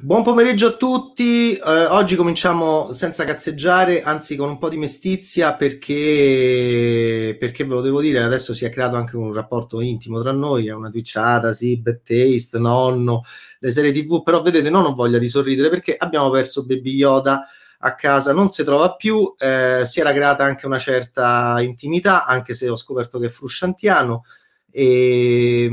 [0.00, 1.54] Buon pomeriggio a tutti.
[1.56, 7.82] Eh, oggi cominciamo senza cazzeggiare, anzi con un po' di mestizia perché, perché ve lo
[7.82, 11.52] devo dire, adesso si è creato anche un rapporto intimo tra noi, è una twitchata,
[11.52, 13.24] sì, bad taste, nonno,
[13.58, 17.46] le serie tv, però vedete, non ho voglia di sorridere perché abbiamo perso Baby Yoda
[17.80, 22.54] a casa, non si trova più, eh, si era creata anche una certa intimità, anche
[22.54, 24.24] se ho scoperto che è frusciantiano
[24.70, 25.68] e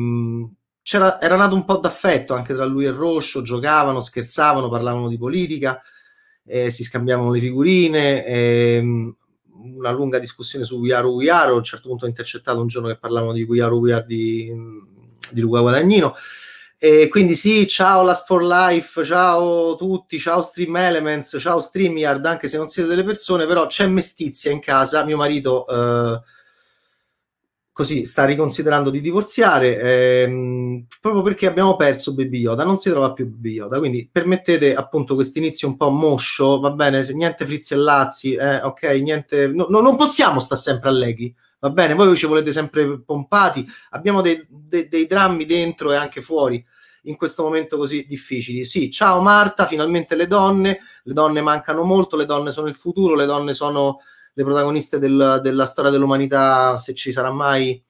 [0.83, 5.17] c'era, era nato un po' d'affetto anche tra lui e Roscio, giocavano, scherzavano, parlavano di
[5.17, 5.81] politica,
[6.45, 9.13] eh, si scambiavano le figurine, eh,
[9.63, 12.97] una lunga discussione su We Are, a un certo punto ho intercettato un giorno che
[12.97, 14.51] parlavano di We Are di,
[15.31, 16.15] di Luca Guadagnino,
[16.79, 22.47] e quindi sì, ciao Last for Life, ciao tutti, ciao Stream Elements, ciao StreamYard, anche
[22.47, 25.67] se non siete delle persone, però c'è mestizia in casa, mio marito...
[25.67, 26.39] Eh,
[27.73, 29.79] così sta riconsiderando di divorziare
[30.23, 34.75] ehm, proprio perché abbiamo perso Baby Yoda, non si trova più Baby Yoda, quindi permettete
[34.75, 38.83] appunto questo inizio un po' moscio, va bene, se niente frizzi e lazzi, eh, ok,
[39.01, 43.65] niente, no, no, non possiamo stare sempre allegri, va bene, voi ci volete sempre pompati,
[43.91, 46.63] abbiamo dei, dei, dei drammi dentro e anche fuori
[47.05, 48.63] in questo momento così difficili.
[48.65, 53.15] Sì, ciao Marta, finalmente le donne, le donne mancano molto, le donne sono il futuro,
[53.15, 54.01] le donne sono
[54.33, 57.83] le protagoniste del, della storia dell'umanità, se ci sarà mai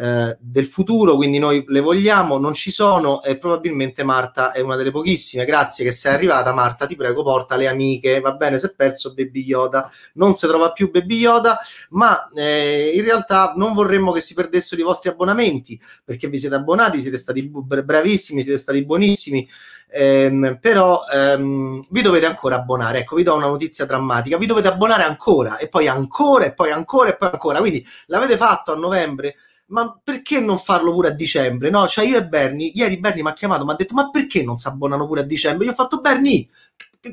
[0.00, 4.76] eh, del futuro, quindi noi le vogliamo, non ci sono e probabilmente Marta è una
[4.76, 5.44] delle pochissime.
[5.44, 9.12] Grazie che sei arrivata Marta, ti prego porta le amiche, va bene se è perso
[9.12, 11.58] Baby Yoda, non si trova più Baby Yoda,
[11.90, 16.54] ma eh, in realtà non vorremmo che si perdessero i vostri abbonamenti, perché vi siete
[16.54, 19.48] abbonati, siete stati bravissimi, siete stati buonissimi.
[19.90, 22.98] Ehm, però ehm, vi dovete ancora abbonare.
[22.98, 26.70] Ecco, vi do una notizia drammatica: vi dovete abbonare ancora, e poi ancora, e poi
[26.70, 27.58] ancora, e poi ancora.
[27.58, 29.36] Quindi l'avete fatto a novembre,
[29.68, 31.70] ma perché non farlo pure a dicembre?
[31.70, 34.42] No, cioè io e Bernie, ieri Bernie mi ha chiamato, mi ha detto, ma perché
[34.42, 35.66] non si abbonano pure a dicembre?
[35.66, 36.48] Io ho fatto, Bernie,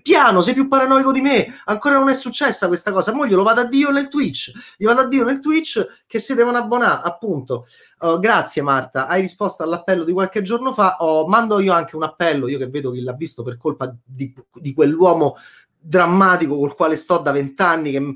[0.02, 3.62] piano, sei più paranoico di me, ancora non è successa questa cosa, mo glielo vado
[3.62, 7.68] a Dio nel Twitch, gli vado a Dio nel Twitch che si devono abbonare, appunto.
[8.00, 12.04] Uh, grazie Marta, hai risposto all'appello di qualche giorno fa, oh, mando io anche un
[12.04, 15.38] appello, io che vedo chi l'ha visto per colpa di, di quell'uomo
[15.78, 18.14] drammatico col quale sto da vent'anni, che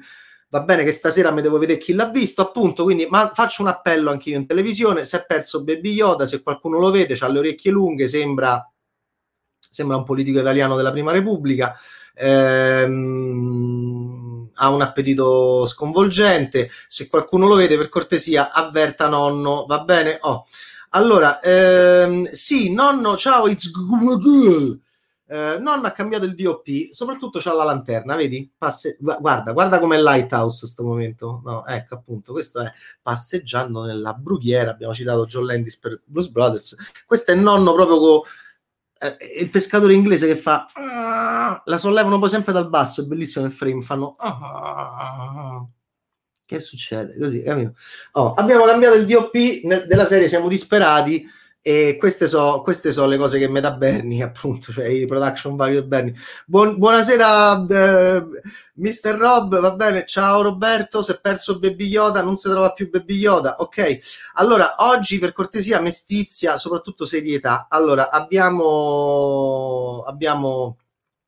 [0.49, 3.67] va bene che stasera mi devo vedere chi l'ha visto, appunto, quindi ma faccio un
[3.67, 7.27] appello anche io in televisione, se è perso Baby Yoda, se qualcuno lo vede, ha
[7.27, 8.67] le orecchie lunghe, sembra,
[9.69, 11.77] sembra un politico italiano della Prima Repubblica,
[12.15, 13.49] ehm,
[14.55, 20.17] ha un appetito sconvolgente, se qualcuno lo vede per cortesia avverta nonno, va bene?
[20.21, 20.45] Oh.
[20.93, 24.81] Allora, ehm, sì, nonno, ciao, it's good.
[25.31, 28.51] Eh, non ha cambiato il DOP, soprattutto c'ha la lanterna, vedi?
[28.57, 31.41] Passe- guarda, guarda com'è Lighthouse sto momento.
[31.45, 34.71] No, ecco appunto, questo è passeggiando nella brughiera.
[34.71, 36.75] Abbiamo citato John Landis per Blues Brothers.
[37.05, 38.21] Questo è il nonno proprio con
[39.01, 40.65] eh, il pescatore inglese che fa
[41.63, 44.15] la sollevano poi sempre dal basso, è bellissimo nel frame, fanno
[46.43, 47.15] che succede?
[47.19, 47.43] Così,
[48.13, 51.23] oh, abbiamo cambiato il DOP della serie, siamo disperati
[51.61, 55.81] e queste sono so le cose che mi dà Bernie, appunto, cioè i production value
[55.81, 56.13] di Bernie.
[56.45, 58.25] Buon, buonasera, eh,
[58.75, 59.15] Mr.
[59.17, 60.05] Rob, va bene?
[60.05, 63.57] Ciao Roberto, si è perso Baby Yoda, non si trova più Baby Yoda.
[63.59, 63.99] Ok,
[64.35, 67.67] allora oggi per cortesia, mestizia, soprattutto serietà.
[67.69, 70.77] Allora, abbiamo, abbiamo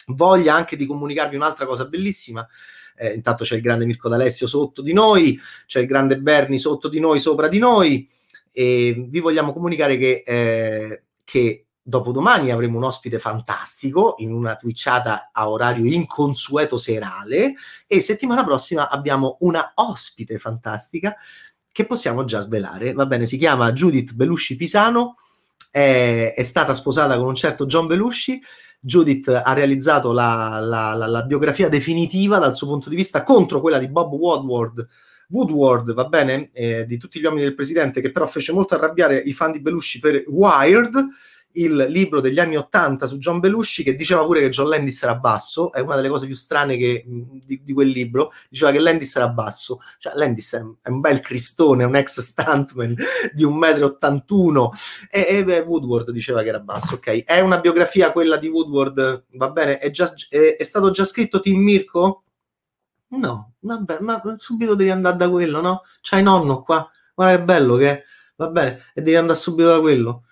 [0.07, 2.47] voglia anche di comunicarvi un'altra cosa bellissima.
[2.95, 6.88] Eh, intanto c'è il grande Mirko D'Alessio sotto di noi, c'è il grande Bernie sotto
[6.88, 8.07] di noi, sopra di noi
[8.51, 15.30] e vi vogliamo comunicare che, eh, che dopodomani avremo un ospite fantastico in una twitchata
[15.31, 17.56] a orario inconsueto serale
[17.88, 21.15] e settimana prossima abbiamo una ospite fantastica
[21.71, 22.94] che possiamo già svelare.
[22.94, 25.15] Va bene, si chiama Judith Belusci Pisano,
[25.71, 28.42] è, è stata sposata con un certo John Belushi.
[28.83, 33.62] Judith ha realizzato la, la, la, la biografia definitiva dal suo punto di vista contro
[33.62, 34.88] quella di Bob Woodward
[35.31, 39.18] Woodward, va bene, eh, di tutti gli uomini del presidente, che però fece molto arrabbiare
[39.18, 41.07] i fan di Belushi per Wired,
[41.54, 45.16] il libro degli anni Ottanta su John Belushi, che diceva pure che John Landis era
[45.16, 49.16] basso, è una delle cose più strane che, di, di, quel libro, diceva che Landis
[49.16, 52.95] era basso, cioè Landis è, è un bel cristone, un ex stuntman
[53.33, 54.69] di 1,81 m,
[55.10, 57.24] e, e Woodward diceva che era basso, ok?
[57.24, 59.78] È una biografia quella di Woodward, va bene?
[59.80, 62.24] È, già, è, è stato già scritto Tim Mirko?
[63.13, 65.81] No, vabbè, ma subito devi andare da quello, no?
[66.01, 68.03] C'hai nonno qua, guarda che bello che è,
[68.37, 70.23] va bene, e devi andare subito da quello.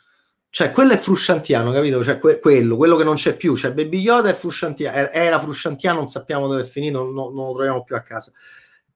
[0.50, 2.04] Cioè, quello è frusciantiano, capito?
[2.04, 5.98] Cioè, que- quello, quello che non c'è più, cioè Baby Yoda è frusciantiano, era frusciantiano,
[5.98, 8.32] non sappiamo dove è finito, non, non lo troviamo più a casa.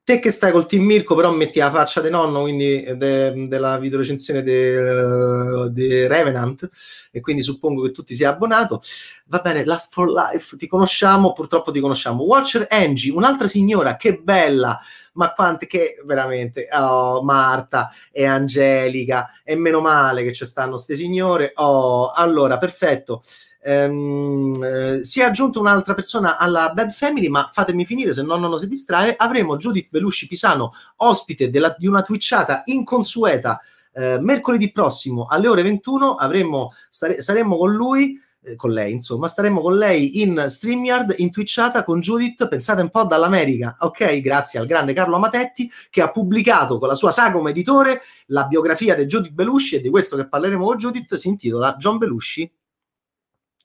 [0.04, 3.78] Te che stai col team Mirko, però metti la faccia di nonno, quindi de, della
[3.78, 6.70] videorecensione di Revenant,
[7.12, 8.82] e quindi suppongo che tu ti sia abbonato.
[9.28, 12.24] Va bene, Last for Life, ti conosciamo, purtroppo ti conosciamo.
[12.24, 14.78] Watcher Angie, un'altra signora, che bella,
[15.14, 20.98] ma quante che veramente, oh, Marta e Angelica, e meno male che ci stanno queste
[20.98, 21.54] signore.
[21.56, 23.24] Oh, allora, perfetto
[23.64, 28.36] ehm, eh, si è aggiunta un'altra persona alla Bad Family, ma fatemi finire, se no
[28.36, 29.16] non si distrae.
[29.16, 33.62] Avremo Judith Belushi Pisano, ospite della, di una twitchata inconsueta.
[33.96, 39.28] Eh, mercoledì prossimo alle ore 21 avremo, stare, saremo con lui eh, con lei, insomma,
[39.28, 44.20] staremo con lei in StreamYard, in Twitchata con Judith, pensate un po' dall'America, ok?
[44.20, 48.96] Grazie al grande Carlo Amatetti che ha pubblicato con la sua sagoma editore la biografia
[48.96, 52.52] di Judith Belushi e di questo che parleremo con Judith si intitola John Belushi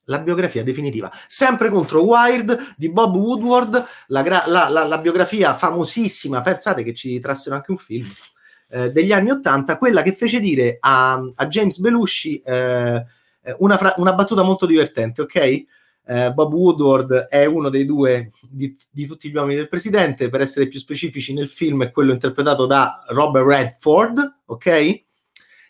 [0.09, 5.55] la biografia definitiva, sempre contro Wired di Bob Woodward, la, gra- la, la, la biografia
[5.55, 8.09] famosissima, pensate che ci trassero anche un film,
[8.71, 13.05] eh, degli anni Ottanta, quella che fece dire a, a James Belushi eh,
[13.59, 15.37] una, fra- una, battuta molto divertente, ok?
[16.11, 20.41] Eh, Bob Woodward è uno dei due di, di, tutti gli uomini del presidente, per
[20.41, 25.07] essere più specifici nel film è quello interpretato da Robert Redford, ok?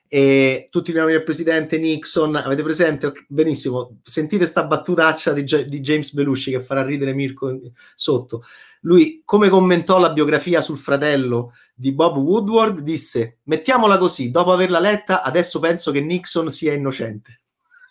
[0.08, 3.12] E tutti gli nomi del presidente Nixon, avete presente?
[3.28, 7.58] Benissimo, sentite sta battutaccia di, di, James Belushi che farà ridere Mirko
[7.94, 8.44] sotto.
[8.80, 14.80] Lui, come commentò la biografia sul fratello di Bob Woodward, disse, mettiamola così, dopo averla
[14.80, 17.40] letta, adesso penso che Nixon sia innocente.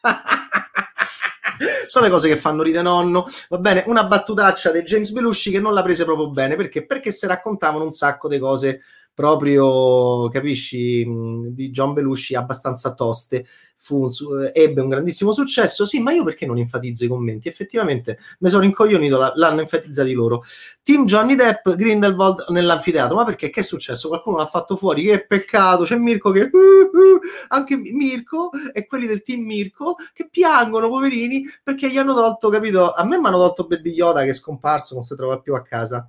[1.87, 3.25] sono le cose che fanno ridere nonno.
[3.49, 6.85] Va bene, una battutaccia di James Belushi che non la prese proprio bene perché?
[6.85, 8.81] Perché si raccontavano un sacco di cose
[9.17, 11.03] proprio, capisci,
[11.49, 13.47] di John Belushi abbastanza toste.
[13.75, 14.07] Fu,
[14.53, 15.87] ebbe un grandissimo successo.
[15.87, 17.47] Sì, ma io perché non enfatizzo i commenti?
[17.47, 20.43] Effettivamente mi sono incoglionito, l'hanno enfatizzati loro.
[20.83, 23.15] Team Johnny Depp, Grindelwald nell'anfiteatro.
[23.15, 23.49] Ma perché?
[23.49, 24.07] Che è successo?
[24.07, 25.05] Qualcuno l'ha fatto fuori?
[25.05, 25.83] Che peccato!
[25.83, 26.51] C'è Mirko che...
[27.49, 32.93] Anche Mirko e quelli del team Mirko che piangono, poverini, perché gli hanno tolto, capito?
[32.93, 35.63] A me mi hanno tolto Baby Yoda che è scomparso, non si trova più a
[35.63, 36.07] casa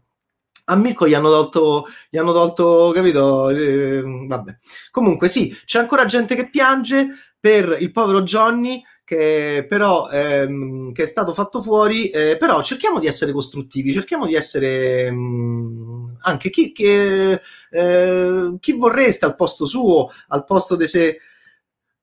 [0.70, 3.50] a Mirko gli hanno tolto, gli hanno tolto capito?
[3.50, 4.58] Eh, vabbè.
[4.90, 7.08] Comunque sì, c'è ancora gente che piange
[7.40, 12.98] per il povero Johnny che però ehm, che è stato fatto fuori, eh, però cerchiamo
[12.98, 19.34] di essere costruttivi, cerchiamo di essere mh, mm, anche chi, che, eh, chi vorreste al
[19.34, 21.18] posto suo, al posto di se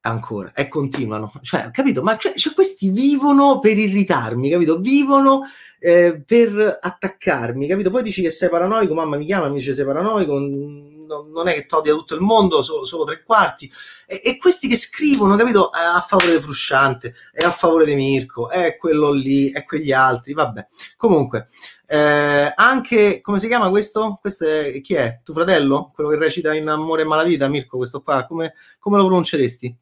[0.05, 2.01] ancora e continuano, cioè, capito?
[2.01, 4.79] Ma cioè, cioè, questi vivono per irritarmi, capito?
[4.79, 5.43] Vivono
[5.79, 7.89] eh, per attaccarmi, capito?
[7.91, 11.65] Poi dici che sei paranoico, mamma mi chiama, mi dice sei paranoico, non, è che
[11.65, 13.71] ti odia tutto il mondo, solo, solo tre quarti.
[14.07, 15.69] E, e, questi che scrivono, capito?
[15.69, 20.33] A favore di Frusciante, è a favore di Mirko, è quello lì, è quegli altri,
[20.33, 20.67] vabbè.
[20.97, 21.47] Comunque,
[21.87, 24.17] eh, anche, come si chiama questo?
[24.21, 25.19] Questo è, chi è?
[25.23, 25.91] Tuo fratello?
[25.93, 29.77] Quello che recita in Amore e Malavita, Mirko, questo qua, come, come lo pronunceresti?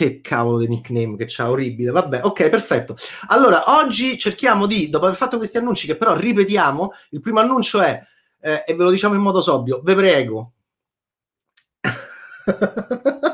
[0.00, 1.90] Che cavolo di nickname che c'ha, orribile.
[1.90, 2.96] Vabbè, ok, perfetto.
[3.26, 7.82] Allora, oggi cerchiamo di, dopo aver fatto questi annunci, che però ripetiamo, il primo annuncio
[7.82, 8.02] è,
[8.40, 10.52] eh, e ve lo diciamo in modo sobrio, ve prego.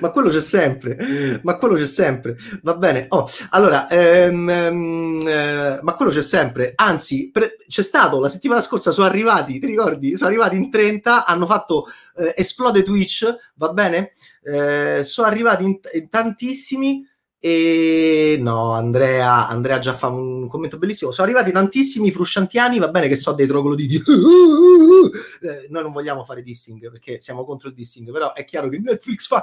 [0.00, 3.04] ma quello c'è sempre, ma quello c'è sempre, va bene.
[3.08, 8.62] Oh, allora, ehm, ehm, eh, ma quello c'è sempre, anzi, pre- c'è stato la settimana
[8.62, 10.16] scorsa, sono arrivati, ti ricordi?
[10.16, 14.12] Sono arrivati in 30, hanno fatto eh, esplode Twitch, va bene?
[14.48, 17.06] Eh, sono arrivati in, in tantissimi
[17.40, 21.10] e no, Andrea, Andrea già fa un commento bellissimo.
[21.10, 23.96] Sono arrivati tantissimi frusciantiani, va bene che so dei trogloditi.
[25.42, 28.78] eh, noi non vogliamo fare dissing perché siamo contro il dissing, però è chiaro che
[28.78, 29.42] Netflix fa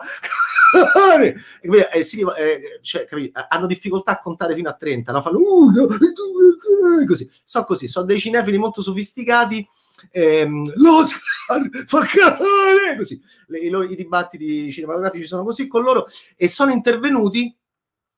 [1.93, 3.07] eh, sì, eh, cioè,
[3.47, 5.21] hanno difficoltà a contare fino a 30, no?
[5.21, 7.29] fanno due, così.
[7.43, 9.67] So così, sono dei cinefili molto sofisticati.
[10.11, 13.21] Ehm, L'Oscar fa cagare così.
[13.47, 17.55] Le, i, i dibattiti cinematografici sono così con loro e sono intervenuti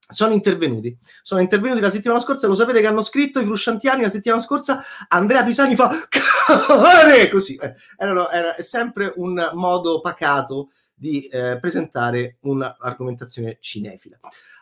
[0.09, 0.97] sono intervenuti.
[1.21, 4.81] Sono intervenuti la settimana scorsa, lo sapete che hanno scritto i frusciantiani la settimana scorsa,
[5.09, 7.27] Andrea Pisani fa cane!
[7.29, 14.17] Così, eh, era, era sempre un modo pacato di eh, presentare un'argomentazione cinefila.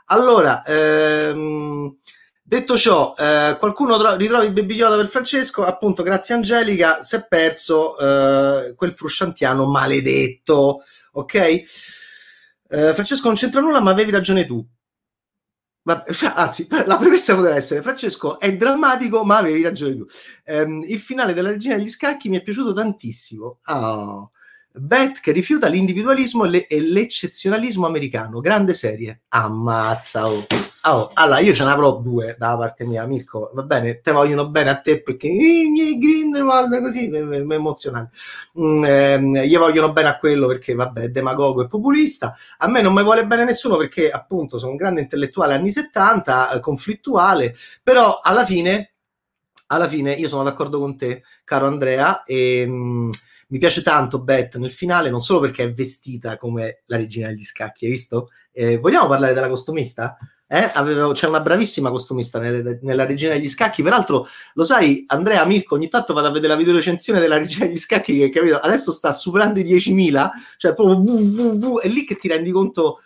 [0.06, 1.98] Allora, ehm,
[2.48, 7.26] detto ciò, eh, qualcuno tro- ritrovi il Yoda per Francesco, appunto, grazie Angelica, si è
[7.28, 10.84] perso eh, quel frusciantiano maledetto,
[11.14, 11.36] ok?
[11.36, 14.66] Eh, Francesco non c'entra nulla, ma avevi ragione tu
[15.86, 16.04] ma,
[16.36, 20.06] anzi, la premessa poteva essere Francesco è drammatico, ma avevi ragione tu.
[20.46, 23.60] Um, il finale della regina degli scacchi mi è piaciuto tantissimo.
[23.66, 24.32] Oh.
[24.72, 28.40] Beth che rifiuta l'individualismo e, le- e, l'eccezionalismo americano.
[28.40, 29.22] Grande serie.
[29.30, 30.55] Ammazza, oh.
[30.88, 33.50] Oh, allora, io ce ne avrò due dalla parte mia, Mirko.
[33.54, 38.16] Va bene, te vogliono bene a te perché i miei Grindelwald così mi emozionante.
[38.60, 42.36] Mm, eh, gli vogliono bene a quello perché, vabbè, è demagogo e populista.
[42.60, 46.52] A me non mi vuole bene nessuno perché, appunto, sono un grande intellettuale anni 70,
[46.52, 48.94] eh, conflittuale, però alla fine,
[49.68, 52.66] alla fine, io sono d'accordo con te, caro Andrea, e.
[52.68, 53.10] Mm,
[53.48, 57.44] mi piace tanto Beth nel finale, non solo perché è vestita come la regina degli
[57.44, 58.30] scacchi, hai visto?
[58.52, 60.18] Eh, vogliamo parlare della costumista?
[60.48, 60.72] Eh?
[60.74, 63.82] Avevo, c'è una bravissima costumista nel, nella Regina degli Scacchi.
[63.82, 67.78] Peraltro, lo sai, Andrea Mirko, ogni tanto vado a vedere la videorecensione della Regina degli
[67.78, 72.28] Scacchi, che capito, adesso sta superando i 10.000, cioè proprio www, è lì che ti
[72.28, 73.00] rendi conto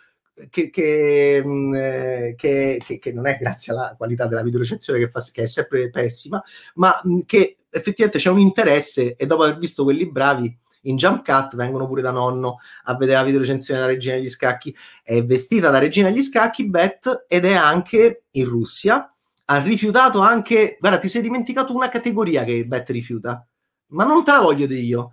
[0.48, 5.20] che, che, mm, eh, che, che, non è grazie alla qualità della videorecensione che, fa,
[5.32, 6.42] che è sempre pessima,
[6.74, 11.24] ma mm, che effettivamente c'è un interesse e dopo aver visto quelli bravi in Jump
[11.24, 14.74] Cut vengono pure da nonno a vedere la videorecensione della regina degli scacchi.
[15.02, 19.10] È vestita da regina degli scacchi, Beth, ed è anche in Russia.
[19.46, 23.44] Ha rifiutato anche, guarda, ti sei dimenticato una categoria che Beth rifiuta,
[23.88, 25.10] ma non te la voglio dire io.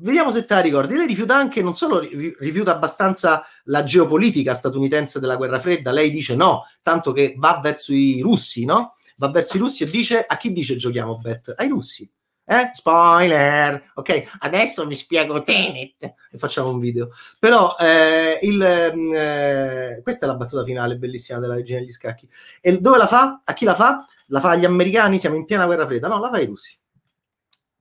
[0.00, 0.94] Vediamo se te la ricordi.
[0.94, 6.34] Lei rifiuta anche, non solo rifiuta abbastanza la geopolitica statunitense della guerra fredda, lei dice
[6.34, 8.96] no, tanto che va verso i russi, no?
[9.16, 11.54] Va verso i russi e dice a chi dice giochiamo Beth?
[11.56, 12.08] Ai russi
[12.48, 12.70] eh?
[12.72, 13.90] Spoiler!
[13.94, 17.10] Ok, adesso vi spiego Tenet e facciamo un video.
[17.38, 22.26] Però eh, il, eh, questa è la battuta finale bellissima della regina degli scacchi.
[22.62, 23.42] E dove la fa?
[23.44, 24.06] A chi la fa?
[24.28, 25.18] La fa agli americani?
[25.18, 26.08] Siamo in piena guerra fredda?
[26.08, 26.78] No, la fa ai russi.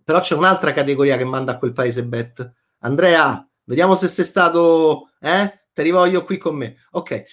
[0.04, 2.54] Però c'è un'altra categoria che manda a quel paese Bet.
[2.80, 5.12] Andrea, vediamo se sei stato...
[5.22, 5.62] Eh?
[5.72, 6.76] Te rivoglio qui con me.
[6.92, 7.24] Ok.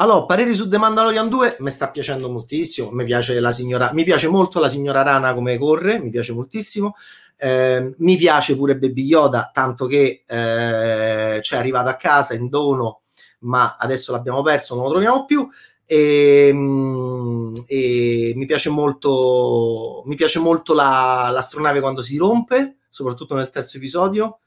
[0.00, 4.04] Allora, pareri su The Mandalorian 2 mi sta piacendo moltissimo, mi piace la signora, mi
[4.04, 6.94] piace molto la signora Rana come corre, mi piace moltissimo.
[7.36, 13.00] Eh, mi piace pure Baby Yoda, tanto che eh, c'è arrivato a casa in dono,
[13.40, 15.48] ma adesso l'abbiamo perso, non lo troviamo più.
[15.84, 23.34] E, mm, e mi piace molto, mi piace molto la, l'astronave quando si rompe, soprattutto
[23.34, 24.38] nel terzo episodio.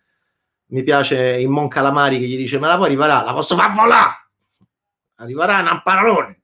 [0.68, 3.26] Mi piace il Mon Calamari che gli dice: Me la puoi riparare?
[3.26, 4.21] La posso far volare?
[5.22, 6.42] Arriverà parolone.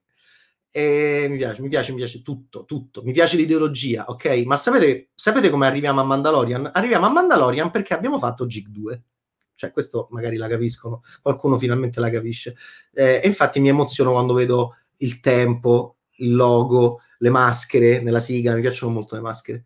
[0.70, 3.02] E mi piace, mi piace, mi piace tutto, tutto.
[3.02, 4.44] Mi piace l'ideologia, ok?
[4.46, 6.70] Ma sapete, sapete come arriviamo a Mandalorian?
[6.74, 9.04] Arriviamo a Mandalorian perché abbiamo fatto Gig 2.
[9.56, 12.56] Cioè, questo magari la capiscono, qualcuno finalmente la capisce.
[12.94, 18.54] Eh, e infatti mi emoziono quando vedo il tempo, il logo, le maschere nella sigla,
[18.54, 19.64] mi piacciono molto le maschere.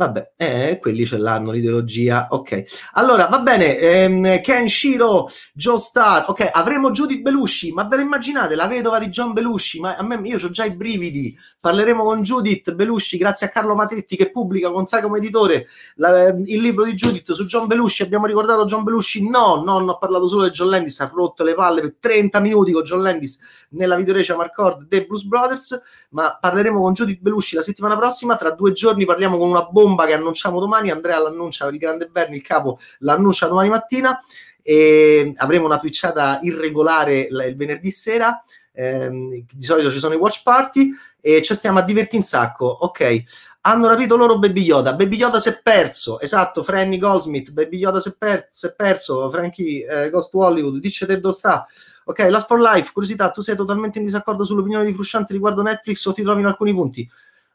[0.00, 2.28] Vabbè, eh, quelli ce l'hanno l'ideologia.
[2.30, 3.76] Ok, allora va bene.
[3.76, 6.24] Ehm, Ken Shiro, Joe Star.
[6.30, 7.72] Ok, avremo Judith Belushi.
[7.72, 9.78] Ma ve lo immaginate la vedova di John Belushi?
[9.78, 11.36] Ma a me io ho già i brividi.
[11.60, 15.66] Parleremo con Judith Belushi, grazie a Carlo Matetti che pubblica con Sai come editore
[15.96, 18.02] la, il libro di Judith su John Belushi.
[18.02, 19.28] Abbiamo ricordato John Belushi?
[19.28, 20.98] No, no, ho parlato solo di John Landis.
[21.00, 25.24] Ha rotto le palle per 30 minuti con John Landis nella videorecia Marcord dei Blues
[25.24, 25.78] Brothers.
[26.12, 28.36] Ma parleremo con Judith Belushi la settimana prossima.
[28.36, 30.90] Tra due giorni parliamo con una bomba bomba che annunciamo domani.
[30.90, 34.20] Andrea l'annuncia, il grande Berni, il capo, l'annuncia domani mattina.
[34.62, 38.42] E avremo una twitchata irregolare il venerdì sera.
[38.72, 42.66] Eh, di solito ci sono i watch party e ci stiamo a divertire un sacco.
[42.66, 43.22] Ok,
[43.62, 44.94] hanno rapito loro Baby Yoda.
[44.94, 46.20] Baby Yoda si è perso.
[46.20, 47.50] Esatto, Franny Goldsmith.
[47.50, 49.30] Baby Yoda si è, per- si è perso.
[49.30, 51.66] Frankie eh, Ghost Hollywood, dice te dove sta.
[52.04, 56.04] Ok, Last for Life, curiosità, tu sei totalmente in disaccordo sull'opinione di Frusciante riguardo Netflix
[56.06, 57.08] o ti trovi in alcuni punti?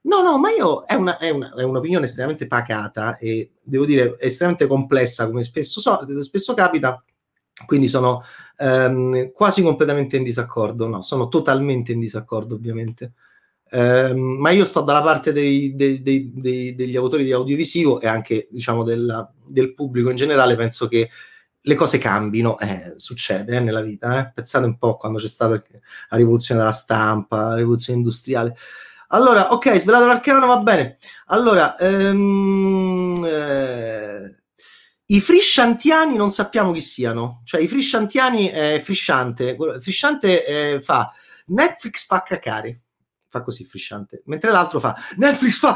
[0.06, 4.16] No, no, ma io è, una, è, una, è, un'opinione estremamente pacata e devo dire
[4.20, 7.04] estremamente complessa, come spesso, so, spesso capita.
[7.66, 8.22] Quindi sono
[8.58, 10.88] ehm, quasi completamente in disaccordo.
[10.88, 13.14] No, sono totalmente in disaccordo, ovviamente.
[13.72, 16.32] Um, ma io sto dalla parte dei, dei, dei,
[16.76, 20.56] degli autori di audiovisivo e anche diciamo della, del pubblico in generale.
[20.56, 21.10] Penso che
[21.60, 24.20] le cose cambino, eh, succede eh, nella vita.
[24.20, 24.32] Eh.
[24.34, 28.56] Pensate un po' quando c'è stata la rivoluzione della stampa, la rivoluzione industriale.
[29.16, 30.98] Allora, ok, svelato l'arcano va bene.
[31.28, 34.36] Allora, ehm, eh,
[35.06, 37.42] i frisciantiani non sappiamo chi siano.
[37.46, 41.14] Cioè, i frisciantiani, eh, frisciante, frisciante eh, fa
[41.48, 42.82] Netflix fa cacare
[43.36, 45.76] fa così frisciante, mentre l'altro fa Netflix fa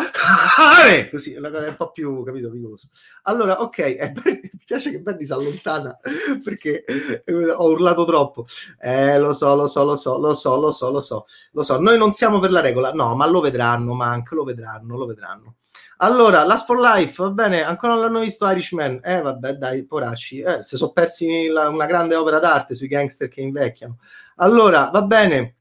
[1.11, 2.87] così, è una cosa un po' più, capito, vigoroso.
[3.23, 5.97] Allora, ok, eh, mi piace che Benny si allontana
[6.41, 8.45] perché eh, ho urlato troppo.
[8.79, 11.79] Eh, lo so, lo so, lo so, lo so, lo so, lo so, lo so.
[11.79, 15.05] Noi non siamo per la regola, no, ma lo vedranno, ma anche lo vedranno, lo
[15.05, 15.55] vedranno.
[16.01, 19.01] Allora, Last for Life, va bene, ancora non l'hanno visto Irishman.
[19.03, 20.39] Eh, vabbè, dai, poracci.
[20.39, 23.97] Eh, si sono persi la, una grande opera d'arte sui gangster che invecchiano.
[24.37, 25.55] Allora, va bene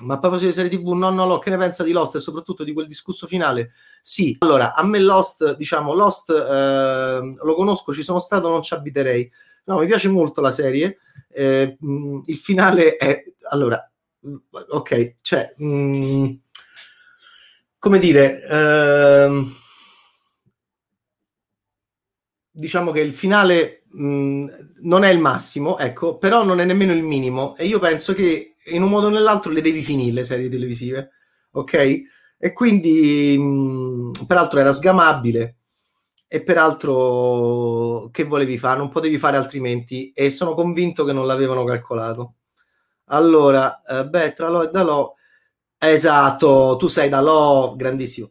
[0.00, 2.20] ma a proposito di serie TV, no, no, no, che ne pensa di Lost e
[2.20, 3.72] soprattutto di quel discusso finale?
[4.00, 8.74] Sì, allora, a me Lost, diciamo, Lost eh, lo conosco, ci sono stato, non ci
[8.74, 9.30] abiterei.
[9.64, 10.98] No, mi piace molto la serie.
[11.28, 11.76] Eh,
[12.26, 13.22] il finale è...
[13.50, 13.90] Allora,
[14.70, 16.32] ok, cioè, mh,
[17.78, 19.54] come dire, ehm,
[22.50, 24.46] diciamo che il finale mh,
[24.82, 28.47] non è il massimo, ecco, però non è nemmeno il minimo e io penso che
[28.70, 31.10] in un modo o nell'altro le devi finire le serie televisive,
[31.52, 32.00] ok?
[32.38, 35.56] E quindi, mh, peraltro era sgamabile
[36.28, 38.78] e peraltro che volevi fare?
[38.78, 42.34] Non potevi fare altrimenti e sono convinto che non l'avevano calcolato.
[43.06, 45.14] Allora, eh, beh, tra lo e da lo,
[45.78, 48.28] esatto, tu sei da lo, grandissimo.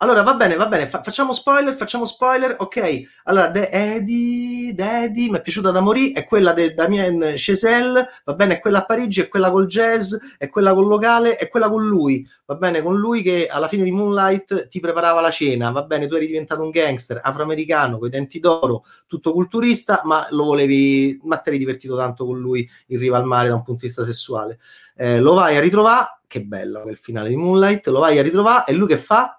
[0.00, 3.20] Allora, va bene, va bene, fa- facciamo spoiler, facciamo spoiler, ok.
[3.24, 8.06] Allora, The Eddie, The Eddie, mi è piaciuta da morì, è quella di Damien Chesel,
[8.24, 11.48] va bene, è quella a Parigi, è quella col jazz, è quella col locale, è
[11.48, 15.32] quella con lui, va bene, con lui che alla fine di Moonlight ti preparava la
[15.32, 20.02] cena, va bene, tu eri diventato un gangster afroamericano, con i denti d'oro, tutto culturista,
[20.04, 23.54] ma lo volevi, ma te eri divertito tanto con lui in riva al mare da
[23.56, 24.60] un punto di vista sessuale.
[24.94, 28.64] Eh, lo vai a ritrovare, che bello quel finale di Moonlight, lo vai a ritrovare
[28.68, 29.37] e lui che fa?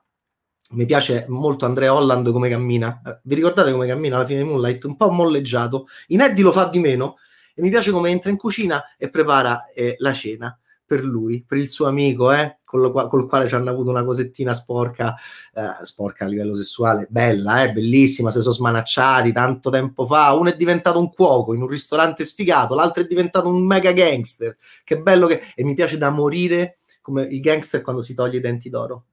[0.72, 3.02] Mi piace molto Andrea Holland come cammina.
[3.06, 4.84] Eh, vi ricordate come cammina alla fine di Moonlight?
[4.86, 5.88] Un po' molleggiato.
[6.08, 7.18] In Eddie lo fa di meno
[7.56, 11.60] e mi piace come entra in cucina e prepara eh, la cena per lui, per
[11.60, 15.16] il suo amico, eh, con lo, col quale ci hanno avuto una cosettina sporca,
[15.54, 20.34] eh, sporca a livello sessuale, bella, eh, bellissima, se sono smanacciati tanto tempo fa.
[20.34, 24.58] Uno è diventato un cuoco in un ristorante sfigato, l'altro è diventato un mega gangster.
[24.84, 25.42] Che bello che...
[25.54, 29.06] E mi piace da morire come il gangster quando si toglie i denti d'oro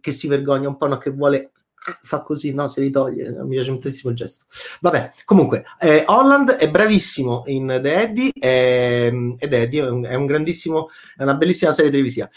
[0.00, 0.98] che si vergogna un po', no?
[0.98, 1.50] che vuole
[2.02, 2.68] fa così, no?
[2.68, 4.46] Se li toglie, mi piace moltissimo il gesto.
[4.80, 10.14] Vabbè, comunque, eh, Holland è bravissimo in The Eddie eh, ed Eddie è un, è
[10.14, 12.28] un, grandissimo, è una bellissima serie televisiva.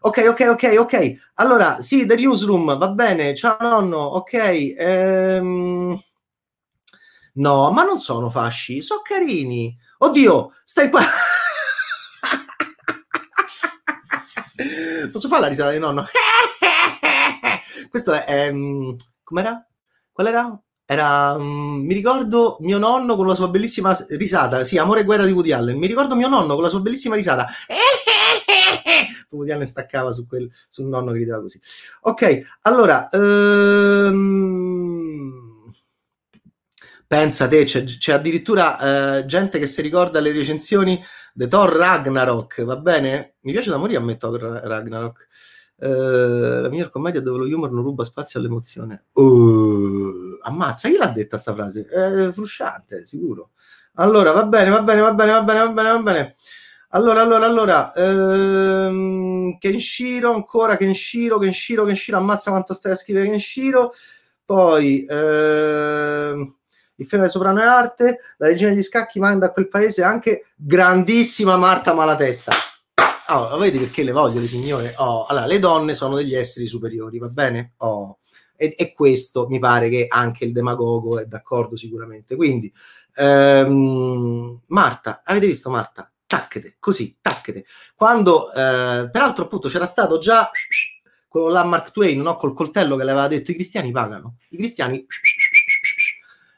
[0.00, 1.14] Ok, ok, ok, ok.
[1.34, 3.34] Allora, sì, The Newsroom, va bene.
[3.34, 4.32] Ciao nonno, ok.
[4.76, 6.02] Ehm...
[7.34, 9.74] No, ma non sono fasci, sono carini.
[9.98, 11.02] Oddio, stai qua.
[15.10, 16.06] Posso fare la risata di nonno?
[17.92, 18.48] Questo è...
[18.48, 19.62] Um, com'era?
[20.10, 20.58] Qual era?
[20.86, 24.64] Era, um, mi ricordo mio nonno con la sua bellissima risata.
[24.64, 25.76] Sì, Amore e guerra di Woody Allen.
[25.76, 27.46] Mi ricordo mio nonno con la sua bellissima risata.
[29.28, 31.60] Woody Allen staccava su quel, sul nonno che rideva così.
[32.00, 33.10] Ok, allora.
[33.12, 34.40] Um,
[37.06, 40.98] pensa te, c'è, c'è addirittura uh, gente che si ricorda le recensioni
[41.34, 43.34] di Thor Ragnarok, va bene?
[43.40, 45.28] Mi piace da morire a me Thor Ragnarok.
[45.82, 49.06] Eh, la miglior commedia dove lo humor non ruba spazio all'emozione.
[49.14, 51.86] Uh, ammazza, chi l'ha detta sta frase?
[51.86, 53.50] È frusciante, sicuro.
[53.94, 56.34] Allora, va bene, va bene, va bene, va bene, va bene, va bene.
[56.90, 63.92] Allora, allora, allora, ehm, Kenshiro ancora, Kenshiro, Kenshiro, Kenshiro, ammazza quanto stai a scrivere Kenshiro.
[64.44, 66.56] Poi, ehm,
[66.94, 71.56] il film Soprano è arte, la regina degli scacchi manda a quel paese anche grandissima
[71.56, 72.52] Marta Malatesta.
[73.28, 74.94] Oh, vedi perché le voglio le signore?
[74.98, 77.74] Oh, allora, le donne sono degli esseri superiori, va bene?
[77.78, 78.18] Oh.
[78.56, 82.36] E, e, questo mi pare che anche il demagogo è d'accordo sicuramente.
[82.36, 82.72] Quindi,
[83.16, 86.10] ehm, Marta, avete visto Marta?
[86.26, 87.64] Tacchete, così, tacchete.
[87.94, 90.50] Quando, eh, peraltro appunto c'era stato già
[91.28, 92.36] quello là Mark Twain, no?
[92.36, 94.36] Col coltello che le aveva detto i cristiani pagano.
[94.50, 95.04] I cristiani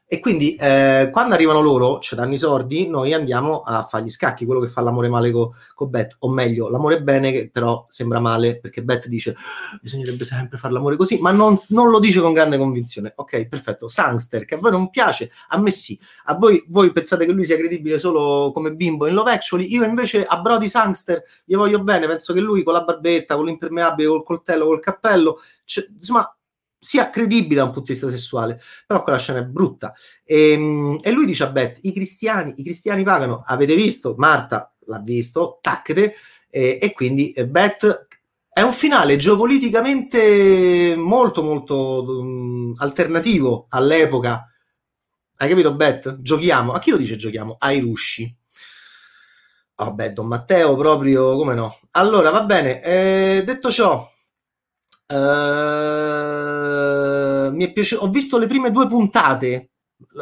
[0.07, 4.11] e quindi eh, quando arrivano loro, ci danno i sordi, noi andiamo a fare gli
[4.11, 7.87] scacchi, quello che fa l'amore male con co Beth, o meglio, l'amore bene che però
[7.89, 9.35] sembra male perché Beth dice
[9.81, 13.13] bisognerebbe sempre fare l'amore così, ma non, non, lo dice con grande convinzione.
[13.17, 13.89] Ok, perfetto.
[13.89, 15.99] Sangster, che a voi non piace, a me sì.
[16.27, 19.85] A voi, voi pensate che lui sia credibile solo come bimbo in Love Actually, io
[19.85, 24.09] invece a Brody Sangster gli voglio bene, penso che lui con la barbetta, con l'impermeabile,
[24.09, 26.34] col coltello, col cappello, cioè, insomma
[26.85, 29.95] sia credibile da un punto di vista sessuale, però quella scena è brutta.
[30.23, 34.15] E, ehm, e lui dice a Beth, i cristiani, i cristiani pagano, avete visto?
[34.19, 36.15] Marta l'ha visto, tacchete,
[36.51, 38.07] e, e quindi eh, Beth
[38.53, 44.47] è un finale geopoliticamente molto molto um, alternativo all'epoca.
[45.37, 46.21] Hai capito, Beth?
[46.21, 46.73] Giochiamo.
[46.73, 47.57] A chi lo dice giochiamo?
[47.59, 48.33] Ai rusci.
[49.77, 51.77] Vabbè, oh, Don Matteo proprio, come no?
[51.93, 52.81] Allora, va bene.
[52.83, 54.09] Eh, detto ciò,
[55.15, 55.19] Uh,
[57.55, 58.05] mi è piaciuto.
[58.05, 59.71] Ho visto le prime due puntate.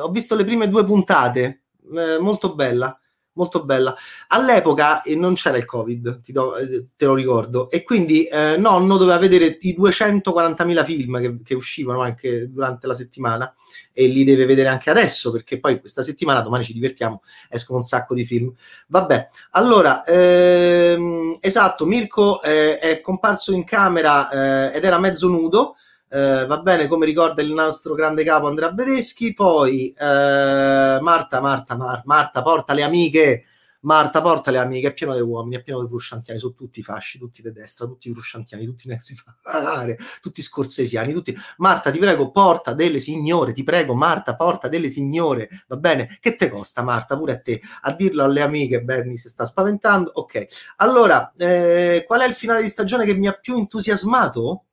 [0.02, 1.64] Ho visto le prime due puntate.
[1.83, 2.96] Uh, molto bella
[3.35, 3.95] molto bella.
[4.29, 8.97] All'epoca eh, non c'era il Covid, do, eh, te lo ricordo, e quindi eh, nonno
[8.97, 13.53] doveva vedere i 240.000 film che, che, uscivano anche durante la settimana
[13.92, 17.85] e li deve vedere anche adesso, perché poi questa settimana, domani ci divertiamo, escono un
[17.85, 18.53] sacco di film.
[18.88, 24.31] Vabbè, allora, ehm, esatto, Mirko eh, è comparso in camera
[24.71, 25.77] eh, ed era mezzo nudo,
[26.12, 31.75] eh, va bene come ricorda il nostro grande capo Andrea Bedeschi, poi eh, Marta, Marta,
[31.75, 33.44] Mar- Marta porta le amiche,
[33.81, 37.18] Marta, porta le amiche, è pieno di uomini, è pieno di frusciantiani, sono tutti fasci,
[37.18, 41.35] tutti di destra, tutti frusciantiani, tutti neofare, tutti scorsesiani, tutti...
[41.57, 46.18] Marta, ti prego, porta delle signore, ti prego, Marta, porta delle signore, va bene?
[46.20, 47.61] Che te costa, Marta, pure a te?
[47.81, 50.46] A dirlo alle amiche, Bernie si sta spaventando, ok.
[50.77, 54.66] Allora, eh, qual è il finale di stagione che mi ha più entusiasmato?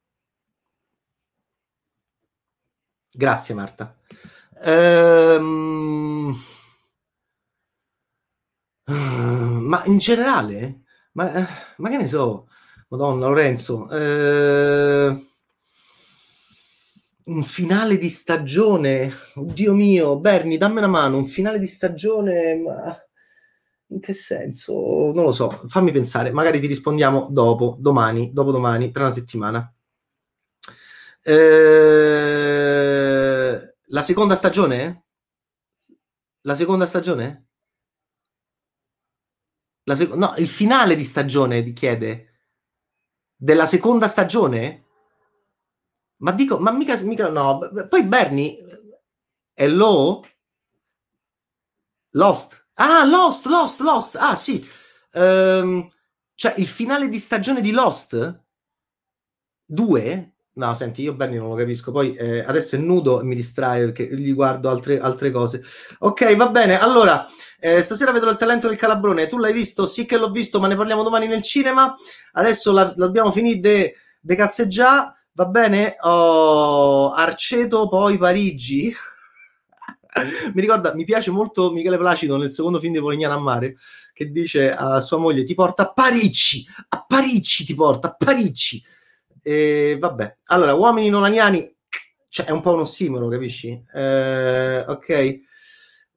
[3.12, 3.95] Grazie, Marta.
[4.63, 6.36] Ehm
[9.69, 10.82] ma in generale?
[11.13, 11.32] Ma,
[11.78, 12.48] ma, che ne so,
[12.89, 15.28] Madonna Lorenzo, eh,
[17.26, 22.98] un finale di stagione, oddio mio, Berni, dammi una mano, un finale di stagione, ma
[23.88, 25.12] in che senso?
[25.13, 29.74] Non lo so, fammi pensare, magari ti rispondiamo dopo, domani, dopodomani, tra una settimana.
[31.31, 32.55] Eh,
[33.89, 35.05] la seconda stagione?
[36.41, 37.49] La seconda stagione?
[39.93, 42.45] sec- no, il finale di stagione ti chiede
[43.35, 44.85] della seconda stagione?
[46.21, 47.59] Ma dico, ma mica, mica no.
[47.87, 48.57] Poi Bernie
[49.53, 50.25] è Low?
[52.13, 52.69] Lost.
[52.73, 54.15] Ah, Lost, Lost, Lost.
[54.15, 54.67] Ah, sì.
[55.13, 55.87] Um,
[56.33, 58.45] cioè, il finale di stagione di Lost?
[59.63, 60.33] Due?
[60.60, 61.93] No, senti, io Bernie non lo capisco.
[61.93, 65.63] Poi eh, adesso è nudo e mi distrae perché gli guardo altre, altre cose.
[66.00, 66.78] Ok, va bene.
[66.78, 67.26] Allora,
[67.62, 69.28] eh, stasera vedrò il talento del Calabrone.
[69.28, 69.88] Tu l'hai visto?
[69.88, 71.95] Sì che l'ho visto, ma ne parliamo domani nel cinema.
[72.34, 75.15] Adesso la, l'abbiamo finito de, de cazzeggià.
[75.32, 75.95] Va bene?
[76.02, 78.93] Oh, Arceto, poi Parigi.
[80.54, 83.78] mi ricorda, mi piace molto Michele Placido nel secondo film di Polignano a Mare
[84.12, 88.84] che dice a sua moglie ti porta a Parigi, a Parigi ti porta, a Parigi.
[89.49, 91.75] E vabbè, allora, uomini nolaniani,
[92.27, 93.83] cioè è un po' un ossimoro, capisci?
[93.91, 95.39] Eh, ok.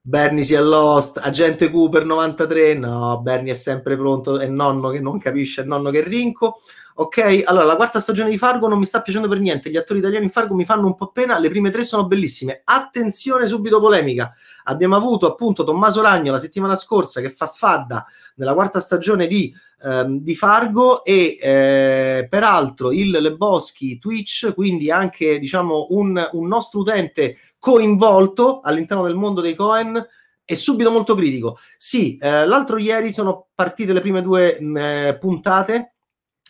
[0.02, 5.00] Bernie si è lost, agente Cooper 93, no, Bernie è sempre pronto, è nonno che
[5.00, 6.58] non capisce, è nonno che rinco.
[6.94, 9.98] Ok, allora la quarta stagione di Fargo non mi sta piacendo per niente, gli attori
[10.00, 12.60] italiani in Fargo mi fanno un po' pena, le prime tre sono bellissime.
[12.64, 14.32] Attenzione, subito polemica.
[14.64, 18.04] Abbiamo avuto appunto Tommaso Ragno la settimana scorsa che fa fadda
[18.36, 25.38] nella quarta stagione di, ehm, di Fargo e eh, peraltro il Leboschi Twitch, quindi anche
[25.38, 30.06] diciamo un, un nostro utente coinvolto all'interno del mondo dei Cohen
[30.44, 31.58] è subito molto critico.
[31.78, 35.91] Sì, eh, l'altro ieri sono partite le prime due mh, eh, puntate.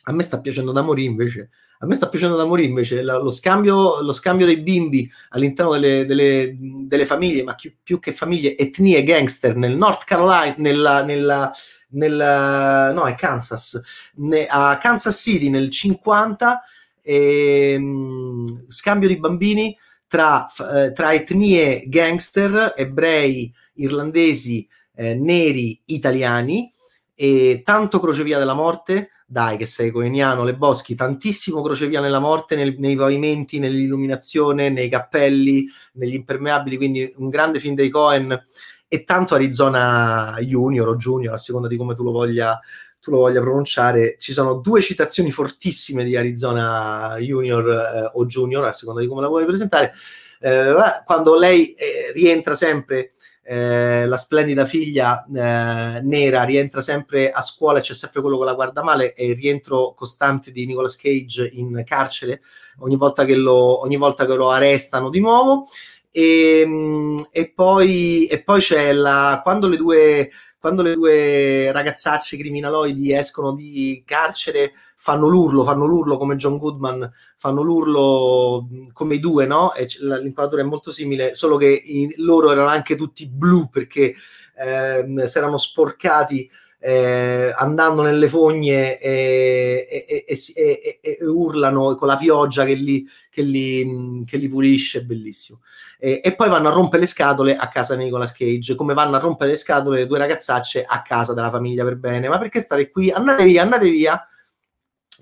[0.05, 1.51] A me sta piacendo da morire invece.
[1.79, 5.73] A me sta piacendo da morire invece la, lo, scambio, lo, scambio, dei bimbi all'interno
[5.73, 11.03] delle, delle, delle famiglie, ma più, più, che famiglie, etnie gangster nel North Carolina, nella,
[11.03, 11.53] nella,
[11.91, 13.81] nella no, è Kansas,
[14.17, 16.63] ne, a Kansas City nel 50,
[17.03, 26.71] e, mh, scambio di bambini tra, eh, tra etnie gangster, ebrei, irlandesi, eh, neri, italiani
[27.15, 32.55] e tanto crocevia della morte, dai che sei coeniano, le boschi, tantissimo crocevia nella morte
[32.55, 38.39] nel, nei pavimenti, nell'illuminazione, nei cappelli, negli impermeabili, quindi un grande film dei Cohen
[38.87, 42.61] e tanto Arizona Junior o Junior, a seconda di come tu lo voglia
[43.01, 48.65] tu lo voglia pronunciare, ci sono due citazioni fortissime di Arizona Junior eh, o Junior,
[48.65, 49.93] a seconda di come la vuoi presentare,
[50.41, 50.73] eh,
[51.05, 53.13] quando lei eh, rientra sempre,
[53.45, 58.55] eh, la splendida figlia eh, nera rientra sempre a scuola c'è sempre quello che la
[58.55, 62.43] guarda male, e il rientro costante di Nicolas Cage in carcere
[62.79, 65.69] ogni volta che lo, volta che lo arrestano di nuovo.
[66.11, 70.31] E, ehm, e, poi, e poi c'è la quando le due
[70.63, 77.13] quando le due ragazzacce criminaloidi escono di carcere fanno l'urlo, fanno l'urlo come John Goodman,
[77.37, 79.75] fanno l'urlo come i due, no?
[79.75, 84.15] E l'inquadratura è molto simile, solo che i, loro erano anche tutti blu perché
[84.57, 92.17] eh, si erano sporcati eh, andando nelle fogne e, e, e, e, urlano con la
[92.17, 95.63] pioggia che li, che li, che li pulisce, bellissimo.
[95.99, 99.19] E, poi vanno a rompere le scatole a casa di Nicolas Cage, come vanno a
[99.19, 102.29] rompere le scatole le due ragazzacce a casa della famiglia per bene.
[102.29, 103.11] Ma perché state qui?
[103.11, 104.25] Andate via, andate via.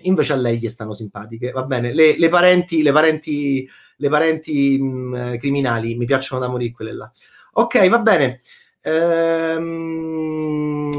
[0.03, 1.93] Invece a lei gli stanno simpatiche, va bene.
[1.93, 7.11] Le, le parenti, le parenti, le parenti mh, criminali mi piacciono da morire quelle là.
[7.53, 8.39] Ok, va bene.
[8.83, 10.11] Ehm,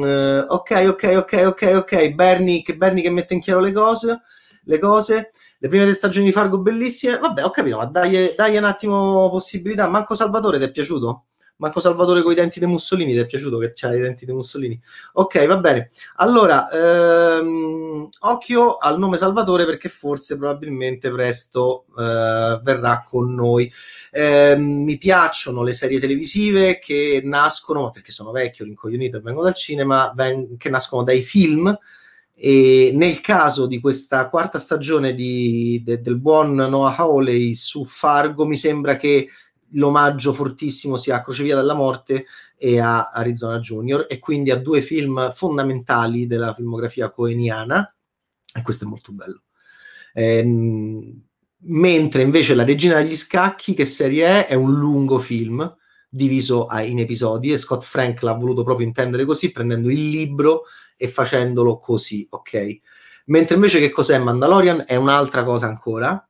[0.05, 2.11] eh, ok, ok, ok, ok, ok.
[2.15, 4.21] Bernie che, Bernie che mette in chiaro le cose,
[4.65, 5.31] le cose.
[5.59, 7.19] Le prime tre stagioni di Fargo bellissime.
[7.19, 9.88] Vabbè, ho capito, ma dai, dai un attimo possibilità.
[9.88, 11.27] Manco Salvatore ti è piaciuto?
[11.62, 14.33] Manco Salvatore con i denti di Mussolini, ti è piaciuto che c'ha i denti di
[14.33, 14.81] Mussolini?
[15.12, 15.90] Ok, va bene.
[16.16, 23.72] Allora, ehm, occhio al nome Salvatore perché forse probabilmente presto eh, verrà con noi.
[24.11, 29.55] Eh, mi piacciono le serie televisive che nascono, perché sono vecchio, rincoglionito e vengo dal
[29.55, 31.79] cinema, ven- che nascono dai film
[32.35, 38.44] e nel caso di questa quarta stagione di, de, del buon Noah Hawley su Fargo
[38.46, 39.29] mi sembra che
[39.73, 44.81] l'omaggio fortissimo sia a Crocevia della Morte e a Arizona Junior e quindi a due
[44.81, 47.95] film fondamentali della filmografia coeniana
[48.55, 49.43] e questo è molto bello
[50.15, 51.23] ehm,
[51.65, 54.47] mentre invece La Regina degli Scacchi che serie è?
[54.49, 55.77] È un lungo film
[56.15, 61.09] diviso in episodi e Scott Frank l'ha voluto proprio intendere così prendendo il libro e
[61.09, 62.79] facendolo così, ok?
[63.27, 66.29] Mentre invece che cos'è Mandalorian è un'altra cosa ancora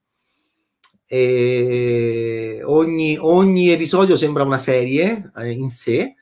[2.64, 6.14] ogni, ogni episodio sembra una serie eh, in sé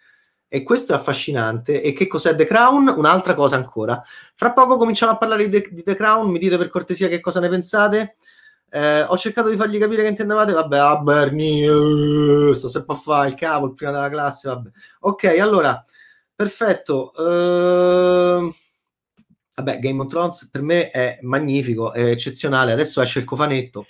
[0.49, 1.81] e questo è affascinante.
[1.81, 2.89] E che cos'è The Crown?
[2.89, 4.03] Un'altra cosa ancora.
[4.35, 7.21] Fra poco cominciamo a parlare di The, di The Crown, mi dite per cortesia che
[7.21, 8.17] cosa ne pensate.
[8.69, 10.53] Eh, ho cercato di fargli capire che intendevate.
[10.53, 14.49] Vabbè, ah, Bernie, sto sempre a fare il capo, il prima della classe.
[14.49, 14.71] Vabbè.
[15.01, 15.85] Ok, allora,
[16.35, 17.13] perfetto.
[17.17, 18.53] Uh,
[19.55, 22.73] vabbè, Game of Thrones per me è magnifico, è eccezionale.
[22.73, 23.87] Adesso esce il cofanetto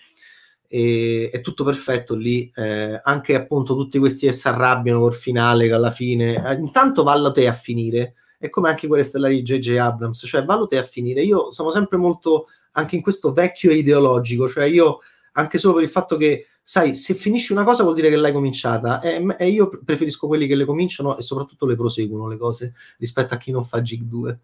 [0.73, 5.67] e è tutto perfetto lì, eh, anche appunto tutti questi che si arrabbiano col finale
[5.67, 9.77] che alla fine, eh, intanto valutate a finire, è come anche quelle stellari di J.J.
[9.79, 14.65] Abrams, cioè valutate a finire, io sono sempre molto anche in questo vecchio ideologico, cioè
[14.65, 15.01] io
[15.33, 18.33] anche solo per il fatto che sai, se finisci una cosa vuol dire che l'hai
[18.33, 22.75] cominciata e, e, io preferisco quelli che le cominciano e soprattutto le proseguono le cose
[22.99, 24.39] rispetto a chi non fa Gig 2.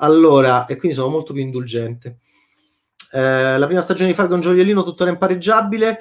[0.00, 2.18] Allora, e quindi sono molto più indulgente.
[3.12, 6.00] Eh, la prima stagione di Fargo è un gioiellino tuttora impareggiabile.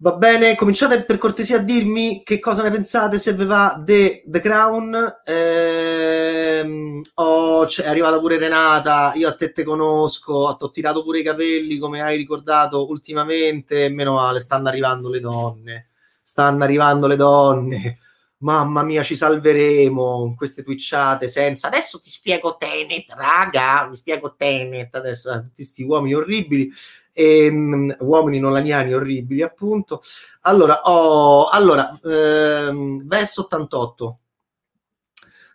[0.00, 4.22] Va bene, cominciate per cortesia a dirmi che cosa ne pensate se vi va The,
[4.24, 5.20] The Crown.
[5.24, 11.18] Ehm, oh, è arrivata pure Renata, io a te te conosco, ti ho tirato pure
[11.18, 15.88] i capelli come hai ricordato ultimamente, meno male, stanno arrivando le donne,
[16.22, 17.98] stanno arrivando le donne
[18.38, 21.68] mamma mia, ci salveremo in queste twitchate senza.
[21.68, 26.70] Adesso ti spiego Tenet, raga, vi spiego Tenet adesso, tutti questi uomini orribili,
[27.12, 30.02] e, um, uomini nolaniani orribili, appunto.
[30.42, 34.18] Allora, oh, allora ehm, VES 88.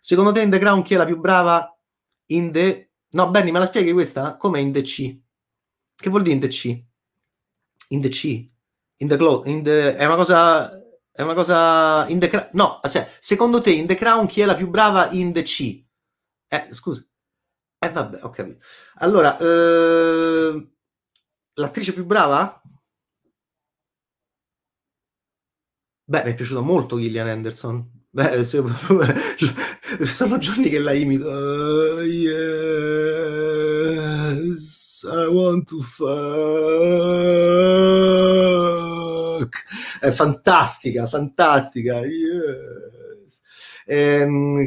[0.00, 1.74] Secondo te in The Crown chi è la più brava
[2.26, 2.90] in The...
[3.10, 4.36] No, Benny, me la spieghi questa?
[4.36, 5.18] Come in The C?
[5.94, 6.82] Che vuol dire in The C?
[7.88, 8.46] In The C?
[8.96, 9.42] In The Glow?
[9.62, 9.96] The...
[9.96, 10.83] È una cosa
[11.16, 12.48] è una cosa in The Crown.
[12.54, 12.80] No,
[13.20, 15.84] secondo te in The Crown chi è la più brava in The C?
[16.48, 17.06] Eh, scusa.
[17.78, 18.64] Eh, vabbè, ho capito.
[18.96, 20.68] Allora, eh,
[21.54, 22.60] l'attrice più brava?
[26.06, 28.06] Beh, mi è piaciuto molto Gillian Anderson.
[28.10, 28.62] Beh, se,
[30.04, 31.28] sono giorni che la imito.
[31.28, 32.32] Uh, yes,
[35.08, 35.80] I want to
[39.44, 39.64] fuck
[40.00, 42.00] è fantastica, fantastica.
[42.00, 43.42] Yes.
[43.86, 44.66] Ehm,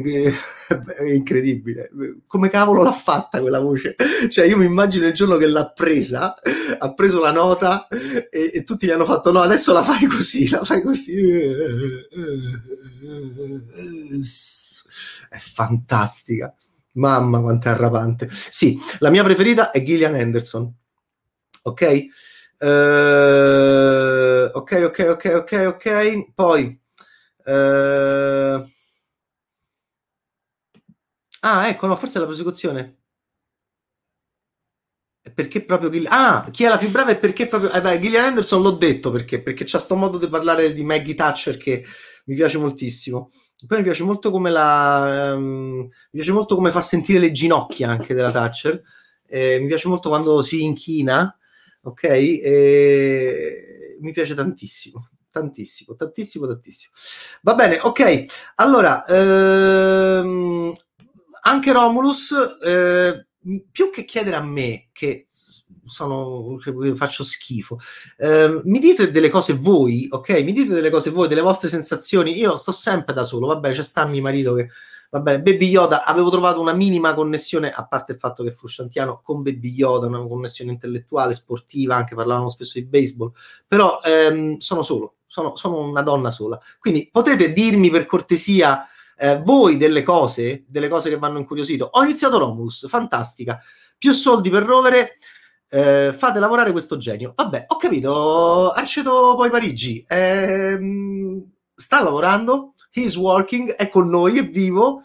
[0.98, 1.90] è incredibile.
[2.26, 3.96] Come cavolo l'ha fatta quella voce?
[4.30, 6.36] Cioè, io mi immagino il giorno che l'ha presa,
[6.78, 10.48] ha preso la nota e, e tutti gli hanno fatto: No, adesso la fai così,
[10.48, 11.16] la fai così.
[15.28, 16.54] È fantastica.
[16.92, 18.28] Mamma quanto è arrapante.
[18.30, 20.72] Sì, la mia preferita è Gillian Anderson.
[21.62, 22.06] Ok?
[22.60, 26.32] Uh, ok, ok, ok, ok, ok.
[26.34, 26.80] Poi...
[27.44, 28.68] Uh...
[31.40, 32.96] Ah, ecco, no, forse è la prosecuzione.
[35.34, 36.12] Perché proprio Gillian...
[36.12, 37.70] Ah, chi è la più brava e perché proprio...
[37.70, 41.14] Eh beh, Gillian Anderson l'ho detto perché, perché c'ha sto modo di parlare di Maggie
[41.14, 41.84] Thatcher che
[42.24, 43.30] mi piace moltissimo.
[43.66, 45.34] Poi mi piace molto come la...
[45.34, 48.82] Um, mi piace molto come fa sentire le ginocchia anche della Thatcher.
[49.26, 51.36] Eh, mi piace molto quando si inchina
[51.82, 52.02] ok?
[52.04, 56.92] E mi piace tantissimo, tantissimo, tantissimo, tantissimo.
[57.42, 58.24] Va bene, ok.
[58.56, 60.74] Allora, ehm,
[61.42, 63.26] anche Romulus, eh,
[63.70, 65.26] più che chiedere a me, che
[65.84, 67.78] sono, che faccio schifo,
[68.18, 70.30] eh, mi dite delle cose voi, ok?
[70.42, 72.36] Mi dite delle cose voi, delle vostre sensazioni.
[72.38, 74.68] Io sto sempre da solo, vabbè, c'è sta mio marito che
[75.10, 78.68] Va bene, Baby Yoda, avevo trovato una minima connessione, a parte il fatto che fu
[78.68, 83.32] Shantiano, con Baby Yoda, una connessione intellettuale, sportiva, anche parlavamo spesso di baseball,
[83.66, 86.60] però ehm, sono solo, sono, sono, una donna sola.
[86.78, 91.88] Quindi potete dirmi per cortesia eh, voi delle cose, delle cose che vanno incuriosito.
[91.90, 93.58] Ho iniziato Romulus, fantastica.
[93.96, 95.14] Più soldi per rovere,
[95.70, 97.32] eh, fate lavorare questo genio.
[97.34, 100.04] Vabbè, ho capito, Arceto poi Parigi.
[100.06, 105.02] Ehm, sta lavorando he's working, è con noi, è vivo.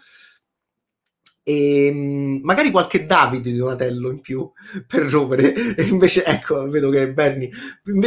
[1.45, 4.49] E ehm, magari qualche Davide di Donatello in più
[4.87, 5.75] per rompere.
[5.75, 7.49] E invece, ecco, vedo che Bernie,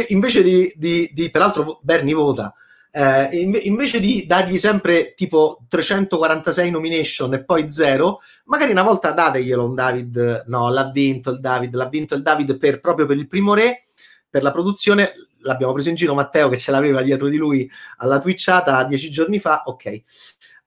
[0.07, 2.53] invece di, di, di peraltro, Bernie vota.
[2.89, 9.65] Eh, invece di dargli sempre tipo 346 nomination e poi zero, magari una volta dateglielo
[9.65, 10.45] un David.
[10.47, 13.83] No, l'ha vinto il David, l'ha vinto il David per, proprio per il primo re,
[14.29, 18.19] per la produzione l'abbiamo preso in giro Matteo che ce l'aveva dietro di lui alla
[18.19, 20.01] twitchata dieci giorni fa, ok.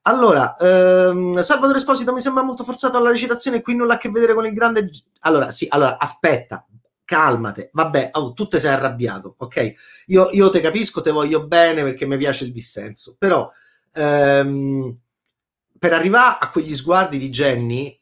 [0.03, 4.35] Allora, ehm, Salvatore Esposito mi sembra molto forzato alla recitazione, qui nulla a che vedere
[4.35, 4.91] con il grande...
[5.21, 6.67] Allora, sì, allora, aspetta,
[7.05, 9.75] calmate, vabbè, oh, tu te sei arrabbiato, ok?
[10.07, 13.51] Io, io te capisco, te voglio bene perché mi piace il dissenso, però
[13.93, 14.97] ehm,
[15.79, 18.01] per arrivare a quegli sguardi di Jenny,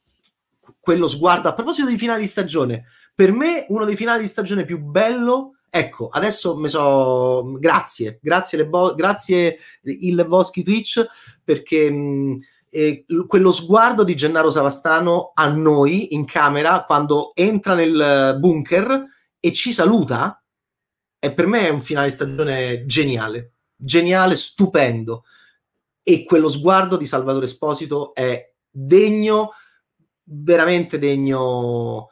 [0.79, 4.65] quello sguardo, a proposito di finali di stagione, per me uno dei finali di stagione
[4.65, 7.57] più bello Ecco, adesso mi so.
[7.59, 11.05] Grazie, grazie, Bo- grazie il Boschi Twitch
[11.45, 12.39] perché mh,
[12.71, 19.05] eh, quello sguardo di Gennaro Savastano a noi in camera quando entra nel bunker
[19.41, 20.43] e ci saluta,
[21.19, 25.25] e per me è un finale stagione geniale, geniale, stupendo.
[26.03, 29.51] E quello sguardo di Salvatore Esposito è degno,
[30.25, 32.09] veramente degno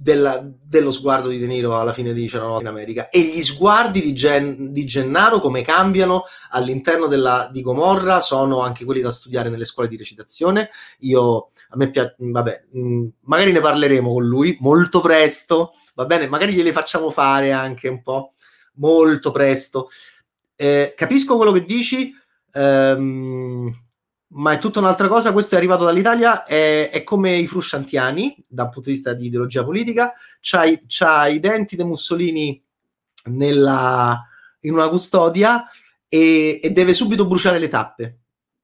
[0.00, 3.08] della, dello sguardo di De Niro alla fine di C'era in America.
[3.08, 8.20] E gli sguardi di, Gen, di, Gennaro come cambiano all'interno della, di Gomorra?
[8.20, 10.70] Sono anche quelli da studiare nelle scuole di recitazione.
[11.00, 16.26] Io a me piace vabbè mh, magari ne parleremo con lui molto presto va bene?
[16.26, 18.32] Magari gliele facciamo fare anche un po'
[18.74, 19.90] molto presto.
[20.56, 22.14] Eh, capisco quello che dici
[22.52, 23.70] ehm,
[24.32, 25.32] ma è tutta un'altra cosa.
[25.32, 29.64] Questo è arrivato dall'Italia, è, è come i frusciantiani dal punto di vista di ideologia
[29.64, 30.12] politica.
[30.40, 32.62] C'ha, i denti di Mussolini
[33.24, 34.22] nella,
[34.60, 35.66] in una custodia
[36.08, 38.18] e, e, deve subito bruciare le tappe.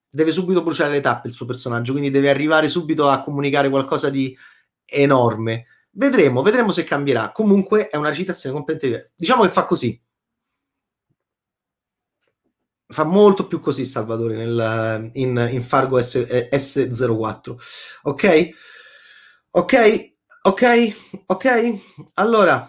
[0.08, 4.08] Deve subito bruciare le tappe il suo personaggio, quindi deve arrivare subito a comunicare qualcosa
[4.08, 4.36] di
[4.84, 5.66] enorme.
[5.90, 7.32] Vedremo, vedremo se cambierà.
[7.32, 9.14] Comunque è una citazione completamente diversa.
[9.16, 10.00] Diciamo che fa così
[12.88, 16.16] fa molto più così Salvatore nel, in, in, Fargo S,
[16.52, 17.56] S04.
[18.02, 18.48] Ok?
[19.50, 20.12] Ok?
[20.42, 20.96] Ok?
[21.26, 21.78] Ok?
[22.14, 22.68] Allora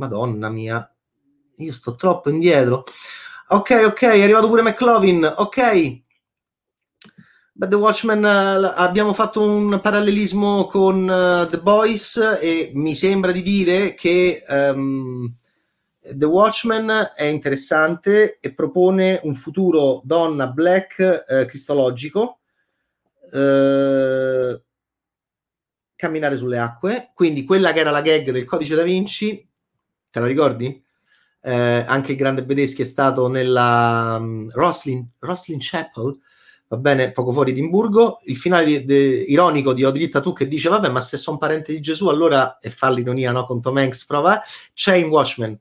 [0.00, 0.94] madonna mia.
[1.58, 2.84] Io sto troppo indietro.
[3.48, 5.32] Ok ok è arrivato pure McLovin.
[5.36, 6.00] Ok.
[7.52, 13.32] Beh, The Watchmen uh, abbiamo fatto un parallelismo con uh, The Boys e mi sembra
[13.32, 15.30] di dire che um,
[16.02, 22.38] The Watchmen è interessante e propone un futuro donna black eh, cristologico,
[23.32, 24.62] eh,
[25.94, 29.46] camminare sulle acque, quindi quella che era la gag del codice da Vinci,
[30.10, 30.82] te la ricordi?
[31.42, 36.18] Eh, anche il grande Bedeschi è stato nella um, Roslin, Roslin Chapel,
[36.68, 40.70] va bene, poco fuori Edimburgo, il finale di, de, ironico di Odritta tu che dice
[40.70, 44.06] vabbè ma se sono parente di Gesù allora, e fa l'ironia no, con Tom Hanks,
[44.06, 44.40] prova,
[44.72, 45.58] c'è in Watchmen,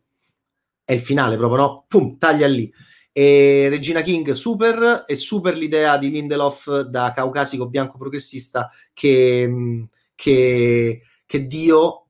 [0.90, 1.86] è il finale proprio, no?
[1.88, 2.74] Pum, taglia lì.
[3.12, 11.02] E Regina King super e super l'idea di Lindelof da caucasico bianco progressista che, che,
[11.28, 12.08] che Dio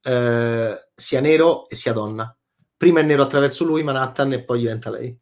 [0.00, 2.34] eh, sia nero e sia donna.
[2.78, 5.14] Prima è nero attraverso lui, Manhattan, e poi diventa lei.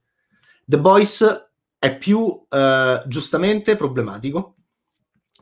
[0.64, 4.58] The Boys è più eh, giustamente problematico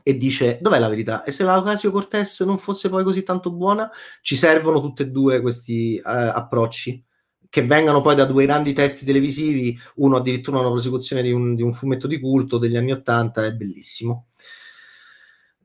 [0.07, 1.25] e dice dov'è la verità?
[1.25, 3.91] E se la Ocasio Cortez non fosse poi così tanto buona,
[4.21, 7.03] ci servono tutti e due questi uh, approcci
[7.49, 11.61] che vengano poi da due grandi testi televisivi, uno addirittura una prosecuzione di un, di
[11.61, 14.27] un fumetto di culto degli anni Ottanta, è bellissimo.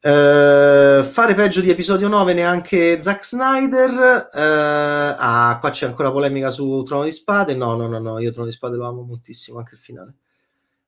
[0.01, 4.29] Uh, fare peggio di episodio 9 neanche Zack Snyder.
[4.33, 7.55] Uh, ah, qua c'è ancora polemica su Trono di Spade.
[7.55, 10.15] No, no, no, no, io Trono di Spade lo amo moltissimo, anche il finale.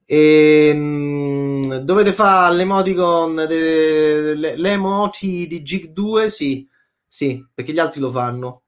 [0.07, 6.29] E, mh, mm, dovete fare l'emoticon, de, le, le emoti di Jig 2?
[6.29, 6.69] Sì,
[7.07, 8.63] sì, perché gli altri lo fanno.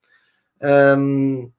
[0.59, 1.51] Um,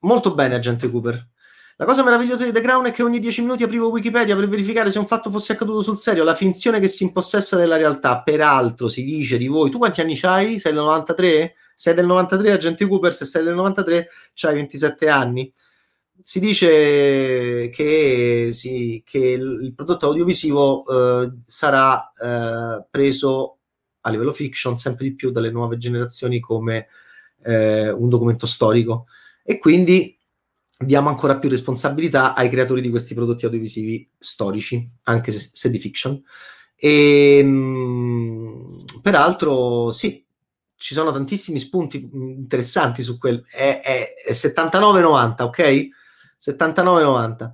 [0.00, 1.28] molto bene, agente Cooper.
[1.76, 4.92] La cosa meravigliosa di The Crown è che ogni 10 minuti aprivo Wikipedia per verificare
[4.92, 8.22] se un fatto fosse accaduto sul serio, la finzione che si impossessa della realtà.
[8.22, 10.60] Peraltro si dice di voi, tu quanti anni hai?
[10.60, 11.54] Sei del 93?
[11.74, 15.52] Sei del 93, agente Cooper, se sei del 93 c'hai 27 anni
[16.26, 23.58] si dice che, sì, che il prodotto audiovisivo eh, sarà eh, preso
[24.00, 26.86] a livello fiction sempre di più dalle nuove generazioni come
[27.42, 29.04] eh, un documento storico
[29.42, 30.18] e quindi
[30.78, 35.78] diamo ancora più responsabilità ai creatori di questi prodotti audiovisivi storici, anche se, se di
[35.78, 36.22] fiction.
[36.74, 40.24] E mh, peraltro, sì,
[40.74, 43.42] ci sono tantissimi spunti interessanti su quel.
[43.46, 46.02] È, è, è 79,90, ok?
[46.44, 47.52] 79,90.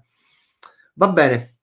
[0.94, 1.56] Va bene.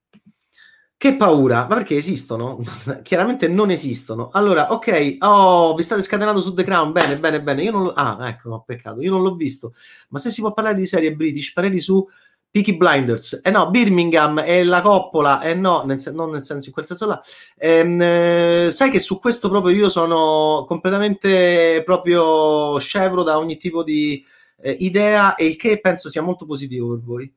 [0.99, 2.59] Che paura, ma perché esistono?
[3.03, 4.29] Chiaramente non esistono.
[4.31, 6.91] Allora, ok, oh, vi state scatenando su The Crown.
[6.91, 7.61] Bene, bene, bene.
[7.61, 7.91] Io non lo...
[7.91, 9.01] Ah, ecco, no, peccato.
[9.01, 9.73] Io non l'ho visto.
[10.09, 12.03] Ma se si può parlare di serie British, pareri su
[12.49, 13.41] Peaky Blinders.
[13.43, 15.41] Eh no, Birmingham e la coppola.
[15.41, 17.21] Eh no, nel sen- non nel senso in quel senso là.
[17.57, 23.83] Ehm, eh, sai che su questo proprio io sono completamente proprio scevro da ogni tipo
[23.83, 24.25] di
[24.59, 27.35] eh, idea e il che penso sia molto positivo per voi.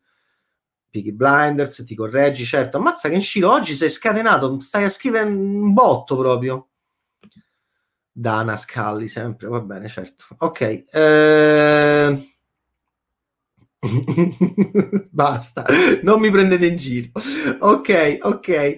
[0.90, 2.76] Peaky Blinders, ti correggi, certo.
[2.76, 6.68] Ammazza che in Ciro oggi sei scatenato, stai a scrivere un botto proprio.
[8.10, 10.24] Dana Scully, sempre, va bene, certo.
[10.38, 10.84] Ok.
[10.90, 12.29] Eh...
[15.10, 15.64] Basta,
[16.02, 17.08] non mi prendete in giro.
[17.60, 18.76] Ok, ok,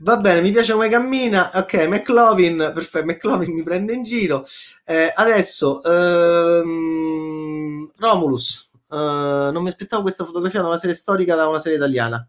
[0.00, 0.40] va bene.
[0.40, 1.52] Mi piace come cammina.
[1.54, 3.06] Ok, McLovin, perfetto.
[3.06, 4.44] McLovin mi prende in giro.
[4.84, 7.10] Eh, adesso ehm,
[7.96, 8.68] Romulus.
[8.88, 12.26] Uh, non mi aspettavo questa fotografia da una serie storica da una serie italiana.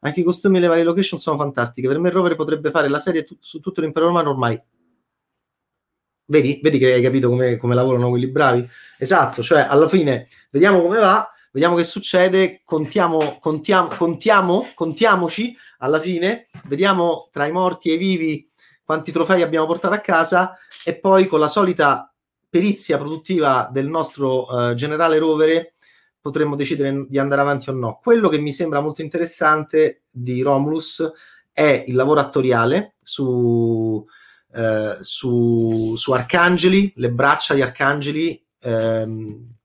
[0.00, 1.88] Anche i costumi e le varie location sono fantastiche.
[1.88, 4.60] Per me, il Rover potrebbe fare la serie t- su tutto l'impero romano ormai.
[6.26, 6.60] Vedi?
[6.62, 8.68] Vedi che hai capito come, come lavorano quelli bravi?
[8.98, 15.98] Esatto, cioè alla fine vediamo come va vediamo che succede, contiamo, contiamo, contiamo, contiamoci alla
[15.98, 18.46] fine, vediamo tra i morti e i vivi
[18.84, 22.12] quanti trofei abbiamo portato a casa e poi con la solita
[22.46, 25.72] perizia produttiva del nostro uh, generale rovere
[26.20, 28.00] potremmo decidere di andare avanti o no.
[28.02, 31.10] Quello che mi sembra molto interessante di Romulus
[31.52, 34.04] è il lavoro attoriale su,
[34.52, 38.44] uh, su, su Arcangeli, le braccia di Arcangeli.
[38.60, 39.55] Ehm,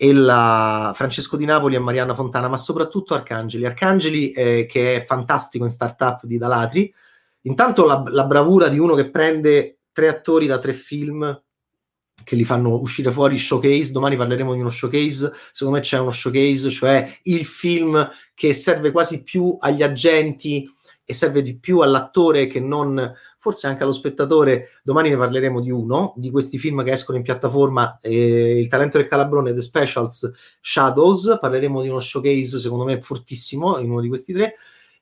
[0.00, 3.66] e la Francesco Di Napoli e Marianna Fontana, ma soprattutto Arcangeli.
[3.66, 6.94] Arcangeli eh, che è fantastico in startup di Dalatri.
[7.42, 11.42] Intanto la, la, bravura di uno che prende tre attori da tre film
[12.22, 13.90] che li fanno uscire fuori showcase.
[13.90, 15.32] Domani parleremo di uno showcase.
[15.50, 20.64] Secondo me c'è uno showcase, cioè il film che serve quasi più agli agenti
[21.10, 24.72] e serve di più all'attore che non forse anche allo spettatore.
[24.82, 28.98] Domani ne parleremo di uno di questi film che escono in piattaforma: eh, Il talento
[28.98, 30.30] del calabrone, The Specials,
[30.60, 31.38] Shadows.
[31.40, 34.56] Parleremo di uno showcase, secondo me, fortissimo in uno di questi tre.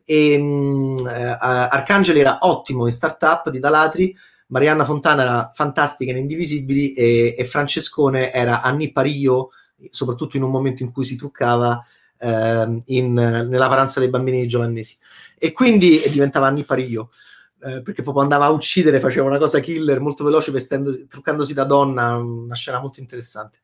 [0.04, 4.16] E, mm, eh, Arcangeli era ottimo in startup di Dalatri.
[4.46, 9.50] Marianna Fontana era fantastica in Indivisibili e, e Francescone era Anni Parillo,
[9.90, 11.84] soprattutto in un momento in cui si truccava
[12.18, 14.96] eh, in, nella paranza dei bambini giovanesi
[15.38, 17.10] e quindi diventava Anni Pariglio.
[17.58, 21.64] Eh, perché proprio andava a uccidere, faceva una cosa killer molto veloce, vestendo, truccandosi da
[21.64, 23.60] donna, una scena molto interessante.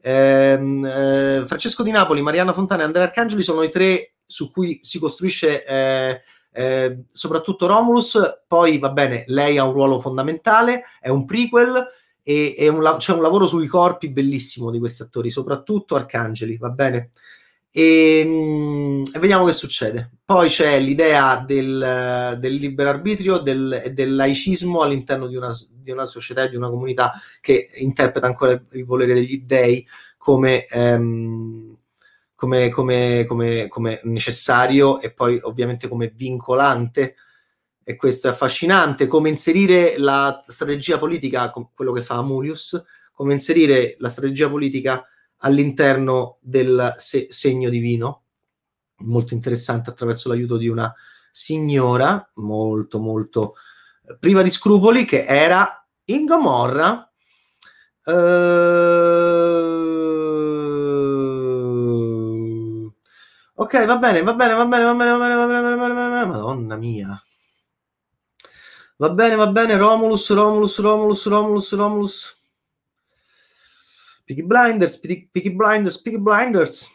[0.00, 4.80] Eh, eh, Francesco Di Napoli, Mariana Fontana e Andrea Arcangeli sono i tre su cui
[4.82, 6.20] si costruisce eh,
[6.52, 8.18] eh, soprattutto Romulus.
[8.46, 11.86] Poi va bene, lei ha un ruolo fondamentale, è un prequel
[12.22, 16.70] e, e un, c'è un lavoro sui corpi bellissimo di questi attori, soprattutto Arcangeli, va
[16.70, 17.10] bene.
[17.70, 20.10] E, mm, e, vediamo che succede.
[20.24, 26.06] Poi c'è l'idea del, del libero arbitrio e del laicismo all'interno di una, di una
[26.06, 31.76] società e di una comunità che interpreta ancora il volere degli dei come, ehm,
[32.34, 37.14] come, come, come, necessario e poi ovviamente come vincolante.
[37.82, 43.96] E questo è affascinante, come inserire la strategia politica, quello che fa Amulius, come inserire
[43.98, 45.02] la strategia politica
[45.38, 48.22] all'interno del se- segno divino,
[48.98, 50.92] molto interessante attraverso l'aiuto di una
[51.30, 53.54] signora molto molto
[54.18, 57.10] priva di scrupoli che era Ingomorra.
[58.04, 59.58] Uh...
[63.54, 65.94] ok va bene va bene va bene va bene va bene va bene va bene,
[65.94, 66.26] va bene.
[66.26, 67.22] madonna mia
[68.96, 72.37] va bene va bene Romulus Romulus Romulus Romulus Romulus
[74.28, 76.86] Peaky Blinders, Peaky Blinders, Peaky Blinders.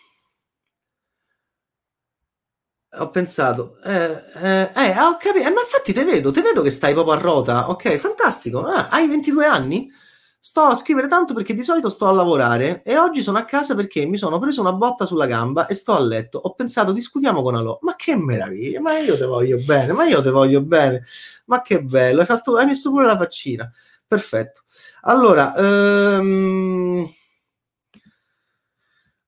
[3.00, 6.70] Ho pensato, eh, eh, eh ho capito, eh, ma infatti te vedo, te vedo che
[6.70, 9.92] stai proprio a rota, ok, fantastico, ah, hai 22 anni?
[10.40, 13.74] Sto a scrivere tanto perché di solito sto a lavorare e oggi sono a casa
[13.74, 16.38] perché mi sono preso una botta sulla gamba e sto a letto.
[16.38, 20.22] Ho pensato, discutiamo con Alò, ma che meraviglia, ma io te voglio bene, ma io
[20.22, 21.04] te voglio bene,
[21.46, 23.72] ma che bello, hai, fatto, hai messo pure la faccina,
[24.08, 24.62] perfetto.
[25.02, 27.10] Allora, ehm...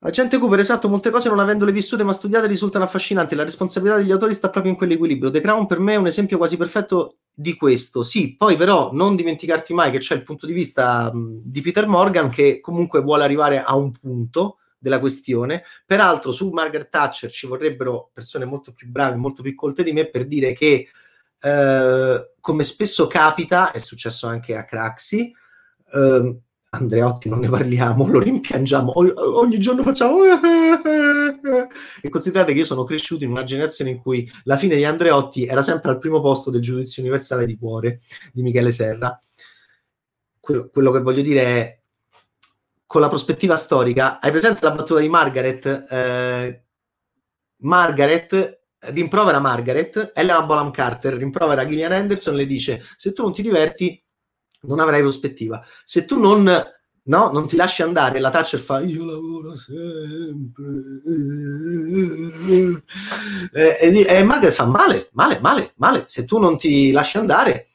[0.06, 3.34] Agente Cooper, esatto, molte cose non avendole vissute ma studiate risultano affascinanti.
[3.34, 5.32] La responsabilità degli autori sta proprio in quell'equilibrio.
[5.32, 8.04] The Crown per me è un esempio quasi perfetto di questo.
[8.04, 12.30] Sì, poi però non dimenticarti mai che c'è il punto di vista di Peter Morgan
[12.30, 15.64] che comunque vuole arrivare a un punto della questione.
[15.88, 20.08] Peraltro su Margaret Thatcher ci vorrebbero persone molto più brave, molto più colte di me
[20.08, 20.88] per dire che
[21.42, 25.34] eh, come spesso capita, è successo anche a Craxi,
[25.94, 26.42] Uh,
[26.76, 28.94] Andreotti non ne parliamo, lo rimpiangiamo,
[29.40, 30.18] ogni giorno facciamo...
[32.02, 35.46] e considerate che io sono cresciuto in una generazione in cui la fine di Andreotti
[35.46, 38.02] era sempre al primo posto del giudizio universale di cuore
[38.34, 39.18] di Michele Serra.
[40.40, 41.80] Quello, quello che voglio dire è,
[42.86, 45.86] con la prospettiva storica, hai presente la battuta di Margaret?
[45.90, 46.64] Eh,
[47.58, 53.42] Margaret rimprovera Margaret, Elena Bolam Carter rimprovera Gillian Anderson le dice se tu non ti
[53.42, 54.05] diverti
[54.68, 55.64] non avrai prospettiva.
[55.84, 60.66] Se tu non, no, non ti lasci andare, la Thatcher fa io lavoro sempre.
[63.54, 66.06] E, e, e Margaret fa male, male, male, male.
[66.08, 67.68] Se tu non ti lasci andare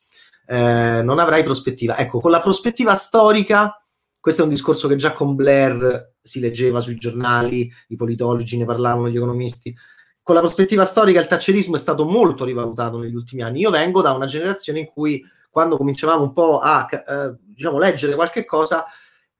[0.47, 1.97] eh, non avrai prospettiva.
[1.97, 3.81] Ecco, con la prospettiva storica,
[4.19, 8.65] questo è un discorso che già con Blair si leggeva sui giornali, i politologi ne
[8.65, 9.75] parlavano, gli economisti
[10.23, 13.59] con la prospettiva storica il taccerismo è stato molto rivalutato negli ultimi anni.
[13.59, 18.15] Io vengo da una generazione in cui quando cominciavamo un po' a eh, diciamo, leggere
[18.15, 18.85] qualche cosa,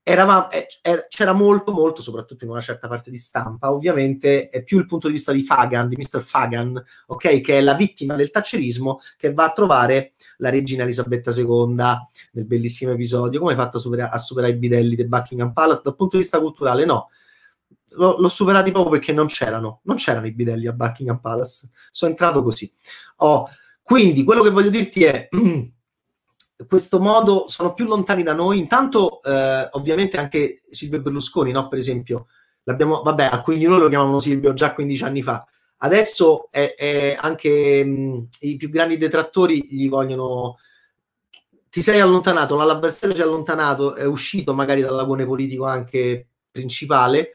[0.03, 4.63] eravamo, eh, er, c'era molto, molto, soprattutto in una certa parte di stampa, ovviamente è
[4.63, 6.21] più il punto di vista di Fagan, di Mr.
[6.21, 11.31] Fagan, ok, che è la vittima del taccerismo che va a trovare la regina Elisabetta
[11.31, 15.53] II nel bellissimo episodio, come hai fatto a, supera- a superare i bidelli del Buckingham
[15.53, 17.09] Palace dal punto di vista culturale, no.
[17.95, 21.69] l'ho superati proprio perché non c'erano, non c'erano i bidelli a Buckingham Palace.
[21.91, 22.71] Sono entrato così.
[23.17, 23.47] Oh,
[23.83, 25.29] quindi quello che voglio dirti è
[26.67, 28.57] questo modo sono più lontani da noi.
[28.57, 31.67] Intanto, eh, ovviamente, anche Silvio Berlusconi, no?
[31.67, 32.27] per esempio,
[32.63, 35.45] l'abbiamo, vabbè, alcuni di noi lo chiamavano Silvio già 15 anni fa.
[35.77, 40.57] Adesso è, è anche mh, i più grandi detrattori gli vogliono.
[41.69, 47.31] Ti sei allontanato, l'avversario si è allontanato, è uscito magari dall'agone politico anche principale,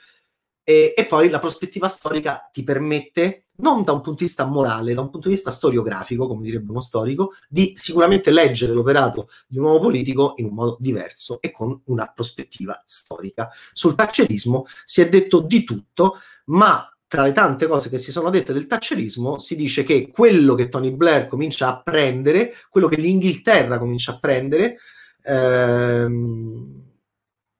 [0.68, 4.94] e, e poi la prospettiva storica ti permette non da un punto di vista morale,
[4.94, 9.58] da un punto di vista storiografico, come direbbe uno storico, di sicuramente leggere l'operato di
[9.58, 13.48] un uomo politico in un modo diverso e con una prospettiva storica.
[13.72, 18.28] Sul taccerismo si è detto di tutto, ma tra le tante cose che si sono
[18.28, 22.96] dette del taccerismo si dice che quello che Tony Blair comincia a prendere, quello che
[22.96, 24.78] l'Inghilterra comincia a prendere,
[25.22, 26.82] ehm,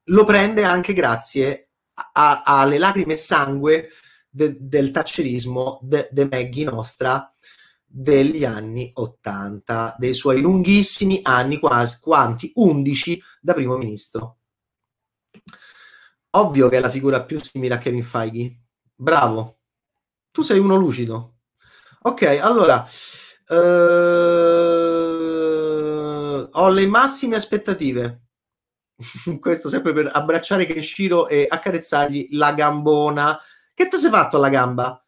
[0.08, 1.65] lo prende anche grazie
[2.12, 3.88] alle lacrime e sangue
[4.28, 7.30] de, del taccerismo de, de Maggie nostra
[7.84, 14.40] degli anni 80, dei suoi lunghissimi anni, quasi quanti 11 da primo ministro.
[16.30, 18.60] Ovvio che è la figura più simile a Kevin Feige.
[18.94, 19.60] Bravo.
[20.30, 21.38] Tu sei uno lucido.
[22.02, 22.86] Ok, allora
[23.48, 23.56] eh,
[26.52, 28.25] ho le massime aspettative.
[29.40, 33.38] Questo sempre per abbracciare Kenshiro e accarezzargli la gambona
[33.76, 35.04] che ti sei fatto alla gamba?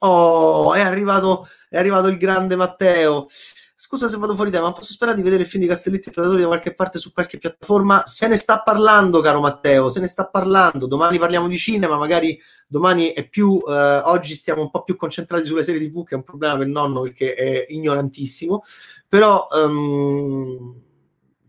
[0.00, 3.26] Oh, è arrivato, è arrivato il grande Matteo.
[3.74, 6.12] Scusa se vado fuori tema, ma posso sperare di vedere il film di Castelletti e
[6.12, 8.02] Predatori da qualche parte su qualche piattaforma?
[8.04, 10.86] Se ne sta parlando, caro Matteo, se ne sta parlando.
[10.86, 13.58] Domani parliamo di cinema, magari domani è più.
[13.66, 16.66] Eh, oggi stiamo un po' più concentrati sulle serie TV, che è un problema per
[16.66, 18.62] il nonno perché è ignorantissimo.
[19.08, 20.79] Però, um,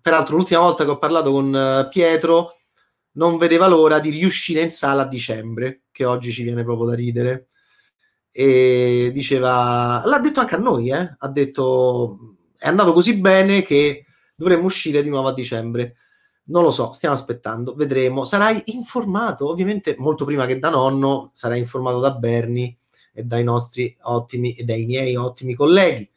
[0.01, 2.55] peraltro, l'ultima volta che ho parlato con uh, Pietro
[3.13, 6.95] non vedeva l'ora di riuscire in sala a dicembre, che oggi ci viene proprio da
[6.95, 7.47] ridere.
[8.31, 11.15] E diceva, l'ha detto anche a noi, eh?
[11.17, 15.95] ha detto è andato così bene che dovremmo uscire di nuovo a dicembre.
[16.45, 18.23] Non lo so, stiamo aspettando, vedremo.
[18.23, 22.77] Sarai informato, ovviamente molto prima che da nonno, sarai informato da Bernie
[23.13, 26.07] e dai nostri ottimi e dai miei ottimi colleghi.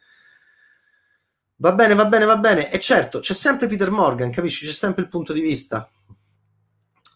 [1.57, 2.71] Va bene, va bene, va bene.
[2.71, 4.65] E certo, c'è sempre Peter Morgan, capisci?
[4.65, 5.89] C'è sempre il punto di vista.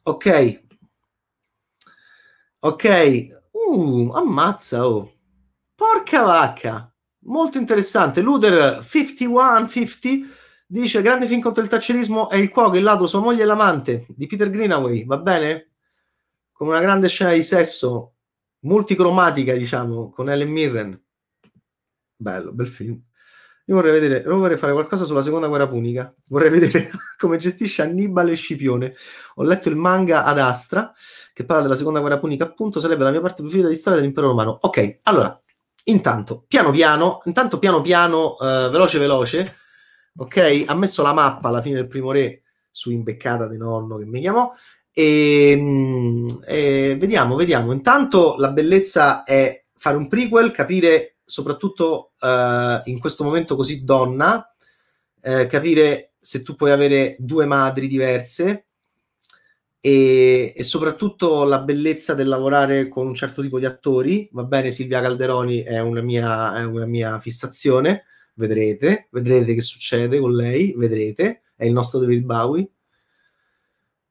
[0.04, 0.64] Ok.
[2.60, 3.28] Ok.
[3.52, 5.14] Uh, ammazza, oh.
[5.76, 6.94] Porca vacca.
[7.24, 8.22] Molto interessante.
[8.22, 10.38] Luder 5150
[10.72, 14.06] dice grande film contro il taccerismo è il cuoco, il ladro, sua moglie e l'amante
[14.10, 15.06] di Peter Greenaway.
[15.06, 15.72] Va bene?
[16.52, 18.16] Con una grande scena di sesso
[18.62, 21.02] multicromatica, diciamo, con Ellen Mirren.
[22.16, 23.02] Bello, bel film.
[23.70, 26.12] Io vorrei vedere, vorrei fare qualcosa sulla seconda guerra punica.
[26.26, 28.96] Vorrei vedere come gestisce Annibale Scipione.
[29.36, 30.92] Ho letto il manga ad Astra
[31.34, 34.28] che parla della seconda guerra punica, appunto, sarebbe la mia parte preferita di storia dell'impero
[34.28, 34.58] romano.
[34.62, 35.40] Ok, allora,
[35.84, 39.58] intanto, piano piano, intanto piano piano, eh, veloce veloce,
[40.18, 40.64] ok?
[40.66, 42.42] Ha messo la mappa alla fine del primo re
[42.72, 44.52] su imbeccata di nonno che mi chiamò.
[44.92, 47.72] E, mm, e vediamo, vediamo.
[47.72, 54.52] Intanto la bellezza è fare un prequel, capire soprattutto uh, in questo momento così donna,
[55.22, 58.66] eh, capire se tu puoi avere due madri diverse
[59.80, 64.28] e, e, soprattutto la bellezza del lavorare con un certo tipo di attori.
[64.32, 70.20] Va bene, Silvia Calderoni è una mia, è una mia fissazione, vedrete, vedrete che succede
[70.20, 72.70] con lei, vedrete, è il nostro David Bowie.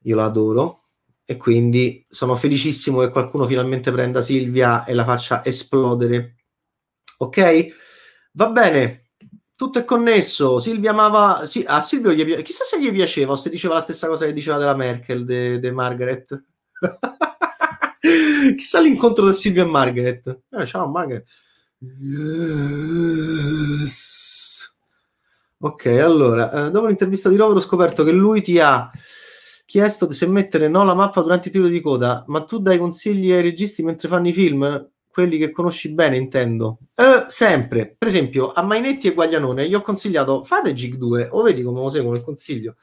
[0.02, 0.82] io la adoro
[1.24, 6.37] e quindi sono felicissimo che qualcuno finalmente prenda Silvia e la faccia esplodere.
[7.18, 7.66] Ok?
[8.32, 9.10] Va bene,
[9.56, 10.58] tutto è connesso.
[10.58, 11.44] Silvia amava.
[11.44, 14.32] Sì, a Silvio gli chissà se gli piaceva o se diceva la stessa cosa che
[14.32, 16.44] diceva della Merkel, di de Margaret.
[18.56, 20.42] chissà l'incontro di Silvia e Margaret.
[20.50, 21.26] Eh, ciao Margaret.
[23.80, 24.08] Yes.
[25.60, 28.88] Ok, allora, eh, dopo l'intervista di Rovero ho scoperto che lui ti ha
[29.66, 33.32] chiesto se mettere no la mappa durante i titoli di coda, ma tu dai consigli
[33.32, 34.88] ai registi mentre fanno i film?
[35.10, 36.78] Quelli che conosci bene, intendo.
[36.94, 37.94] Eh, sempre.
[37.96, 41.80] Per esempio, a Mainetti e Guaglianone gli ho consigliato fate Gig 2, o vedi come
[41.80, 42.76] lo seguo nel consiglio.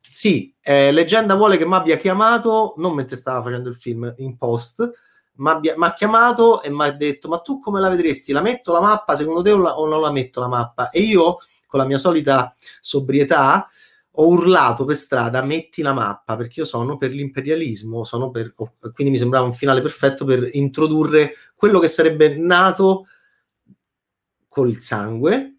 [0.00, 4.36] Sì, eh, Leggenda vuole che mi abbia chiamato, non mentre stava facendo il film, in
[4.36, 4.92] post,
[5.36, 8.32] mi ha chiamato e mi ha detto ma tu come la vedresti?
[8.32, 10.90] La metto la mappa secondo te o, la, o non la metto la mappa?
[10.90, 13.68] E io, con la mia solita sobrietà,
[14.14, 19.10] ho urlato per strada metti la mappa perché io sono per l'imperialismo, sono per, quindi
[19.12, 23.06] mi sembrava un finale perfetto per introdurre quello che sarebbe nato
[24.48, 25.56] col sangue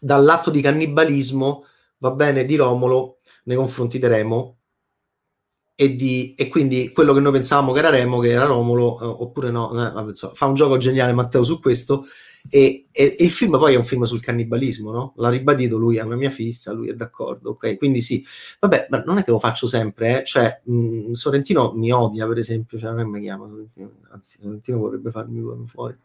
[0.00, 1.64] dall'atto di cannibalismo,
[1.98, 4.55] va bene, di Romolo nei confronti di Remo
[5.76, 9.04] e, di, e quindi quello che noi pensavamo che era Remo, che era Romolo, eh,
[9.04, 12.06] oppure no, eh, so, fa un gioco geniale Matteo su questo
[12.48, 15.12] e, e, e, il film poi è un film sul cannibalismo, no?
[15.16, 17.76] L'ha ribadito lui, è una mia fissa, lui è d'accordo, ok?
[17.76, 18.24] Quindi sì,
[18.58, 20.24] vabbè, ma non è che lo faccio sempre, eh?
[20.24, 24.78] cioè mh, Sorrentino mi odia, per esempio, cioè non è che chiama Sorrentino, anzi Sorrentino
[24.78, 25.96] vorrebbe farmi fuori.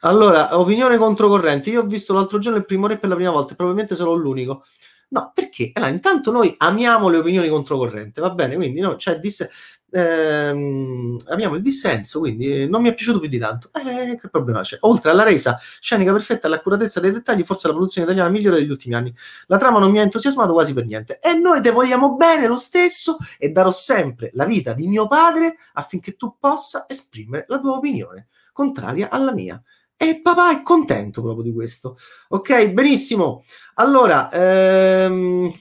[0.00, 3.54] Allora, opinione controcorrente, io ho visto l'altro giorno il primo re per la prima volta,
[3.54, 4.64] probabilmente sarò l'unico.
[5.12, 5.70] No, perché?
[5.74, 8.54] Allora, intanto noi amiamo le opinioni controcorrente, va bene?
[8.54, 9.50] Quindi no, cioè, disse,
[9.90, 13.70] ehm, abbiamo il dissenso, quindi non mi è piaciuto più di tanto.
[13.74, 14.76] Eh, che problema c'è?
[14.82, 18.70] Oltre alla resa scenica perfetta e all'accuratezza dei dettagli, forse la produzione italiana migliore degli
[18.70, 19.12] ultimi anni.
[19.46, 21.18] La trama non mi ha entusiasmato quasi per niente.
[21.20, 25.56] E noi te vogliamo bene lo stesso e darò sempre la vita di mio padre
[25.72, 29.60] affinché tu possa esprimere la tua opinione, contraria alla mia.
[30.02, 31.98] E papà è contento proprio di questo.
[32.28, 33.44] Ok, benissimo.
[33.74, 35.52] Allora, ehm,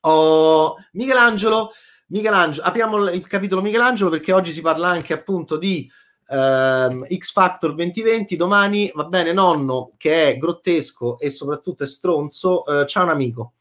[0.00, 1.70] oh, Michelangelo
[2.08, 5.90] Michelangelo, apriamo il capitolo Michelangelo perché oggi si parla anche appunto di
[6.28, 8.36] ehm, X Factor 2020.
[8.36, 13.54] Domani va bene, nonno che è grottesco e soprattutto è stronzo, eh, c'ha un amico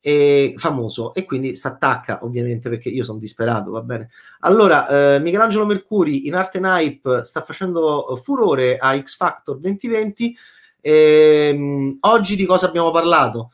[0.00, 4.10] e, famoso e quindi si attacca ovviamente perché io sono disperato, va bene.
[4.40, 10.36] Allora, eh, Michelangelo Mercuri in arte Hype sta facendo furore a X Factor 2020.
[10.80, 13.50] E, ehm, oggi di cosa abbiamo parlato?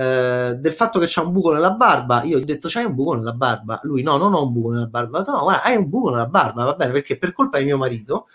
[0.00, 3.14] Eh, del fatto che c'è un buco nella barba, io ho detto c'hai un buco
[3.14, 6.10] nella barba, lui no, non ho un buco nella barba, no, guarda, hai un buco
[6.10, 8.28] nella barba, va bene, perché per colpa di mio marito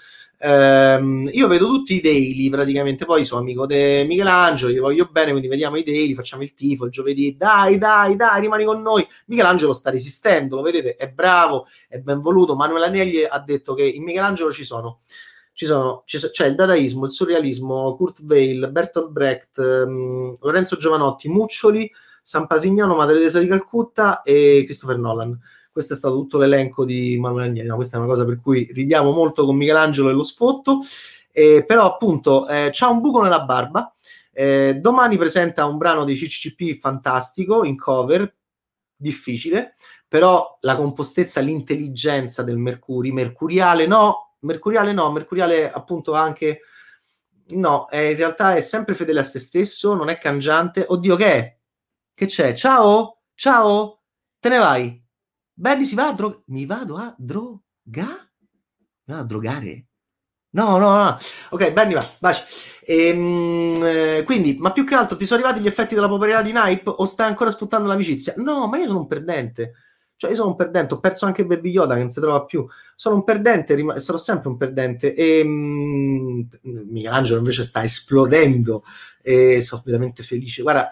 [0.44, 5.32] ehm, io vedo tutti i daily praticamente, poi sono amico di Michelangelo, gli voglio bene,
[5.32, 9.08] quindi vediamo i daily, facciamo il tifo il giovedì, dai, dai, dai, rimani con noi,
[9.28, 13.84] Michelangelo sta resistendo, lo vedete, è bravo, è ben voluto, Manuel Agnelli ha detto che
[13.84, 15.00] in Michelangelo ci sono
[15.56, 21.90] ci sono, c'è il dadaismo, il surrealismo, Kurt Weill, Bertolt Brecht, um, Lorenzo Giovanotti, Muccioli,
[22.24, 25.40] San Patrignano, Madre Teresa di Calcutta e Christopher Nolan.
[25.74, 27.68] Questo è stato tutto l'elenco di Manuel Agnelli.
[27.68, 30.78] No, questa è una cosa per cui ridiamo molto con Michelangelo e lo sfotto,
[31.32, 33.92] eh, però appunto eh, c'ha un buco nella barba.
[34.32, 38.36] Eh, domani presenta un brano di CCCP fantastico in cover,
[38.96, 39.74] difficile,
[40.08, 46.60] però la compostezza, l'intelligenza del Mercuri, mercuriale no, Mercuriale no, Mercuriale appunto anche
[47.50, 50.86] no, è, in realtà è sempre fedele a se stesso, non è cangiante.
[50.88, 51.58] Oddio, che è?
[52.14, 52.54] Che c'è?
[52.54, 53.22] Ciao?
[53.34, 54.02] Ciao?
[54.40, 55.03] Te ne vai?
[55.56, 56.44] Benny si va a drogare?
[56.48, 57.62] Mi vado a droga?
[57.84, 58.04] Mi
[59.06, 59.86] vado a drogare?
[60.52, 61.18] No, no, no.
[61.50, 62.44] Ok, Benny va, baci.
[62.86, 66.54] Ehm, eh, quindi, ma più che altro ti sono arrivati gli effetti della popolarità di
[66.54, 68.34] Nipe o stai ancora sfruttando l'amicizia?
[68.38, 69.74] No, ma io sono un perdente.
[70.16, 72.66] Cioè, io sono un perdente, ho perso anche Baby Yoda che non si trova più.
[72.96, 75.14] Sono un perdente, rim- sarò sempre un perdente.
[75.16, 76.42] E mh, mm,
[76.90, 78.84] Michelangelo invece sta esplodendo
[79.24, 80.62] e sono veramente felice.
[80.62, 80.90] Guarda,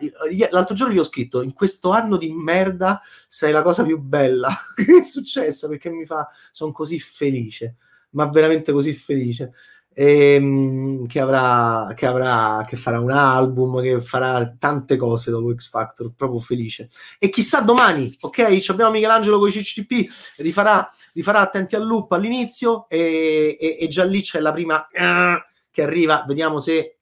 [0.49, 4.49] l'altro giorno gli ho scritto: In questo anno di merda sei la cosa più bella
[4.75, 7.75] che è successa perché mi fa, sono così felice,
[8.11, 9.51] ma veramente così felice
[9.93, 15.69] ehm, che, avrà, che, avrà, che farà un album, che farà tante cose dopo X
[15.69, 16.89] Factor, proprio felice.
[17.19, 18.65] E chissà domani, ok?
[18.69, 24.03] Abbiamo Michelangelo con i CCP, rifarà, rifarà Attenti al loop all'inizio e, e, e già
[24.03, 26.95] lì c'è la prima uh, che arriva, vediamo se...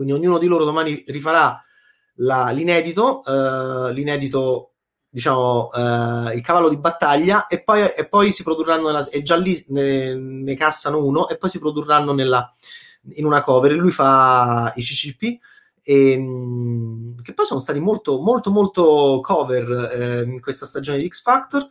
[0.00, 1.62] Quindi ognuno di loro domani rifarà
[2.14, 4.70] la, l'inedito, uh, l'inedito
[5.10, 9.36] diciamo, eh, il cavallo di battaglia e poi, e poi si produrranno, nella, e già
[9.36, 12.50] lì ne, ne, cassano uno e poi si produrranno nella,
[13.16, 13.72] in una cover.
[13.72, 15.38] Lui fa i CCP
[15.82, 21.20] e, che poi sono stati molto, molto, molto cover eh, in questa stagione di X
[21.20, 21.68] Factor.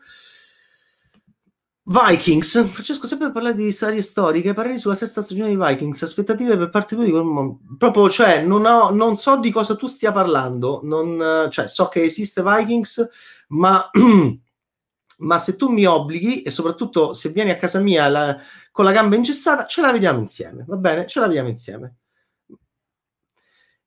[1.92, 6.56] Vikings, Francesco, sempre per parlare di serie storiche, pareri sulla sesta stagione di Vikings, aspettative
[6.56, 11.50] per parte dico, proprio, cioè, non, ho, non, so di cosa tu stia parlando, non,
[11.50, 13.10] cioè, so che esiste Vikings,
[13.48, 13.90] ma,
[15.18, 18.40] ma se tu mi obblighi, e soprattutto se vieni a casa mia la,
[18.72, 21.08] con la gamba ingessata, ce la vediamo insieme, va bene?
[21.08, 21.96] Ce la vediamo insieme.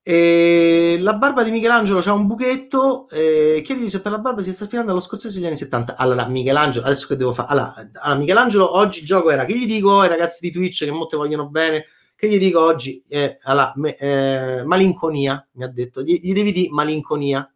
[0.04, 3.08] E la barba di Michelangelo c'ha un buchetto.
[3.10, 5.96] Eh, chiedimi se per la barba si sta ispirando allo scorsese degli anni 70.
[5.96, 7.48] Allora, Michelangelo, adesso che devo fare?
[7.52, 11.16] Allora, allora, Michelangelo, oggi gioco era che gli dico ai ragazzi di Twitch che molte
[11.16, 11.86] vogliono bene.
[12.16, 13.02] Che gli dico oggi?
[13.06, 16.02] Eh, allora, me, eh, malinconia, mi ha detto.
[16.02, 17.48] Gli, gli devi dire malinconia.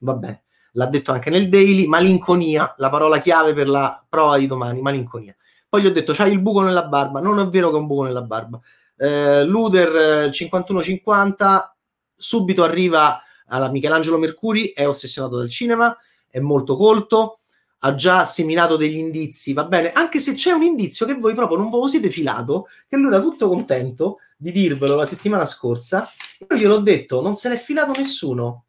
[0.00, 0.44] Va bene.
[0.74, 1.86] L'ha detto anche nel daily.
[1.86, 4.80] Malinconia, la parola chiave per la prova di domani.
[4.80, 5.34] Malinconia.
[5.68, 7.20] Poi gli ho detto: C'hai il buco nella barba.
[7.20, 8.60] Non è vero che ho un buco nella barba.
[8.96, 11.74] Eh, Luder 5150
[12.20, 15.96] subito arriva alla Michelangelo Mercuri, è ossessionato dal cinema,
[16.28, 17.38] è molto colto,
[17.78, 21.56] ha già seminato degli indizi, va bene, anche se c'è un indizio che voi proprio
[21.58, 26.08] non ve lo siete filato, che lui era tutto contento di dirvelo la settimana scorsa,
[26.38, 28.66] io gliel'ho detto, non se l'è filato nessuno.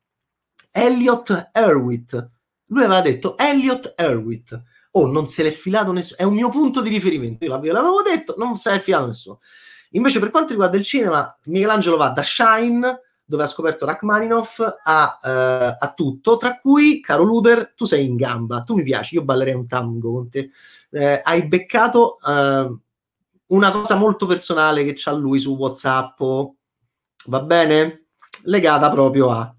[0.71, 2.29] Elliot Erwitt.
[2.67, 4.61] Lui aveva detto Elliot Erwitt.
[4.91, 6.19] Oh, non se l'è filato nessuno.
[6.19, 7.45] È un mio punto di riferimento.
[7.45, 9.39] Io l'avevo detto, non se l'è filato nessuno.
[9.91, 12.99] Invece, per quanto riguarda il cinema, Michelangelo va da Shine
[13.31, 18.17] dove ha scoperto Rachmaninoff a, uh, a, tutto, tra cui, caro Luder, tu sei in
[18.17, 20.49] gamba, tu mi piaci, io ballerei un tango con te.
[20.89, 22.77] Eh, hai beccato uh,
[23.47, 26.19] una cosa molto personale che c'ha lui su WhatsApp,
[27.27, 28.07] va bene?
[28.43, 29.55] Legata proprio a...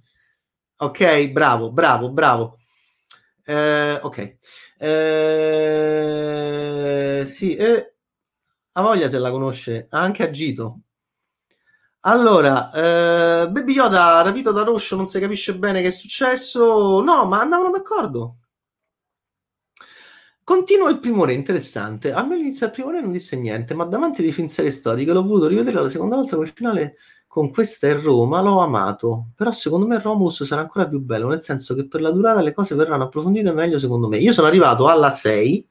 [0.76, 2.58] Ok, bravo, bravo, bravo.
[3.42, 4.36] Eh, ok.
[4.76, 6.02] Eh,
[7.24, 7.94] sì, eh,
[8.72, 10.80] ha voglia se la conosce, ha anche agito.
[12.04, 17.00] Allora, eh, Baby Yoda rapito da Roscio, non si capisce bene che è successo.
[17.00, 18.38] No, ma andavano d'accordo.
[20.44, 22.12] Continua il primo re, interessante.
[22.12, 25.12] A me all'inizio del primo re non disse niente, ma davanti di fin serie storiche
[25.12, 26.96] l'ho voluto rivedere la seconda volta con il finale
[27.28, 29.28] con questa è Roma, l'ho amato.
[29.36, 32.52] Però secondo me Romulus sarà ancora più bello, nel senso che per la durata le
[32.52, 34.18] cose verranno approfondite meglio secondo me.
[34.18, 35.68] Io sono arrivato alla 6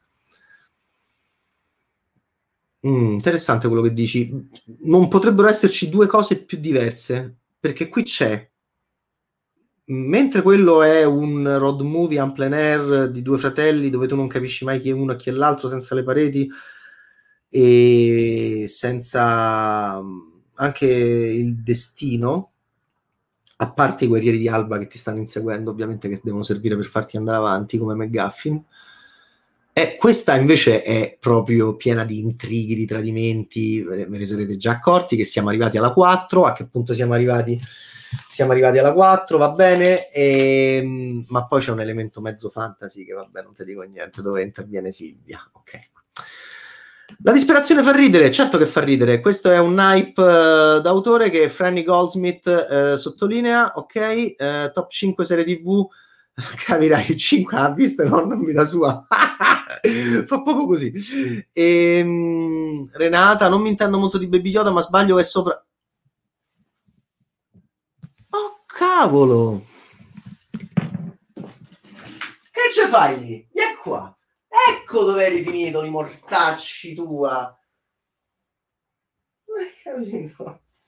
[2.88, 4.32] Mm, interessante quello che dici.
[4.80, 8.50] Non potrebbero esserci due cose più diverse, perché qui c'è.
[9.86, 14.28] Mentre quello è un road movie en plein air di due fratelli dove tu non
[14.28, 16.50] capisci mai chi è uno e chi è l'altro senza le pareti
[17.50, 20.20] e senza mm,
[20.56, 22.52] anche il destino,
[23.58, 26.86] a parte i guerrieri di Alba che ti stanno inseguendo, ovviamente che devono servire per
[26.86, 28.64] farti andare avanti come McGuffin
[29.74, 35.16] eh, questa invece è proprio piena di intrighi, di tradimenti, ve ne sarete già accorti
[35.16, 37.60] che siamo arrivati alla 4, a che punto siamo arrivati?
[38.28, 43.06] Siamo arrivati alla 4, va bene, e, ehm, ma poi c'è un elemento mezzo fantasy
[43.06, 45.80] che vabbè non ti dico niente, dove interviene Silvia, ok.
[47.24, 51.50] La disperazione fa ridere, certo che fa ridere, questo è un hype uh, d'autore che
[51.50, 55.88] Franny Goldsmith uh, sottolinea, ok, uh, top 5 serie tv,
[56.66, 59.06] capirai, 5 ha visto non, non vita sua.
[60.26, 60.92] fa poco così.
[61.52, 65.64] E, ehm, Renata, non mi intendo molto di Baby Yoda, ma sbaglio è sopra.
[68.30, 69.66] Oh cavolo!
[72.52, 73.48] Che ce fai lì?
[73.52, 74.16] E qua.
[74.70, 77.56] Ecco dove eri finito, i mortacci tua.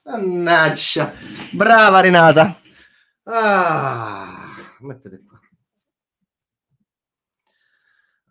[0.04, 1.14] Mannaggia.
[1.52, 2.60] Brava Renata.
[3.24, 5.33] Ah, mettete qua.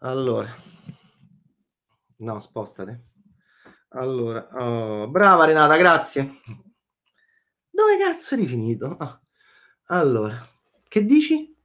[0.05, 0.53] Allora,
[2.17, 3.05] no, spostate.
[3.91, 6.41] Allora, oh, brava Renata, grazie.
[7.71, 8.97] Dove cazzo eri finito?
[8.99, 9.21] Oh.
[9.87, 10.45] Allora,
[10.89, 11.57] che dici?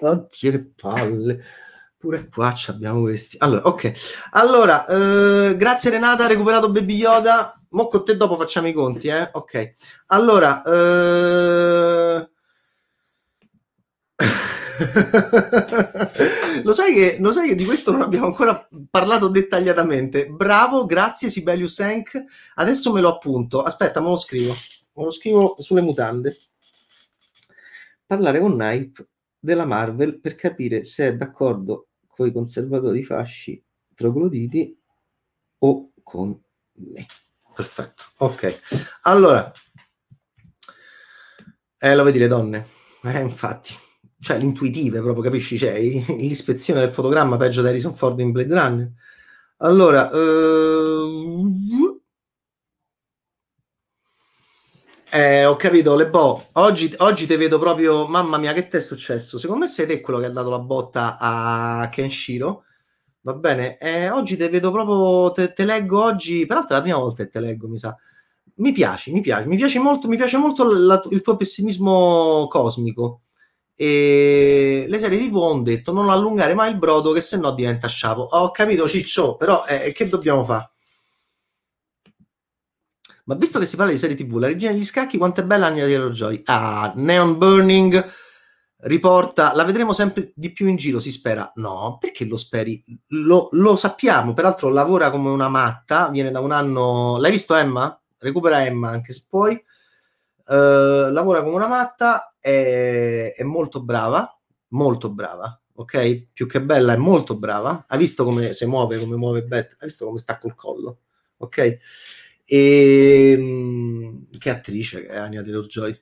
[0.00, 1.44] Oddio, che palle.
[1.98, 3.36] Pure qua abbiamo questi.
[3.38, 3.92] Allora, ok.
[4.30, 7.60] Allora, eh, grazie Renata, ha recuperato Baby Yoda.
[7.72, 9.28] Mo con te dopo facciamo i conti, eh?
[9.32, 9.74] Ok.
[10.06, 12.31] Allora, eh...
[16.64, 20.28] lo, sai che, lo sai che di questo non abbiamo ancora parlato dettagliatamente.
[20.28, 22.24] Bravo, grazie Sibelius Enk.
[22.54, 23.62] Adesso me lo appunto.
[23.62, 24.52] Aspetta, me lo scrivo.
[24.94, 26.38] Me lo scrivo sulle mutande.
[28.06, 29.08] Parlare con Nipe
[29.38, 33.62] della Marvel per capire se è d'accordo con i conservatori fasci
[33.94, 34.78] trogloditi
[35.58, 36.38] o con
[36.74, 37.06] me.
[37.54, 38.04] Perfetto.
[38.18, 38.60] Ok.
[39.02, 39.52] Allora,
[41.78, 42.66] eh, lo vedi le donne?
[43.02, 43.74] Eh, infatti
[44.22, 45.58] cioè l'intuitive proprio, capisci?
[45.58, 45.78] Cioè,
[46.16, 48.92] l'ispezione del fotogramma peggio di Harrison Ford in Blade Runner.
[49.58, 52.00] Allora, uh...
[55.10, 56.50] Eh, ho capito, Lebo.
[56.52, 58.06] Oggi, oggi ti vedo proprio.
[58.06, 59.38] Mamma mia, che ti è successo?
[59.38, 62.64] Secondo me sei te quello che ha dato la botta a Kenshiro.
[63.22, 63.76] Va bene?
[63.78, 65.32] Eh, oggi te vedo proprio.
[65.32, 66.46] Te, te, leggo oggi.
[66.46, 67.96] Peraltro è la prima volta che te leggo, mi sa.
[68.56, 73.21] Mi piace, mi piace, mi piace molto, mi piace molto la, il tuo pessimismo cosmico.
[73.82, 77.88] E le serie TV hanno detto non allungare mai il brodo, che se no diventa
[77.88, 78.22] sciapo.
[78.30, 80.70] Ho capito, Ciccio, però eh, che dobbiamo fare?
[83.24, 85.66] Ma visto che si parla di serie TV, la regina degli scacchi, quanto è bella
[85.66, 86.42] Anya Taylor-Joy?
[86.44, 88.08] Ah, Neon Burning
[88.82, 91.50] riporta, la vedremo sempre di più in giro, si spera.
[91.56, 92.84] No, perché lo speri?
[93.08, 97.18] Lo, lo sappiamo, peraltro lavora come una matta, viene da un anno...
[97.18, 98.00] L'hai visto Emma?
[98.18, 99.60] Recupera Emma anche se puoi.
[100.46, 104.38] Uh, lavora come una matta, è, è molto brava,
[104.68, 106.26] molto brava, ok?
[106.32, 107.86] Più che bella, è molto brava.
[107.88, 109.76] Hai visto come si muove, come muove Beth?
[109.78, 110.98] Hai visto come sta col collo,
[111.38, 111.78] ok?
[112.44, 116.00] E ehm, che attrice che è Anya Taylor-Joy.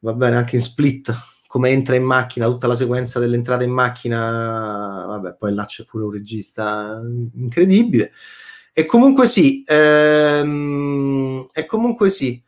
[0.00, 1.12] Va bene, anche in Split,
[1.46, 6.04] come entra in macchina, tutta la sequenza dell'entrata in macchina, vabbè, poi là c'è pure
[6.04, 7.00] un regista
[7.34, 8.12] incredibile.
[8.72, 12.42] E comunque sì, ehm, e comunque sì,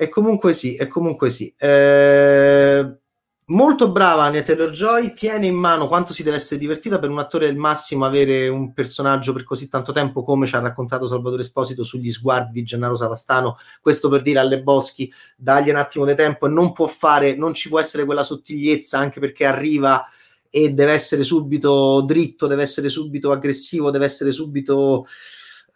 [0.00, 1.52] e comunque sì, e comunque sì.
[1.58, 2.98] Eh,
[3.46, 7.46] molto brava Anya Taylor-Joy, tiene in mano quanto si deve essere divertita per un attore
[7.46, 11.82] del massimo avere un personaggio per così tanto tempo come ci ha raccontato Salvatore Esposito
[11.82, 16.46] sugli sguardi di Gennaro Savastano, questo per dire alle Boschi dagli un attimo di tempo
[16.46, 20.06] e non può fare, non ci può essere quella sottigliezza anche perché arriva
[20.48, 25.06] e deve essere subito dritto, deve essere subito aggressivo, deve essere subito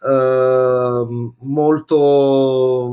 [0.01, 1.07] eh,
[1.39, 2.87] molto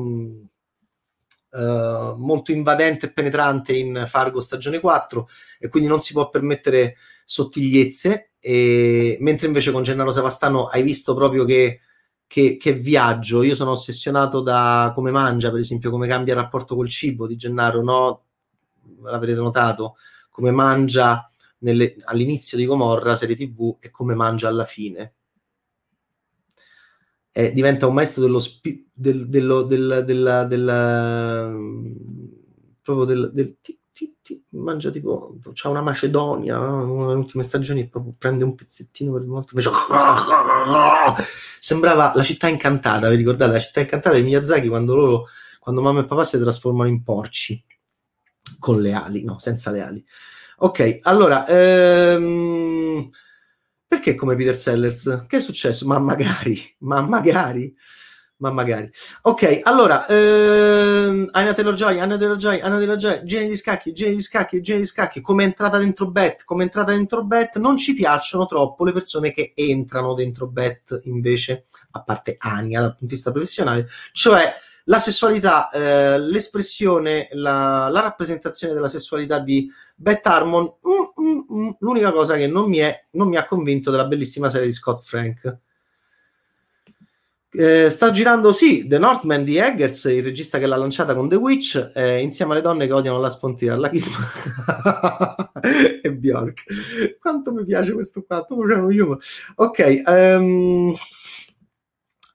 [1.50, 5.28] Uh, molto invadente e penetrante in Fargo stagione 4
[5.58, 6.94] e quindi non si può permettere
[7.24, 11.80] sottigliezze e, mentre invece con Gennaro Savastano hai visto proprio che,
[12.26, 16.74] che, che, viaggio io sono ossessionato da come mangia per esempio come cambia il rapporto
[16.74, 18.24] col cibo di Gennaro no?
[19.02, 19.96] l'avrete notato
[20.30, 21.28] come mangia
[21.58, 25.14] nelle, all'inizio di Gomorra serie tv e come mangia alla fine
[27.32, 30.64] eh, diventa un maestro dello spi- del, dello, del, del, del,
[32.82, 36.92] proprio del, del ti, ti, ti, mangia tipo c'ha una macedonia no?
[36.92, 39.70] una delle ultime stagioni proprio prende un pezzettino per volta invece
[41.60, 45.26] sembrava la città incantata vi ricordate la città incantata di Miyazaki quando loro
[45.60, 47.64] quando mamma e papà si trasformano in porci
[48.58, 50.04] con le ali no senza le ali
[50.58, 53.10] ok allora ehm
[53.90, 55.24] perché come Peter Sellers?
[55.26, 55.84] Che è successo?
[55.84, 57.76] Ma magari, ma magari,
[58.36, 58.88] ma magari.
[59.22, 64.60] Ok, allora, ehm, Anna Taylor-Joy, Anna Taylor-Joy, Anna Taylor-Joy, Gene di scacchi, Gene di scacchi,
[64.60, 68.84] Gene di scacchi, come entrata dentro Bet, come entrata dentro Bet, non ci piacciono troppo
[68.84, 73.88] le persone che entrano dentro Bet invece, a parte Ania dal punto di vista professionale,
[74.12, 74.54] cioè
[74.84, 81.70] la sessualità, eh, l'espressione, la, la, rappresentazione della sessualità di Beth Harmon, mm, mm, mm,
[81.80, 85.02] l'unica cosa che non mi, è, non mi, ha convinto della bellissima serie di Scott
[85.02, 85.58] Frank.
[87.52, 91.34] Eh, sta girando, sì, The Northman di Eggers, il regista che l'ha lanciata con The
[91.34, 94.28] Witch, eh, insieme alle donne che odiano la sfontira, la Kidman
[96.02, 97.18] e Bjork.
[97.18, 98.46] Quanto mi piace questo qua,
[99.56, 100.94] Ok, um,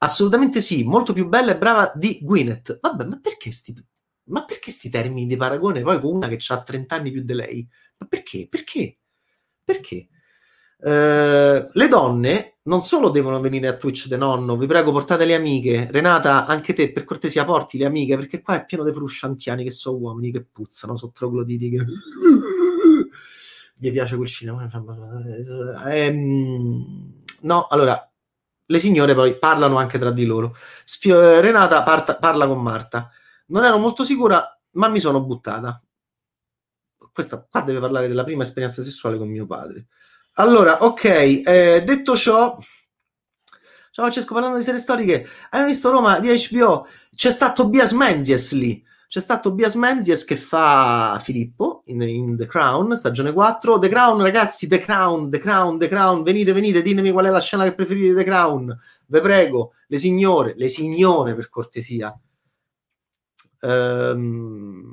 [0.06, 2.78] Assolutamente sì, molto più bella e brava di Gwyneth.
[2.80, 3.74] Vabbè, ma perché sti,
[4.26, 7.34] ma perché sti termini di paragone poi con una che ha 30 anni più di
[7.34, 7.68] lei?
[7.97, 8.47] Ma perché?
[8.47, 8.99] Perché?
[9.64, 10.10] Perché?
[10.78, 15.34] Uh, le donne non solo devono venire a Twitch de nonno, vi prego portate le
[15.34, 15.88] amiche.
[15.89, 19.72] Renata, anche te per cortesia porti le amiche perché qua è pieno di frusciantiani che
[19.72, 21.84] sono uomini che puzzano, sono trogloditi che
[23.76, 24.70] gli piace quel cinema.
[25.88, 28.08] Ehm, no, allora
[28.66, 30.55] le signore poi parlano anche tra di loro.
[30.84, 33.09] Sfio- Renata parta- parla con Marta.
[33.47, 35.82] Non ero molto sicura, ma mi sono buttata.
[37.11, 39.88] Questa qua deve parlare della prima esperienza sessuale con mio padre.
[40.34, 46.28] Allora, ok, eh, detto ciò, ciao Francesco, parlando di serie storiche, hai visto Roma di
[46.28, 46.86] HBO?
[47.16, 48.84] C'è stato Tobias Menzies lì
[49.16, 53.80] c'è stato Tobias Menzies che fa Filippo in, in, The Crown, stagione 4.
[53.80, 57.39] The Crown, ragazzi, The Crown, The Crown, The Crown, venite, venite, ditemi qual è la
[57.39, 58.78] scena che preferite The Crown.
[59.05, 62.13] Ve prego, le signore, le signore per cortesia.
[63.61, 64.84] Um,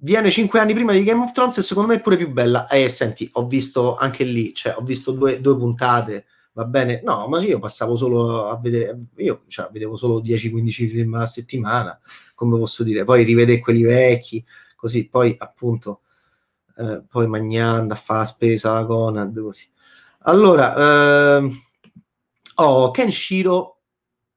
[0.00, 2.66] viene cinque anni prima di Game of Thrones e secondo me è pure più bella.
[2.66, 7.00] Eh, senti, ho visto anche lì, cioè, ho visto due, due puntate va bene?
[7.02, 11.98] No, ma io passavo solo a vedere, io cioè, vedevo solo 10-15 film a settimana,
[12.42, 16.00] come posso dire, poi rivedere quelli vecchi, così, poi appunto,
[16.76, 19.70] eh, poi magnando a fare la spesa, la Conad, così.
[20.24, 21.50] Allora, eh,
[22.56, 23.80] oh, Kenshiro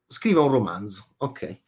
[0.07, 1.61] scrive un romanzo, ok.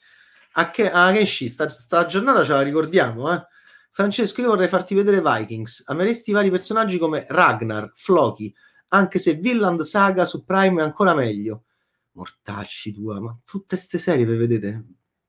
[0.54, 3.44] a che, a Kenshi, sta, sta giornata ce la ricordiamo, eh?
[3.92, 5.86] Francesco, io vorrei farti vedere Vikings.
[5.88, 8.54] Ameresti vari personaggi come Ragnar, Floki,
[8.90, 11.64] anche se Villand Saga su Prime è ancora meglio.
[12.12, 14.86] Mortacci tua, ma tutte queste serie ve vedete?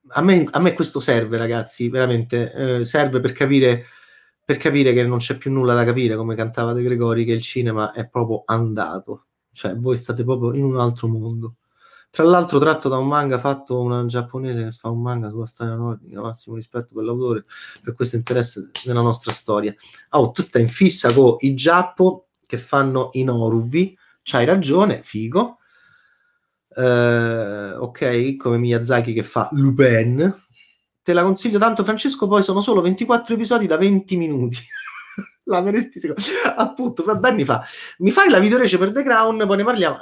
[0.09, 3.85] A me, a me questo serve, ragazzi, veramente eh, serve per capire,
[4.43, 7.41] per capire che non c'è più nulla da capire, come cantava De Gregori, che il
[7.41, 9.25] cinema è proprio andato.
[9.51, 11.55] Cioè, voi state proprio in un altro mondo.
[12.11, 15.75] Tra l'altro tratto da un manga fatto una giapponese che fa un manga sulla storia
[15.75, 17.45] nordica, massimo rispetto per l'autore,
[17.83, 19.75] per questo interesse nella nostra storia.
[20.11, 25.58] Oh, tu stai in fissa con i Giappo che fanno i Noruvi, c'hai ragione, figo.
[26.75, 30.33] Eh, ok, come Miyazaki che fa Lupin.
[31.01, 34.57] Te la consiglio tanto Francesco, poi sono solo 24 episodi da 20 minuti.
[35.49, 35.99] la veresti
[36.55, 37.63] appunto Benny fa
[37.99, 39.97] mi fai la videorece per The Crown poi ne parliamo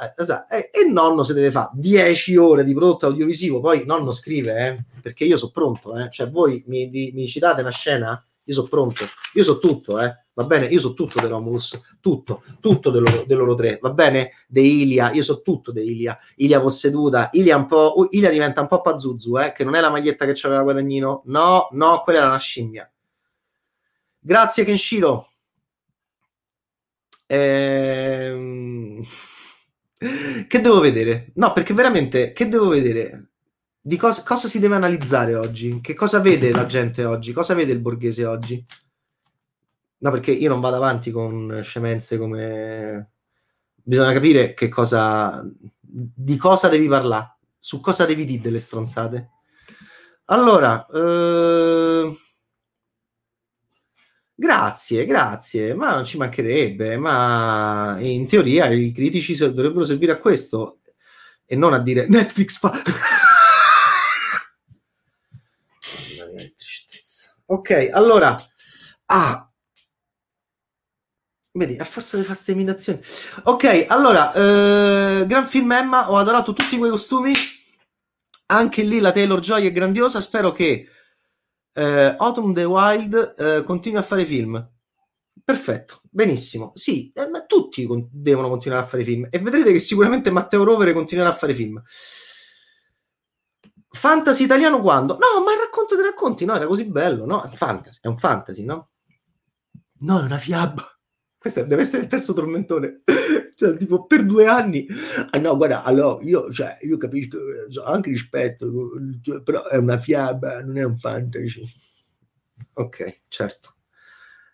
[0.49, 4.85] eh, e, nonno se deve fare 10 ore di prodotto audiovisivo poi nonno scrive eh,
[5.01, 6.09] perché io sono pronto eh.
[6.11, 10.25] cioè voi mi, di, mi citate una scena io sono pronto io so tutto eh.
[10.37, 14.31] Va bene io so tutto dell'Omulus tutto tutto del loro, del loro tre va bene
[14.47, 18.61] De Ilia io so tutto De Ilia Ilia posseduta Ilia un po' uh, Ilia diventa
[18.61, 22.19] un po' Pazuzu eh, che non è la maglietta che c'aveva Guadagnino no no quella
[22.19, 22.89] era una scimmia
[24.19, 25.31] grazie Kenshiro
[27.27, 29.03] Ehm...
[30.47, 31.31] Che devo vedere?
[31.35, 33.29] No, perché veramente, che devo vedere?
[33.81, 35.79] Di cosa, cosa si deve analizzare oggi?
[35.81, 37.33] Che cosa vede la gente oggi?
[37.33, 38.63] Cosa vede il borghese oggi?
[39.99, 43.11] No, perché io non vado avanti con scemenze come...
[43.75, 45.43] Bisogna capire che cosa...
[45.79, 47.37] Di cosa devi parlare?
[47.59, 49.29] Su cosa devi dire delle stronzate?
[50.25, 50.85] Allora...
[50.93, 52.17] Eh
[54.39, 60.81] Grazie, grazie, ma non ci mancherebbe, ma in teoria i critici dovrebbero servire a questo
[61.43, 62.71] e non a dire Netflix fa...
[67.47, 68.37] ok, allora...
[69.07, 69.46] Ah,
[71.57, 72.99] Vedi, a forza di fare imitazioni.
[73.45, 77.33] Ok, allora, eh, gran film Emma, ho adorato tutti quei costumi.
[78.49, 80.21] Anche lì la Taylor Joy è grandiosa.
[80.21, 80.87] Spero che
[81.73, 84.71] eh, Autumn the Wild eh, continua a fare film.
[85.43, 86.73] Perfetto, benissimo.
[86.75, 90.63] Sì, eh, ma tutti con- devono continuare a fare film e vedrete che sicuramente Matteo
[90.63, 91.81] Rovere continuerà a fare film.
[93.89, 95.13] Fantasy italiano quando?
[95.13, 97.41] No, ma il racconto dei racconti, no, era così bello, no?
[97.41, 98.89] È, fantasy, è un fantasy, no?
[100.01, 100.96] No, è una fiaba.
[101.37, 103.01] Questo deve essere il terzo tormentone.
[103.55, 104.87] cioè, tipo, per due anni.
[105.31, 107.37] Ah no, guarda, allora, io, cioè, io capisco,
[107.69, 108.71] so, anche rispetto,
[109.21, 111.63] cioè, però è una fiaba, non è un fantasy.
[112.73, 113.75] Ok, certo.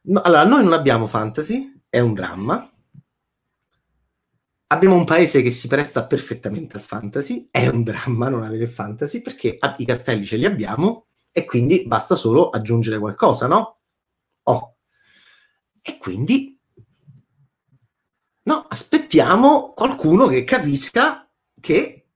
[0.04, 2.70] No, allora, noi non abbiamo fantasy, è un dramma.
[4.68, 9.22] Abbiamo un paese che si presta perfettamente al fantasy, è un dramma non avere fantasy,
[9.22, 13.82] perché i castelli ce li abbiamo e quindi basta solo aggiungere qualcosa, no?
[14.44, 14.78] Oh.
[15.82, 16.53] E quindi
[18.44, 21.30] No, aspettiamo qualcuno che capisca
[21.60, 22.08] che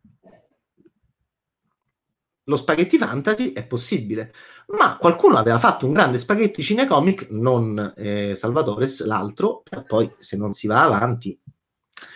[2.43, 4.34] lo spaghetti fantasy è possibile.
[4.67, 10.38] Ma qualcuno aveva fatto un grande spaghetti cinecomic, non eh, Salvatores, l'altro, e poi se
[10.38, 11.39] non si va avanti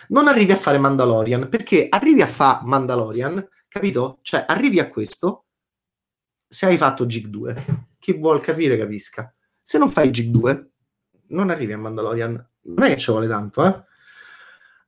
[0.08, 4.18] non arrivi a fare Mandalorian, perché arrivi a fare Mandalorian, capito?
[4.22, 5.46] Cioè arrivi a questo
[6.46, 7.88] se hai fatto Gig 2.
[7.98, 9.32] Chi vuol capire capisca.
[9.62, 10.70] Se non fai Gig 2
[11.28, 12.50] non arrivi a Mandalorian.
[12.64, 13.84] Non è che ci vuole tanto, eh?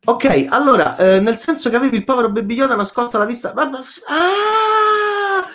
[0.07, 3.55] Ok, allora, eh, nel senso che avevi il povero Baby Yoda nascosto alla vista...
[3.55, 5.47] Ma, ma, ah!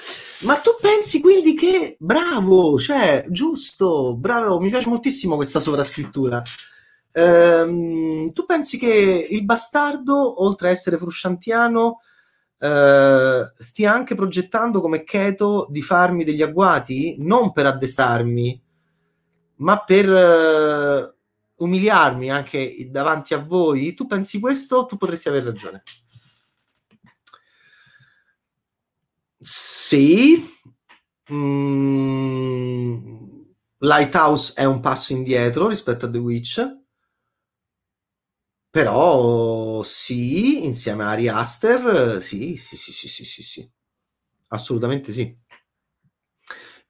[0.41, 1.97] ma tu pensi quindi che...
[2.00, 6.41] Bravo, cioè, giusto, bravo, mi piace moltissimo questa sovrascrittura.
[7.12, 12.02] Ehm, tu pensi che il bastardo, oltre a essere frusciantiano,
[12.58, 17.18] eh, stia anche progettando come Keto di farmi degli agguati?
[17.20, 18.62] Non per addestrarmi,
[19.58, 20.10] ma per...
[20.12, 21.14] Eh,
[21.60, 25.84] umiliarmi anche davanti a voi, tu pensi questo, tu potresti aver ragione.
[29.41, 30.43] Sì,
[31.32, 32.95] mm,
[33.80, 36.78] Lighthouse è un passo indietro rispetto a The Witch,
[38.72, 43.72] però sì, insieme a Ari Aster, sì, sì, sì, sì, sì, sì, sì.
[44.49, 45.38] assolutamente sì.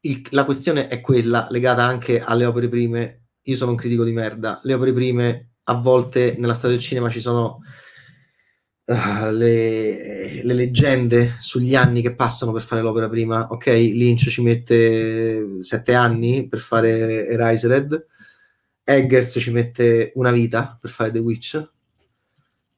[0.01, 4.11] Il, la questione è quella legata anche alle opere prime io sono un critico di
[4.11, 4.59] merda.
[4.63, 7.59] Le opere prime, a volte nella storia del cinema ci sono
[8.85, 13.47] uh, le, le, leggende sugli anni che passano per fare l'opera prima.
[13.49, 18.05] Ok, Lynch ci mette sette anni per fare Eraserhead,
[18.83, 21.69] Eggers ci mette una vita per fare The Witch.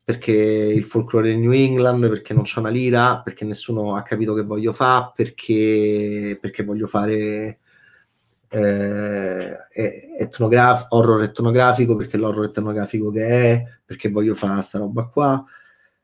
[0.03, 4.33] perché il folklore di New England, perché non c'è una lira, perché nessuno ha capito
[4.33, 7.59] che voglio fare, perché, perché voglio fare
[8.51, 9.57] eh,
[10.17, 15.43] etnograf- horror etnografico, perché l'horror etnografico che è, perché voglio fare sta roba qua.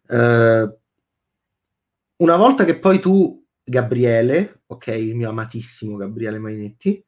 [0.08, 0.78] Eh,
[2.18, 7.04] una volta che poi tu, Gabriele, ok, il mio amatissimo Gabriele Mainetti,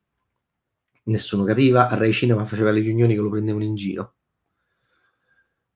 [1.04, 4.16] nessuno capiva, a Rai Cinema faceva le riunioni che lo prendevano in giro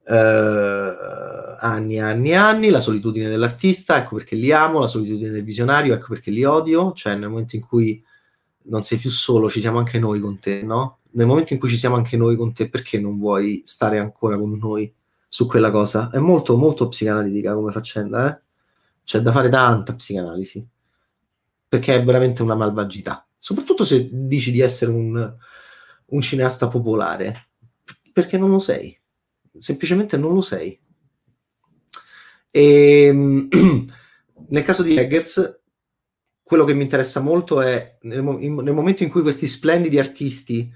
[0.05, 5.29] eh, anni e anni e anni, la solitudine dell'artista, ecco perché li amo, la solitudine
[5.29, 8.03] del visionario, ecco perché li odio, cioè nel momento in cui
[8.65, 10.99] non sei più solo, ci siamo anche noi con te, no?
[11.11, 14.37] Nel momento in cui ci siamo anche noi con te, perché non vuoi stare ancora
[14.37, 14.93] con noi
[15.27, 16.09] su quella cosa?
[16.09, 18.41] È molto, molto psicanalitica come faccenda, eh?
[19.03, 20.65] C'è da fare tanta psicanalisi,
[21.67, 25.35] perché è veramente una malvagità, soprattutto se dici di essere un,
[26.05, 27.49] un cineasta popolare,
[28.13, 28.97] perché non lo sei
[29.59, 30.79] semplicemente non lo sei.
[32.49, 33.47] E, ehm,
[34.49, 35.61] nel caso di Eggers,
[36.43, 40.71] quello che mi interessa molto è nel, nel momento in cui questi splendidi artisti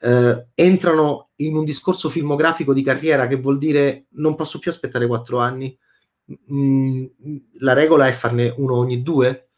[0.00, 5.06] eh, entrano in un discorso filmografico di carriera che vuol dire non posso più aspettare
[5.06, 5.76] quattro anni.
[6.52, 7.04] Mm,
[7.58, 9.50] la regola è farne uno ogni due.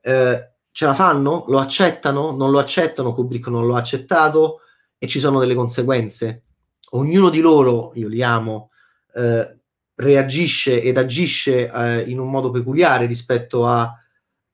[0.00, 1.44] Eh, ce la fanno?
[1.48, 2.32] Lo accettano?
[2.32, 3.12] Non lo accettano?
[3.12, 4.60] Kubrick non lo ha accettato
[4.98, 6.44] e ci sono delle conseguenze
[6.90, 8.70] ognuno di loro, io li amo,
[9.14, 9.58] eh,
[9.94, 13.94] reagisce ed agisce eh, in un modo peculiare rispetto a,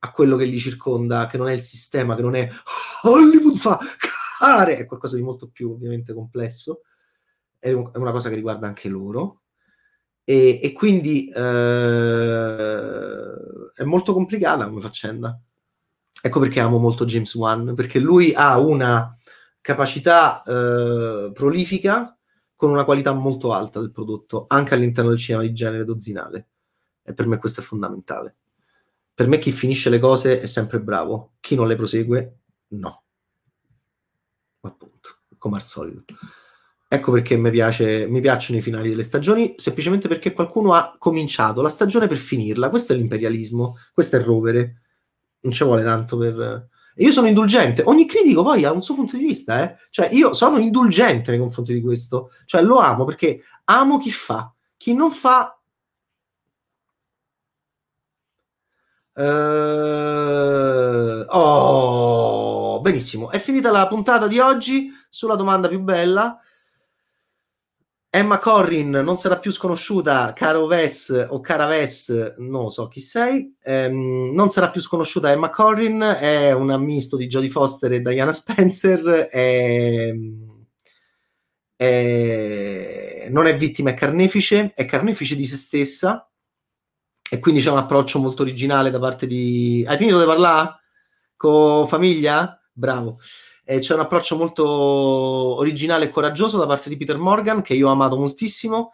[0.07, 2.49] a, quello che li circonda, che non è il sistema, che non è
[3.03, 3.79] Hollywood fa
[4.39, 6.83] care, è qualcosa di molto più ovviamente complesso,
[7.59, 9.43] è, un, è una cosa che riguarda anche loro.
[10.29, 11.41] E, e quindi eh,
[13.75, 15.41] è molto complicata come faccenda.
[16.21, 19.17] Ecco perché amo molto James Wan, perché lui ha una
[19.61, 22.17] capacità eh, prolifica
[22.57, 26.49] con una qualità molto alta del prodotto, anche all'interno del cinema di genere dozzinale.
[27.03, 28.37] E per me questo è fondamentale.
[29.17, 32.39] Per me chi finisce le cose è sempre bravo, chi non le prosegue,
[32.69, 33.03] no.
[34.61, 36.05] Appunto, come al solito.
[36.87, 41.63] Ecco perché mi, piace, mi piacciono i finali delle stagioni, semplicemente perché qualcuno ha cominciato
[41.63, 42.69] la stagione per finirla.
[42.69, 44.83] Questo è l'imperialismo, questo è il rovere.
[45.41, 47.83] Non ci vuole tanto per, io sono indulgente.
[47.85, 49.77] Ogni critico poi ha un suo punto di vista, eh?
[49.91, 52.33] Cioè, io sono indulgente nei confronti di questo.
[52.45, 54.53] Cioè, lo amo perché amo chi fa.
[54.77, 55.56] Chi non fa...
[59.17, 60.37] Uh...
[61.29, 63.31] Oh, benissimo.
[63.31, 66.39] È finita la puntata di oggi sulla domanda più bella.
[68.11, 73.55] Emma Corrin non sarà più sconosciuta, caro Ves o cara Ves, non so chi sei,
[73.63, 78.33] ehm, non sarà più sconosciuta Emma Corrin, è un misto di Jodie Foster e Diana
[78.33, 80.11] Spencer, è,
[81.77, 86.27] è, non è vittima, è carnefice, è carnefice di se stessa
[87.31, 89.85] e quindi c'è un approccio molto originale da parte di...
[89.87, 90.81] Hai finito di parlare?
[91.37, 92.61] Con famiglia?
[92.73, 93.19] Bravo
[93.69, 97.89] eh, c'è un approccio molto originale e coraggioso da parte di Peter Morgan che io
[97.89, 98.93] ho amato moltissimo.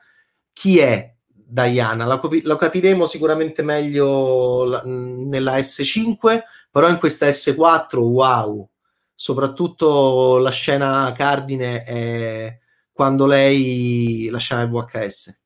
[0.51, 2.07] Chi è Diana?
[2.07, 8.67] La, copi- la capiremo sicuramente meglio la- nella S5, però in questa S4, wow!
[9.15, 12.59] Soprattutto la scena cardine è
[12.93, 15.42] quando lei la scena VHS,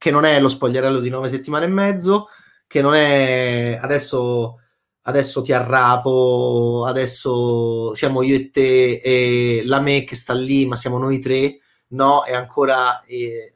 [0.00, 2.28] che non è lo spogliarello di nove settimane e mezzo,
[2.66, 4.60] che non è adesso
[5.02, 10.74] adesso ti arrapo, adesso siamo io e te e la me che sta lì, ma
[10.74, 11.58] siamo noi tre.
[11.88, 13.52] No, è ancora eh,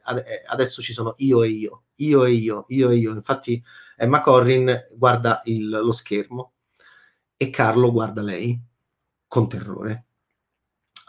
[0.47, 3.11] adesso ci sono io e io, io e io, io e io.
[3.15, 3.63] Infatti
[3.97, 6.53] Emma Corrin guarda il, lo schermo
[7.35, 8.61] e Carlo guarda lei
[9.27, 10.05] con terrore.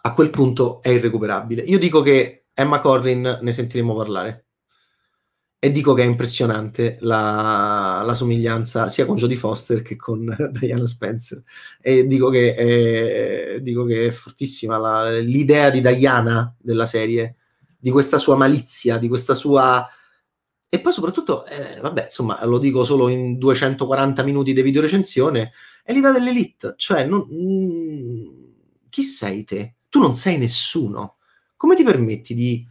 [0.03, 1.61] A quel punto è irrecuperabile.
[1.63, 4.46] Io dico che Emma Corrin ne sentiremo parlare
[5.67, 10.25] e dico che è impressionante la, la, somiglianza sia con Jodie Foster che con
[10.61, 11.43] Diana Spencer.
[11.81, 17.35] E dico che è, dico che è fortissima la, l'idea di Diana della serie
[17.77, 19.85] di questa sua malizia di questa sua
[20.69, 25.51] e poi soprattutto eh, vabbè insomma lo dico solo in 240 minuti di video recensione
[25.83, 26.75] è l'idea dell'elite.
[26.77, 28.27] Cioè non, mm,
[28.89, 29.75] chi sei te?
[29.89, 31.17] tu non sei nessuno.
[31.57, 32.65] Come ti permetti di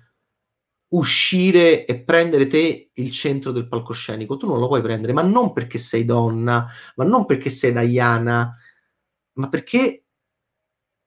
[0.95, 4.37] uscire e prendere te il centro del palcoscenico.
[4.37, 8.55] Tu non lo puoi prendere, ma non perché sei donna, ma non perché sei Diana,
[9.33, 10.05] ma perché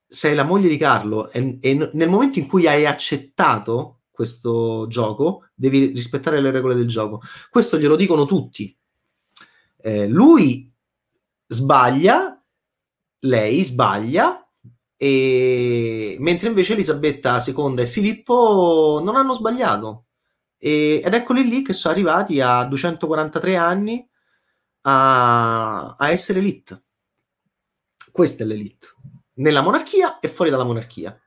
[0.07, 5.49] sei la moglie di Carlo e, e nel momento in cui hai accettato questo gioco,
[5.53, 7.21] devi rispettare le regole del gioco.
[7.49, 8.75] Questo glielo dicono tutti.
[9.77, 10.71] Eh, lui
[11.47, 12.43] sbaglia,
[13.19, 14.48] lei sbaglia,
[15.01, 16.17] e...
[16.19, 20.07] mentre invece Elisabetta II e Filippo non hanno sbagliato.
[20.57, 24.05] E, ed eccoli lì che sono arrivati a 243 anni
[24.81, 26.83] a, a essere elite.
[28.11, 28.87] Questa è l'elite.
[29.35, 31.17] Nella monarchia e fuori dalla monarchia.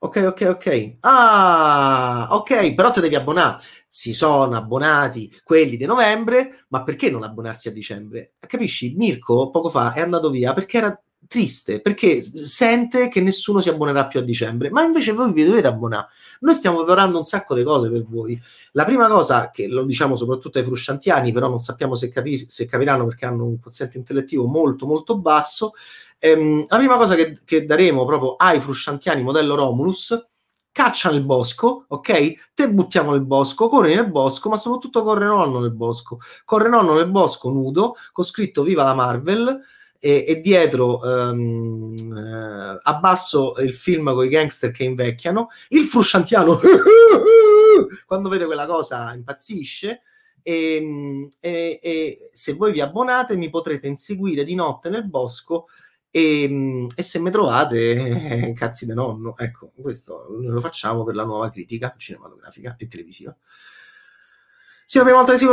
[0.00, 0.96] Ok, ok, ok.
[1.00, 3.60] Ah, ok, però te devi abbonare.
[3.88, 8.34] Si sono abbonati quelli di novembre, ma perché non abbonarsi a dicembre?
[8.38, 8.94] Capisci?
[8.96, 14.06] Mirko poco fa è andato via perché era triste perché sente che nessuno si abbonerà
[14.06, 16.08] più a dicembre, ma invece voi vi dovete abbonare.
[16.40, 18.40] Noi stiamo preparando un sacco di cose per voi.
[18.72, 22.66] La prima cosa, che lo diciamo soprattutto ai frusciantiani, però non sappiamo se, capi- se
[22.66, 25.72] capiranno perché hanno un quoziente intellettivo molto molto basso,
[26.18, 30.26] ehm, la prima cosa che, che daremo proprio ai frusciantiani modello Romulus
[30.78, 32.52] caccia nel bosco, ok?
[32.54, 36.20] Te buttiamo nel bosco, corri nel bosco, ma soprattutto corre nonno nel bosco.
[36.44, 39.60] Corre nonno nel bosco nudo, con scritto Viva la Marvel,
[40.00, 46.58] e, e dietro um, eh, abbasso il film con i gangster che invecchiano, il frusciantiano.
[48.06, 50.02] Quando vede quella cosa impazzisce.
[50.40, 55.66] E, e, e, se voi vi abbonate mi potrete inseguire di notte nel bosco
[56.10, 59.36] e, e se mi trovate eh, cazzi di nonno.
[59.36, 63.36] Ecco questo lo facciamo per la nuova critica cinematografica e televisiva.
[64.86, 65.44] Sì, la prima volta che si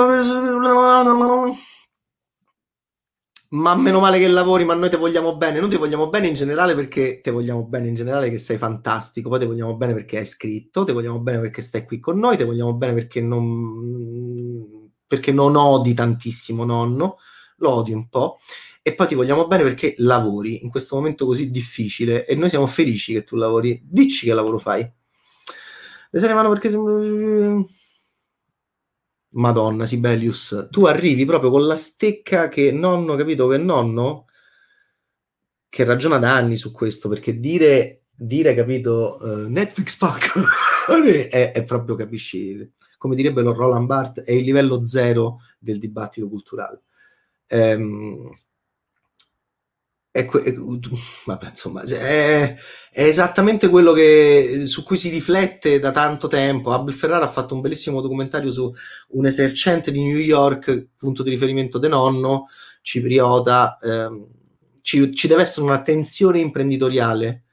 [3.55, 5.59] ma meno male che lavori, ma noi ti vogliamo bene.
[5.59, 9.29] Noi ti vogliamo bene in generale perché ti vogliamo bene in generale che sei fantastico.
[9.29, 12.37] Poi ti vogliamo bene perché hai scritto, ti vogliamo bene perché stai qui con noi,
[12.37, 17.17] ti vogliamo bene perché non, perché non odi tantissimo nonno,
[17.57, 18.39] lo odi un po'.
[18.81, 22.67] E poi ti vogliamo bene perché lavori in questo momento così difficile e noi siamo
[22.67, 23.81] felici che tu lavori.
[23.83, 24.81] Dici che lavoro fai.
[26.11, 26.69] Le serie mano perché
[29.35, 34.25] Madonna, Sibelius, tu arrivi proprio con la stecca che nonno, capito che nonno,
[35.67, 40.31] che ragiona da anni su questo, perché dire, dire capito, uh, Netflix fuck,
[41.29, 46.29] è, è, proprio, capisci, come direbbe lo Roland Barthes, è il livello zero del dibattito
[46.29, 46.83] culturale.
[47.49, 48.29] Um,
[50.15, 50.55] è, è,
[51.25, 52.55] vabbè, insomma, è,
[52.89, 56.71] è, esattamente quello che, su cui si riflette da tanto tempo.
[56.71, 58.73] Abel Ferrara ha fatto un bellissimo documentario su
[59.09, 62.45] un esercente di New York, punto di riferimento de nonno,
[62.81, 63.77] cipriota.
[63.83, 64.27] Ehm,
[64.81, 67.43] ci, ci, deve essere una tensione imprenditoriale.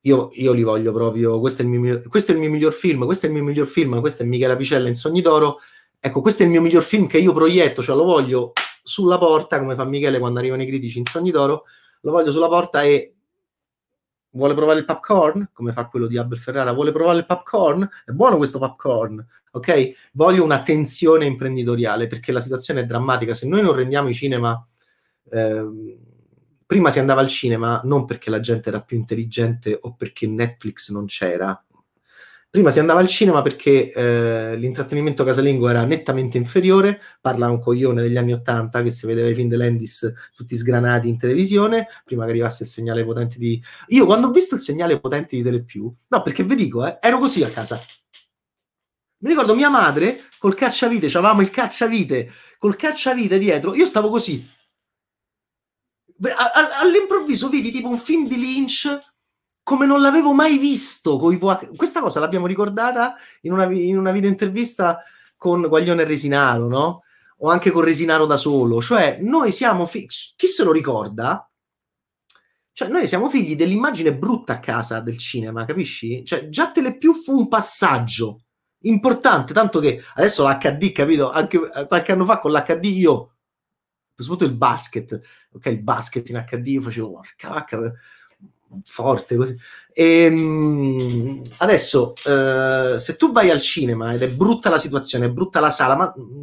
[0.00, 1.38] Io, io, li voglio proprio.
[1.38, 3.04] Questo è, il mio, questo è il mio miglior film.
[3.04, 4.00] Questo è il mio miglior film.
[4.00, 5.58] Questo è Michela Picella in Sogni d'Oro.
[6.00, 8.52] Ecco, questo è il mio miglior film che io proietto, cioè lo voglio
[8.86, 11.64] sulla porta, come fa Michele quando arrivano i critici in Sogni d'Oro,
[12.02, 13.12] lo voglio sulla porta e
[14.30, 17.88] vuole provare il popcorn, come fa quello di Abel Ferrara, vuole provare il popcorn?
[18.04, 20.10] È buono questo popcorn, ok?
[20.12, 23.34] Voglio una tensione imprenditoriale perché la situazione è drammatica.
[23.34, 24.64] Se noi non rendiamo i cinema...
[25.28, 25.98] Eh,
[26.64, 30.90] prima si andava al cinema non perché la gente era più intelligente o perché Netflix
[30.90, 31.64] non c'era,
[32.48, 38.00] Prima si andava al cinema perché eh, l'intrattenimento casalingo era nettamente inferiore, parla un coglione
[38.00, 42.24] degli anni Ottanta che si vedeva i film di Landis tutti sgranati in televisione, prima
[42.24, 43.62] che arrivasse il segnale potente di...
[43.88, 47.18] Io quando ho visto il segnale potente di Telepiù, no perché vi dico, eh, ero
[47.18, 47.78] così a casa.
[49.18, 54.48] Mi ricordo mia madre col cacciavite, avevamo il cacciavite, col cacciavite dietro, io stavo così.
[56.80, 59.14] All'improvviso vedi tipo un film di Lynch
[59.66, 61.18] come non l'avevo mai visto.
[61.18, 65.02] Questa cosa l'abbiamo ricordata in una, in una video intervista
[65.36, 67.02] con Guaglione e Resinaro, no?
[67.38, 68.80] O anche con Resinaro da solo.
[68.80, 70.06] Cioè, noi siamo figli.
[70.36, 71.50] Chi se lo ricorda?
[72.70, 76.24] Cioè, noi siamo figli dell'immagine brutta a casa del cinema, capisci?
[76.24, 78.42] Cioè, già Telepiù fu un passaggio
[78.82, 81.32] importante, tanto che adesso l'HD, capito?
[81.32, 83.34] Anche qualche anno fa con l'HD io,
[84.14, 85.20] soprattutto il basket,
[85.54, 87.92] ok, il basket in HD, io facevo, porca vacca,
[88.84, 89.56] forte così.
[89.92, 95.30] E, ehm, adesso, eh, se tu vai al cinema ed è brutta la situazione, è
[95.30, 96.42] brutta la sala, ma mm,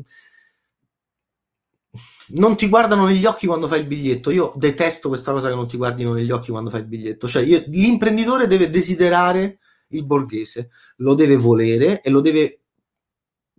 [2.36, 4.32] non ti guardano negli occhi quando fai il biglietto.
[4.32, 7.28] Io detesto questa cosa che non ti guardino negli occhi quando fai il biglietto.
[7.28, 9.60] Cioè, io, l'imprenditore deve desiderare
[9.90, 12.62] il borghese, lo deve volere e lo deve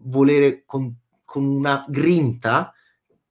[0.06, 0.92] volere con,
[1.24, 2.72] con una grinta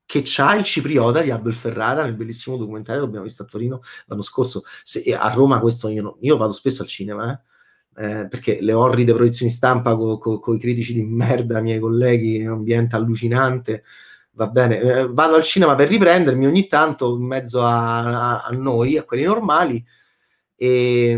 [0.06, 3.82] che c'ha il cipriota di Abel Ferrara nel bellissimo documentario che abbiamo visto a Torino
[4.06, 4.64] l'anno scorso.
[4.84, 7.40] Se, a Roma questo io, no, io, vado spesso al cinema, eh,
[7.96, 12.46] eh, perché le orride proiezioni stampa con co, co i critici di merda, miei colleghi,
[12.46, 13.84] un ambiente allucinante.
[14.36, 18.50] Va bene, eh, vado al cinema per riprendermi ogni tanto in mezzo a, a, a
[18.50, 19.84] noi, a quelli normali,
[20.56, 21.12] e,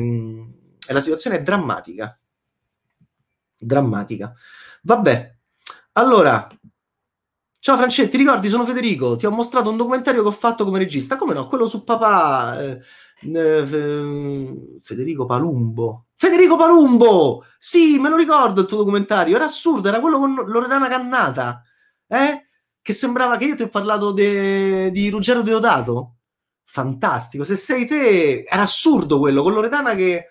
[0.87, 2.17] e la situazione è drammatica.
[3.57, 4.33] Drammatica.
[4.83, 5.35] Vabbè,
[5.93, 6.47] allora,
[7.65, 8.47] Ciao Francesco, ti ricordi?
[8.47, 9.15] Sono Federico.
[9.15, 11.15] Ti ho mostrato un documentario che ho fatto come regista.
[11.15, 11.47] Come no?
[11.47, 12.79] Quello su papà eh,
[13.21, 16.05] eh, Federico Palumbo.
[16.13, 17.43] Federico Palumbo!
[17.57, 21.63] Sì, me lo ricordo il tuo documentario, era assurdo, era quello con Loredana Cannata,
[22.07, 22.49] eh?
[22.79, 24.91] Che sembrava che io ti ho parlato de...
[24.91, 26.17] di Ruggero Deodato.
[26.65, 30.27] Fantastico, se sei te, era assurdo quello, con Loredana che,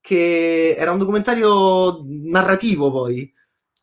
[0.00, 3.30] che era un documentario narrativo poi.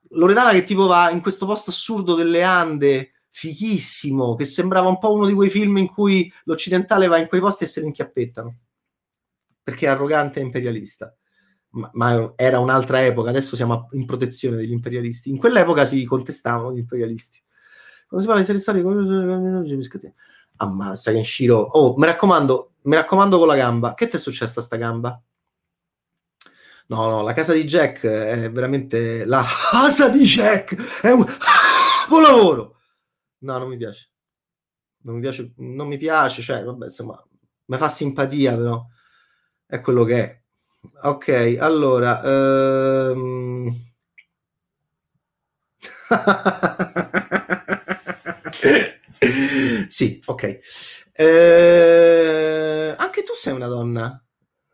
[0.10, 5.14] Loredana che tipo va in questo posto assurdo delle Ande, fichissimo, che sembrava un po'
[5.14, 8.58] uno di quei film in cui l'occidentale va in quei posti e se ne inchiappettano,
[9.62, 11.16] perché è arrogante e imperialista
[11.76, 15.30] ma, ma, era un'altra epoca, adesso siamo in protezione degli imperialisti.
[15.30, 17.42] In quell'epoca si contestavano gli imperialisti.
[18.08, 20.14] Quando si parla di serie storiche,
[20.58, 21.60] ammazza che Shiro.
[21.60, 23.94] Oh, mi raccomando, mi raccomando con la gamba.
[23.94, 25.22] Che ti è successo a sta gamba?
[26.88, 31.02] No, no, la casa di Jack è veramente la casa di Jack.
[31.02, 31.26] È un
[32.08, 32.76] buon lavoro.
[33.40, 34.10] No, non mi piace.
[35.04, 37.22] Non mi piace, non mi piace, cioè, vabbè, insomma,
[37.66, 38.86] mi fa simpatia, però
[39.66, 40.42] è quello che è
[41.04, 42.22] Ok, allora...
[42.24, 43.76] Ehm...
[49.88, 50.60] sì, ok.
[51.14, 54.25] Eh, anche tu sei una donna.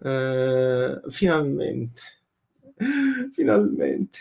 [0.04, 2.02] Eh, finalmente.
[3.34, 4.20] Finalmente.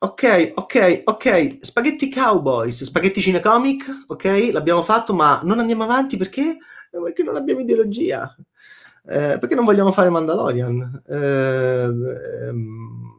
[0.00, 1.58] Ok, ok, ok.
[1.60, 4.50] Spaghetti Cowboys, spaghetti cinecomic, ok?
[4.52, 6.56] L'abbiamo fatto, ma non andiamo avanti perché?
[6.90, 8.32] Perché non abbiamo ideologia.
[9.04, 11.02] Eh, perché non vogliamo fare Mandalorian?
[11.08, 11.84] Eh,
[12.46, 13.12] ehm,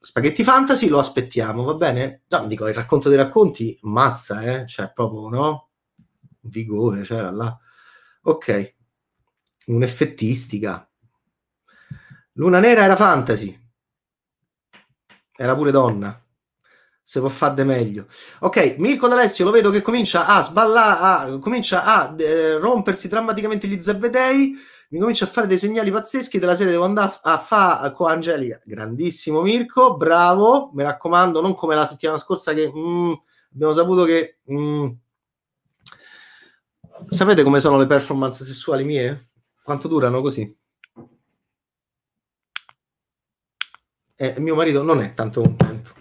[0.00, 2.22] spaghetti Fantasy lo aspettiamo, va bene?
[2.28, 4.66] No, dico, il racconto dei racconti, mazza, eh?
[4.66, 5.68] Cioè, proprio, no?
[6.40, 7.56] Vigore, c'era là.
[8.22, 8.76] Ok.
[9.68, 10.88] Un'effettistica.
[12.32, 13.58] Luna Nera era fantasy.
[15.36, 16.20] Era pure donna.
[17.02, 18.06] Se può fare meglio.
[18.40, 23.80] Ok, Mirko D'Alessio lo vedo che comincia a sballare, comincia a eh, rompersi drammaticamente gli
[23.80, 24.54] zerbedei
[24.90, 28.58] mi comincia a fare dei segnali pazzeschi della serie devo andare a fare con Angelica
[28.64, 33.12] grandissimo Mirko bravo mi raccomando non come la settimana scorsa che mm,
[33.52, 34.88] abbiamo saputo che mm,
[37.06, 39.27] sapete come sono le performance sessuali mie?
[39.68, 40.56] Quanto durano così?
[44.16, 45.94] Eh, mio marito non è tanto contento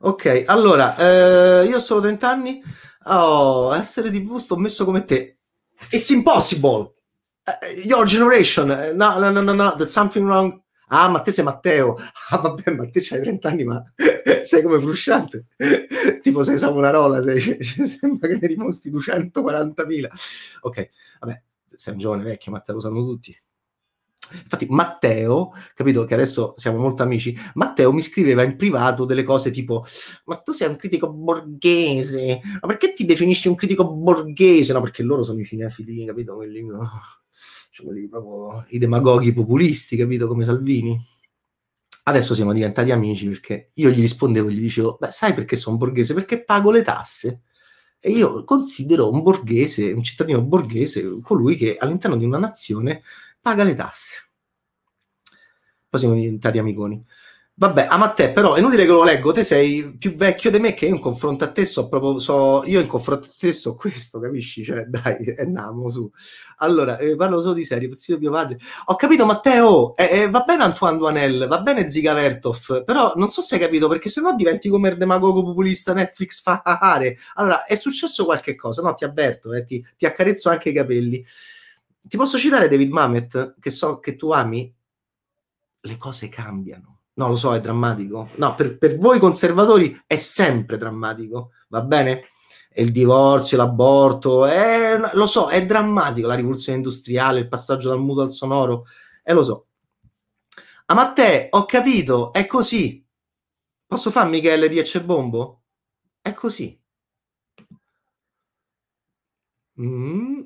[0.00, 2.62] ok allora eh, io ho solo 30 anni
[3.04, 5.38] oh, essere tv sto messo come te
[5.90, 6.96] it's impossible
[7.46, 10.60] uh, your generation, eh, no, no, no, no, no, there's something wrong.
[10.88, 11.96] Ah, ma te sei Matteo.
[12.30, 13.82] Ah, vabbè, ma te c'hai 30 anni, ma
[14.42, 15.46] sei come frusciante.
[16.22, 20.08] tipo sei Savonarola, sei, sembra che ne dimostri 240.000.
[20.62, 21.42] Ok, vabbè,
[21.76, 23.36] sei un giovane vecchio, Matteo, lo sanno tutti.
[24.32, 29.50] Infatti, Matteo, capito che adesso siamo molto amici, Matteo mi scriveva in privato delle cose
[29.50, 29.84] tipo:
[30.24, 34.72] Ma tu sei un critico borghese, ma perché ti definisci un critico borghese?
[34.72, 36.34] No, perché loro sono i cinefili, capito?
[36.34, 36.88] Quelli, no?
[37.76, 40.98] cioè quelli proprio i demagoghi populisti, capito, come Salvini.
[42.04, 46.14] Adesso siamo diventati amici perché io gli rispondevo, gli dicevo, beh, sai perché sono borghese?
[46.14, 47.42] Perché pago le tasse.
[48.06, 53.02] E io considero un borghese, un cittadino borghese, colui che all'interno di una nazione
[53.40, 54.30] paga le tasse.
[55.88, 57.04] Poi siamo diventati amiconi.
[57.58, 60.74] Vabbè, a Matteo, però è inutile che lo leggo, te sei più vecchio di me
[60.74, 63.74] che io in confronto a te so proprio, so, io in confronto a te so
[63.76, 64.62] questo, capisci?
[64.62, 66.10] Cioè, dai, è namo su.
[66.58, 68.58] Allora, eh, parlo solo di serie, pezzito mio padre.
[68.86, 73.28] Ho capito Matteo, eh, eh, va bene Antoine Duanel, va bene Ziga Vertov, però non
[73.28, 77.16] so se hai capito, perché se no diventi come il demagogo populista Netflix fa fare.
[77.36, 78.92] Allora, è successo qualche cosa, no?
[78.94, 81.24] Ti avverto, eh, ti, ti accarezzo anche i capelli.
[82.02, 84.70] Ti posso citare David Mamet, che so che tu ami?
[85.80, 88.28] Le cose cambiano No, lo so, è drammatico.
[88.36, 92.28] No, per, per voi conservatori è sempre drammatico, va bene?
[92.74, 98.20] Il divorzio, l'aborto, è, lo so, è drammatico la rivoluzione industriale, il passaggio dal muto
[98.20, 98.84] al sonoro,
[99.22, 99.66] e eh, lo so.
[100.86, 103.02] Ah, ma te, ho capito, è così.
[103.86, 105.62] Posso fare Michele di Ecce Bombo?
[106.20, 106.78] È così.
[109.78, 110.40] Mm.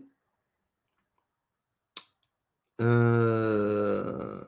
[2.77, 4.40] Uh...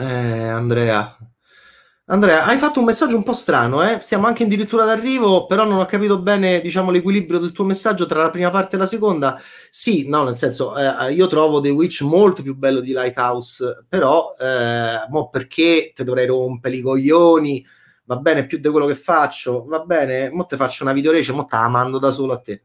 [0.00, 1.14] Eh, Andrea.
[2.06, 4.00] Andrea, hai fatto un messaggio un po' strano, eh?
[4.00, 8.22] Siamo anche addirittura d'arrivo, però non ho capito bene, diciamo, l'equilibrio del tuo messaggio tra
[8.22, 9.38] la prima parte e la seconda.
[9.68, 14.34] Sì, no, nel senso, eh, io trovo The Witch molto più bello di Lighthouse, però,
[14.40, 17.64] eh, mo perché te dovrei rompere i coglioni?
[18.04, 21.44] Va bene, più di quello che faccio, va bene, mo te faccio una videorece, mo
[21.44, 22.64] te la mando da solo a te.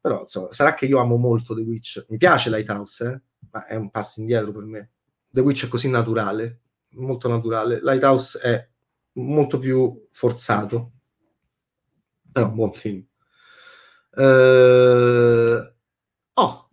[0.00, 2.04] Però, insomma, sarà che io amo molto The Witch.
[2.08, 3.20] Mi piace Lighthouse, eh?
[3.52, 4.90] Ma è un passo indietro per me.
[5.34, 7.80] The Witch è così naturale, molto naturale.
[7.82, 8.68] Lighthouse è
[9.14, 10.92] molto più forzato,
[12.30, 13.04] però un buon film.
[14.12, 15.72] Uh...
[16.34, 16.68] Oh!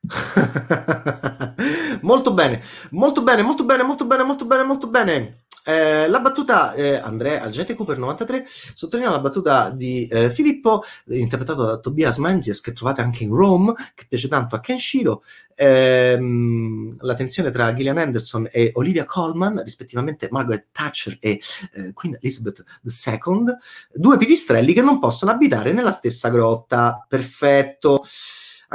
[2.00, 5.41] molto bene, molto bene, molto bene, molto bene, molto bene, molto bene.
[5.64, 11.64] Eh, la battuta eh, Andrea Algete Cooper 93 sottolinea la battuta di eh, Filippo interpretato
[11.64, 15.22] da Tobias Menzies che trovate anche in Rome che piace tanto a Kenshiro.
[15.54, 21.40] Ehm, la tensione tra Gillian Anderson e Olivia Colman rispettivamente Margaret Thatcher e
[21.74, 23.44] eh, Queen Elizabeth II
[23.92, 27.04] due pipistrelli che non possono abitare nella stessa grotta.
[27.08, 28.02] Perfetto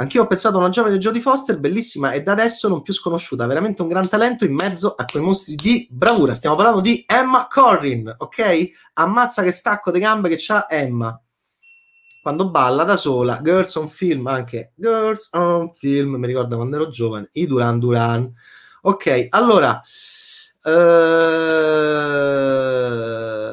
[0.00, 3.48] Anch'io ho pensato a una giovane Jodie Foster, bellissima e da adesso non più sconosciuta,
[3.48, 6.34] veramente un gran talento in mezzo a quei mostri di bravura.
[6.34, 8.70] Stiamo parlando di Emma Corrin, ok?
[8.94, 11.20] Ammazza che stacco di gambe che c'ha Emma.
[12.22, 16.90] Quando balla da sola, Girls on Film, anche Girls on Film, mi ricorda quando ero
[16.90, 18.32] giovane, i Duran Duran.
[18.82, 19.80] Ok, allora...
[20.62, 20.70] Uh,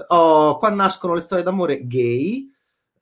[0.07, 2.54] oh, qua nascono le storie d'amore gay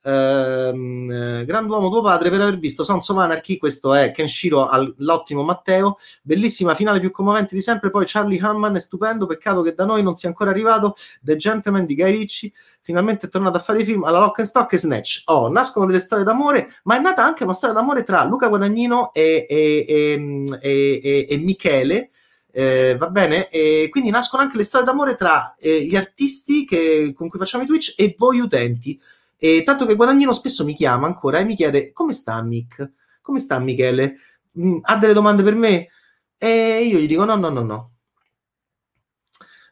[0.06, 5.96] Ehm, grand'uomo tuo padre per aver visto Sons of Anarchy questo è Kenshiro all'ottimo Matteo
[6.20, 10.02] bellissima finale più commovente di sempre poi Charlie Hanman è stupendo peccato che da noi
[10.02, 12.52] non sia ancora arrivato The Gentleman di Guy Ritchie
[12.82, 15.86] finalmente è tornato a fare i film alla Lock and Stock e Snatch oh, nascono
[15.86, 20.44] delle storie d'amore ma è nata anche una storia d'amore tra Luca Guadagnino e, e,
[20.60, 22.10] e, e Michele
[22.56, 23.48] eh, va bene?
[23.48, 27.64] E quindi nascono anche le storie d'amore tra eh, gli artisti che, con cui facciamo
[27.64, 28.96] i Twitch e voi utenti.
[29.44, 32.92] E tanto che Guadagnino spesso mi chiama ancora e mi chiede come sta Mick?
[33.20, 34.16] Come sta Michele?
[34.58, 35.88] Mm, ha delle domande per me?
[36.38, 37.92] E io gli dico no, no, no, no.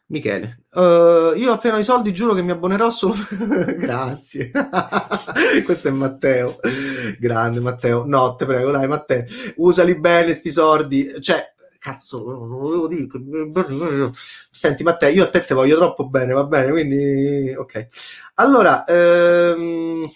[0.05, 3.15] Michele, uh, io appena ho i soldi giuro che mi abbonerò solo.
[3.75, 4.51] Grazie.
[5.65, 6.59] Questo è Matteo.
[7.17, 8.05] Grande Matteo.
[8.05, 9.25] No, te prego, dai Matteo,
[9.55, 11.19] usali bene sti soldi.
[11.19, 11.52] Cioè,
[11.83, 13.07] cazzo, non lo devo dire.
[14.51, 17.87] Senti, Matteo, io a te te voglio troppo bene, va bene, quindi ok.
[18.35, 20.09] Allora, ehm...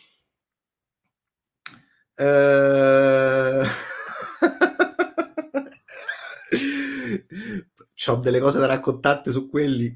[2.15, 3.63] eh...
[8.09, 9.93] ho delle cose da raccontarti su quelli,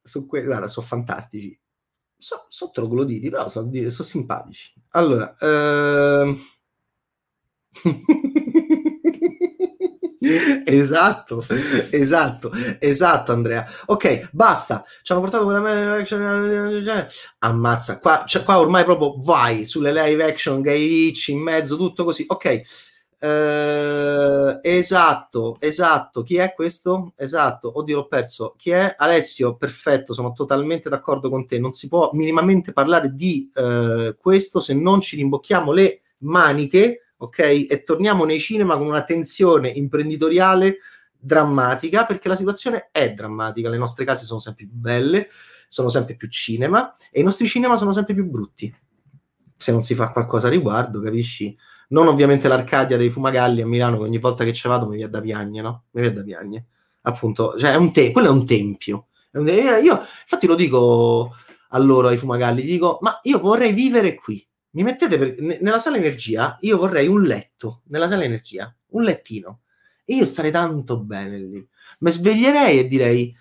[0.00, 1.58] su quelli, guarda, sono fantastici.
[2.16, 4.72] Sono so trogloditi, però sono, sono simpatici.
[4.90, 6.38] Allora, ehm...
[10.64, 11.44] esatto,
[11.90, 13.66] esatto, esatto, Andrea.
[13.86, 14.84] Ok, basta.
[15.02, 16.04] Ci hanno portato quella
[17.38, 18.00] ammazza.
[18.00, 22.24] Qua, cioè, qua ormai proprio vai sulle live action, Guy Ricci in mezzo, tutto così.
[22.26, 22.60] Ok.
[23.24, 26.22] Uh, esatto, esatto.
[26.22, 27.12] Chi è questo?
[27.16, 27.78] Esatto.
[27.78, 28.54] Oddio, l'ho perso.
[28.56, 28.94] Chi è?
[28.98, 31.58] Alessio, perfetto, sono totalmente d'accordo con te.
[31.58, 37.66] Non si può minimamente parlare di uh, questo se non ci rimbocchiamo le maniche ok?
[37.68, 40.78] E torniamo nei cinema con una tensione imprenditoriale
[41.18, 45.28] drammatica, perché la situazione è drammatica, le nostre case sono sempre più belle,
[45.68, 48.74] sono sempre più cinema e i nostri cinema sono sempre più brutti.
[49.56, 51.56] Se non si fa qualcosa a riguardo, capisci?
[51.88, 55.10] Non ovviamente l'Arcadia dei Fumagalli a Milano, che ogni volta che ci vado mi viene
[55.10, 55.84] da piagne, no?
[55.92, 56.66] Mi viene da piagne.
[57.02, 59.08] Appunto, cioè è un te- quello è un tempio.
[59.30, 61.34] È un te- io, infatti lo dico
[61.70, 65.96] a loro, ai Fumagalli, dico, ma io vorrei vivere qui mi mettete per, nella sala
[65.96, 69.60] energia, io vorrei un letto nella sala energia, un lettino.
[70.04, 71.66] E io starei tanto bene lì.
[72.00, 73.34] Mi sveglierei e direi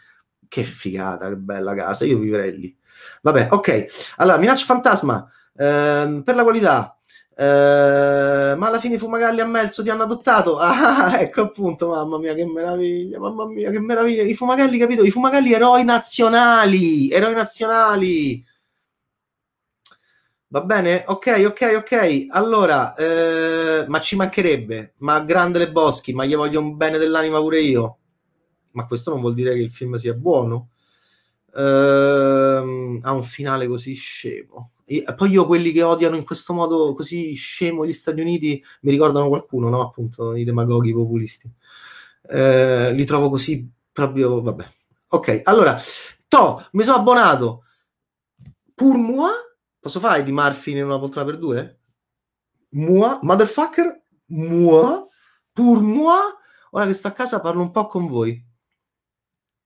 [0.47, 2.77] che figata, che bella casa, io vivrei lì.
[3.21, 3.85] Vabbè, ok.
[4.17, 5.27] Allora, minaccia fantasma
[5.57, 6.97] ehm, per la qualità.
[7.35, 10.59] Eh, ma alla fine Fumagalli a Melzo ti hanno adottato.
[10.61, 14.21] Ah, ecco appunto, mamma mia, che meraviglia, mamma mia, che meraviglia.
[14.21, 15.03] I Fumagalli, capito?
[15.03, 18.45] I Fumagalli eroi nazionali, eroi nazionali
[20.53, 21.03] Va bene?
[21.07, 22.27] Ok, ok, ok.
[22.29, 24.93] Allora, eh, ma ci mancherebbe.
[24.97, 27.97] Ma grande le boschi, ma gli voglio un bene dell'anima pure io.
[28.73, 30.69] Ma questo non vuol dire che il film sia buono.
[31.55, 34.73] Eh, ha un finale così scemo.
[34.85, 38.91] E poi io quelli che odiano in questo modo così scemo gli Stati Uniti mi
[38.91, 39.81] ricordano qualcuno, no?
[39.81, 41.49] Appunto, i demagoghi populisti.
[42.29, 44.65] Eh, li trovo così proprio, vabbè.
[45.07, 45.75] Ok, allora,
[46.27, 47.63] to, mi sono abbonato.
[48.75, 49.31] Pour moi
[49.83, 51.81] Posso fare di Murphy in una poltrona per due?
[52.69, 55.05] Moi, motherfucker, moi,
[55.51, 56.21] pour moi.
[56.71, 58.41] Ora che sto a casa parlo un po' con voi.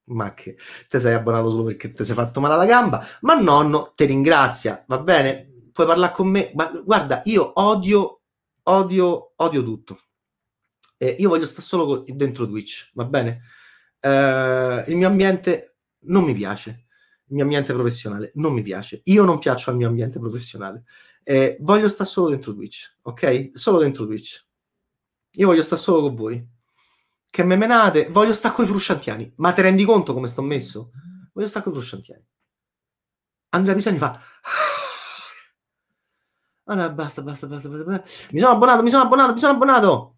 [0.06, 0.58] Ma che
[0.90, 3.06] te sei abbonato solo perché ti sei fatto male alla gamba?
[3.22, 5.54] Ma nonno ti ringrazia, va bene?
[5.72, 6.52] Puoi parlare con me?
[6.56, 8.22] Ma guarda, io odio,
[8.64, 10.00] odio, odio tutto.
[10.98, 13.42] Eh, io voglio stare solo dentro Twitch, va bene?
[14.00, 16.87] Eh, il mio ambiente non mi piace
[17.30, 19.02] il mio ambiente professionale non mi piace.
[19.06, 20.84] Io non piaccio al mio ambiente professionale.
[21.24, 23.50] Eh, voglio stare solo dentro Twitch, ok?
[23.54, 24.46] Solo dentro Twitch.
[25.32, 26.48] Io voglio stare solo con voi.
[27.30, 29.34] Che me menate, voglio stare con i frusciantiani.
[29.38, 30.92] Ma ti rendi conto come sto messo?
[31.34, 32.26] Voglio stare con i frusciantiani.
[33.50, 34.20] Andrea Pisani fa...
[36.70, 38.28] Allora, basta, basta, basta, basta, basta.
[38.32, 40.18] Mi sono abbonato, mi sono abbonato, mi sono abbonato.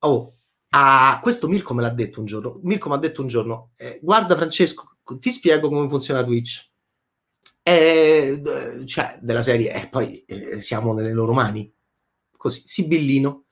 [0.00, 0.34] Oh,
[0.74, 2.58] Ah, questo Mirko me l'ha detto un giorno.
[2.62, 6.70] Mirko mi ha detto un giorno: eh, Guarda, Francesco, ti spiego come funziona Twitch.
[7.62, 8.40] Eh,
[8.86, 11.72] cioè, della serie, e poi eh, siamo nelle loro mani.
[12.36, 13.44] Così, sibillino.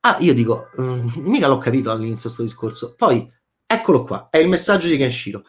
[0.00, 2.94] Ah, io dico, mm, mica l'ho capito all'inizio questo discorso.
[2.94, 3.30] Poi,
[3.66, 5.44] eccolo qua, è il messaggio di Kenshiro.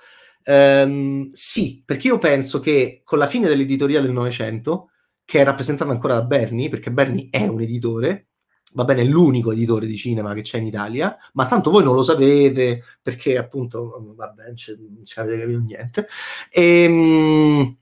[0.46, 4.90] Um, sì, perché io penso che con la fine dell'editoria del Novecento,
[5.26, 8.28] che è rappresentata ancora da Bernie, perché Bernie è un editore,
[8.76, 11.96] va bene, è l'unico editore di cinema che c'è in Italia, ma tanto voi non
[11.96, 16.08] lo sapete perché appunto, vabbè, non ci avete capito niente.
[16.52, 17.78] E, ehm,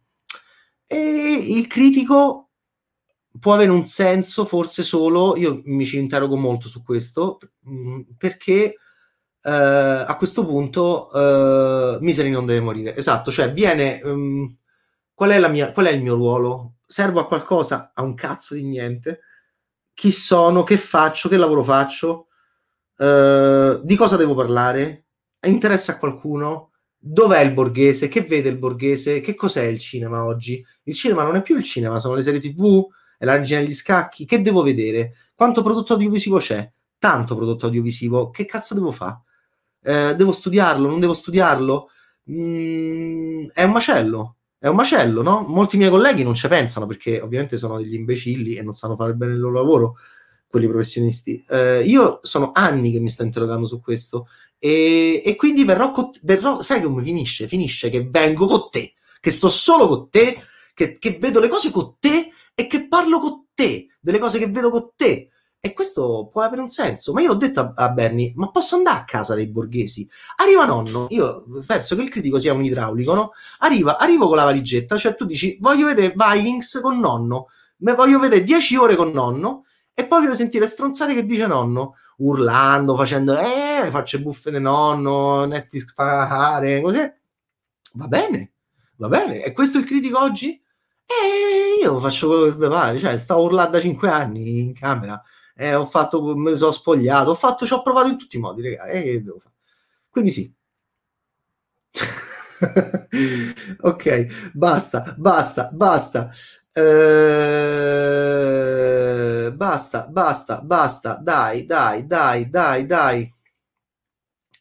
[0.86, 2.50] e il critico
[3.40, 7.40] può avere un senso forse solo, io mi ci interrogo molto su questo,
[7.70, 8.78] mm, perché
[9.46, 12.96] Uh, a questo punto uh, Misery non deve morire.
[12.96, 14.00] Esatto, cioè viene...
[14.02, 14.58] Um,
[15.14, 16.76] qual, è mia, qual, è il mio ruolo?
[16.86, 17.92] Servo a qualcosa?
[17.94, 19.20] A un cazzo di niente.
[19.94, 20.64] Chi sono?
[20.64, 21.30] Che faccio?
[21.30, 22.28] Che lavoro faccio?
[22.98, 25.06] Uh, di cosa devo parlare?
[25.46, 26.72] Interessa a qualcuno?
[26.98, 28.08] Dov'è il borghese?
[28.08, 29.20] Che vede il borghese?
[29.20, 30.66] Che cos'è il cinema oggi?
[30.84, 32.86] Il cinema non è più il cinema, sono le serie tv,
[33.18, 34.26] è la regina degli scacchi.
[34.26, 35.16] Che devo vedere?
[35.36, 36.72] Quanto prodotto audiovisivo c'è?
[36.98, 38.30] Tanto prodotto audiovisivo.
[38.30, 39.22] Che cazzo devo fare?
[39.84, 41.90] eh, devo studiarlo, non devo studiarlo,
[42.32, 45.44] mm, è un macello, è un macello, no?
[45.46, 49.14] Molti miei colleghi non ci pensano perché ovviamente sono degli imbecilli e non sanno fare
[49.14, 49.98] bene il loro lavoro,
[50.48, 51.44] quelli professionisti.
[51.50, 56.12] Eh, io sono anni che mi sto interrogando su questo e, e quindi verrò, con,
[56.22, 57.46] verrò, sai come finisce?
[57.46, 60.42] Finisce che vengo con te, che sto solo con te,
[60.74, 64.48] che, che vedo le cose con te e che parlo con te, delle cose che
[64.48, 65.28] vedo con te
[65.66, 67.14] e questo può avere un senso.
[67.14, 70.06] Ma io l'ho detto a, a Bernie, ma posso andare a casa dei borghesi?
[70.36, 73.32] Arriva nonno, io penso che il critico sia un idraulico, no?
[73.60, 78.20] Arriva, arrivo con la valigetta, cioè tu dici, voglio vedere Vikings con nonno, me voglio
[78.20, 79.64] vedere 10 ore con nonno,
[79.94, 85.46] e poi voglio sentire stronzate che dice nonno, urlando, facendo, eh, faccio buffe di nonno,
[85.46, 87.10] Netflix fa fare, così.
[87.94, 88.52] Va bene,
[88.98, 89.42] va bene.
[89.42, 90.62] E questo il critico oggi?
[91.06, 95.22] E io faccio quello che mi pare, cioè, sto urlando da 5 anni in camera
[95.56, 98.62] eh, ho fatto, mi sono spogliato, ho fatto, ci ho provato in tutti i modi,
[98.64, 99.54] raga, eh, devo fare?
[100.10, 100.54] Quindi sì.
[103.82, 104.06] ok,
[104.54, 106.32] basta, basta, basta.
[106.76, 106.82] Eh,
[109.56, 113.34] basta, basta, basta, dai, dai, dai, dai, dai.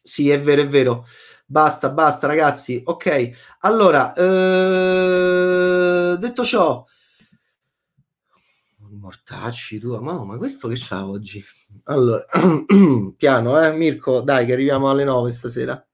[0.01, 1.05] Sì, è vero, è vero.
[1.45, 2.81] Basta, basta, ragazzi.
[2.85, 3.29] Ok,
[3.61, 6.85] allora, eh, detto ciò,
[9.03, 11.43] mortacci tu, ma, ma questo che c'ha oggi?
[11.85, 12.25] Allora,
[13.17, 15.85] piano, eh, Mirko, dai, che arriviamo alle 9 stasera.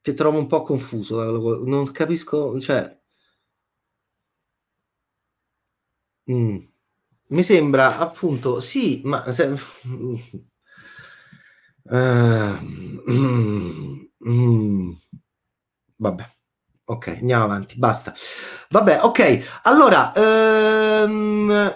[0.00, 1.20] Ti trovo un po' confuso,
[1.64, 2.96] non capisco, cioè...
[6.28, 6.71] Mm.
[7.32, 10.18] Mi sembra appunto, sì, ma se, uh,
[13.10, 14.90] mm, mm,
[15.96, 16.30] vabbè,
[16.84, 18.12] ok, andiamo avanti, basta.
[18.68, 21.74] Vabbè, ok, allora, um,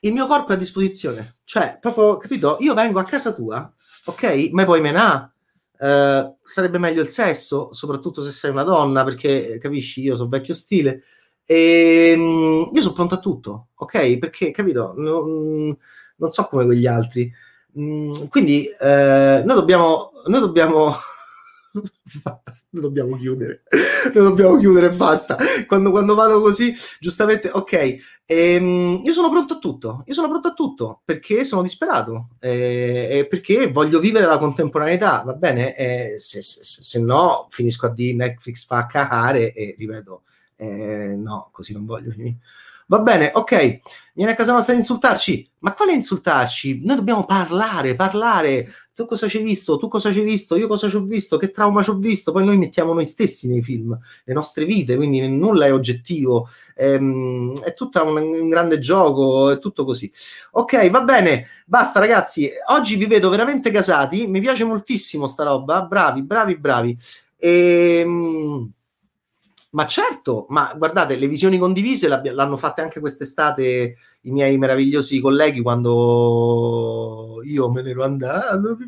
[0.00, 2.58] il mio corpo è a disposizione, cioè, proprio, capito?
[2.60, 3.72] Io vengo a casa tua,
[4.04, 4.50] ok?
[4.52, 5.32] Ma poi menà,
[5.78, 10.52] uh, sarebbe meglio il sesso, soprattutto se sei una donna, perché, capisci, io sono vecchio
[10.52, 11.02] stile,
[11.50, 14.18] e, ehm, io sono pronto a tutto, ok?
[14.18, 15.74] Perché, capito, non,
[16.16, 17.32] non so come quegli altri.
[17.78, 20.94] Mm, quindi eh, noi dobbiamo, noi dobbiamo
[21.72, 23.62] noi dobbiamo chiudere,
[24.12, 25.38] noi dobbiamo chiudere, basta.
[25.66, 27.96] Quando, quando vado così, giustamente, ok,
[28.26, 33.08] ehm, io sono pronto a tutto, io sono pronto a tutto perché sono disperato eh,
[33.10, 35.74] e perché voglio vivere la contemporaneità, va bene?
[35.76, 40.24] Eh, se, se, se, no, finisco a dire Netflix fa cacare e ripeto,
[40.58, 42.38] eh, no, così non voglio finire.
[42.90, 43.80] Va bene, ok,
[44.14, 45.46] vieni a casa nostra ad insultarci.
[45.58, 46.80] Ma quale insultarci?
[46.84, 48.72] Noi dobbiamo parlare, parlare.
[48.94, 49.76] Tu cosa ci hai visto?
[49.76, 50.56] Tu cosa ci hai visto?
[50.56, 51.36] Io cosa ci ho visto?
[51.36, 52.32] Che trauma ci ho visto?
[52.32, 56.48] Poi noi mettiamo noi stessi nei film, le nostre vite, quindi nulla è oggettivo.
[56.76, 60.10] Ehm, è tutto un, un, grande gioco, è tutto così.
[60.52, 62.48] Ok, va bene, basta ragazzi.
[62.68, 64.26] Oggi vi vedo veramente casati.
[64.26, 65.82] Mi piace moltissimo sta roba.
[65.82, 66.96] Bravi, bravi, bravi.
[67.36, 68.72] Ehm
[69.70, 75.60] ma certo, ma guardate, le visioni condivise l'hanno fatte anche quest'estate i miei meravigliosi colleghi
[75.60, 78.78] quando io me ne ero andato.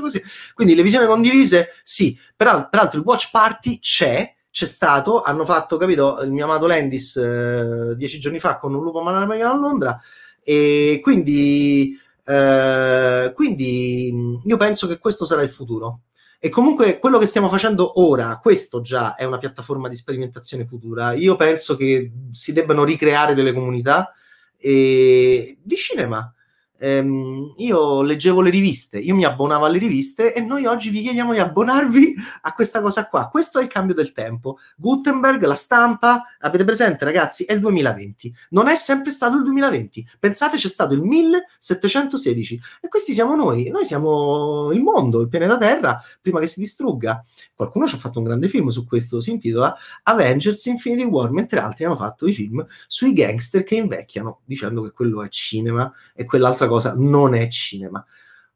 [0.00, 0.22] Così.
[0.54, 2.18] Quindi le visioni condivise, sì.
[2.36, 7.16] Però, peraltro il watch party c'è, c'è stato, hanno fatto, capito, il mio amato Landis
[7.16, 10.00] eh, dieci giorni fa con un lupo americano a Londra
[10.42, 16.00] e quindi, eh, quindi io penso che questo sarà il futuro
[16.40, 21.12] E comunque quello che stiamo facendo ora, questo già è una piattaforma di sperimentazione futura.
[21.12, 24.12] Io penso che si debbano ricreare delle comunità
[24.56, 25.58] e...
[25.60, 26.32] di cinema
[26.78, 31.32] ehm, io leggevo le riviste, io mi abbonavo alle riviste e noi oggi vi chiediamo
[31.32, 33.28] di abbonarvi a questa cosa qua.
[33.28, 34.58] Questo è il cambio del tempo.
[34.76, 37.44] Gutenberg, la stampa, avete presente ragazzi?
[37.44, 38.34] È il 2020.
[38.50, 40.06] Non è sempre stato il 2020.
[40.18, 43.68] Pensate c'è stato il 1716 e questi siamo noi.
[43.70, 47.22] Noi siamo il mondo, il pianeta Terra, prima che si distrugga.
[47.54, 51.60] Qualcuno ci ha fatto un grande film su questo, si intitola Avengers Infinity War, mentre
[51.60, 56.24] altri hanno fatto i film sui gangster che invecchiano, dicendo che quello è cinema e
[56.24, 58.04] quell'altra cosa non è cinema.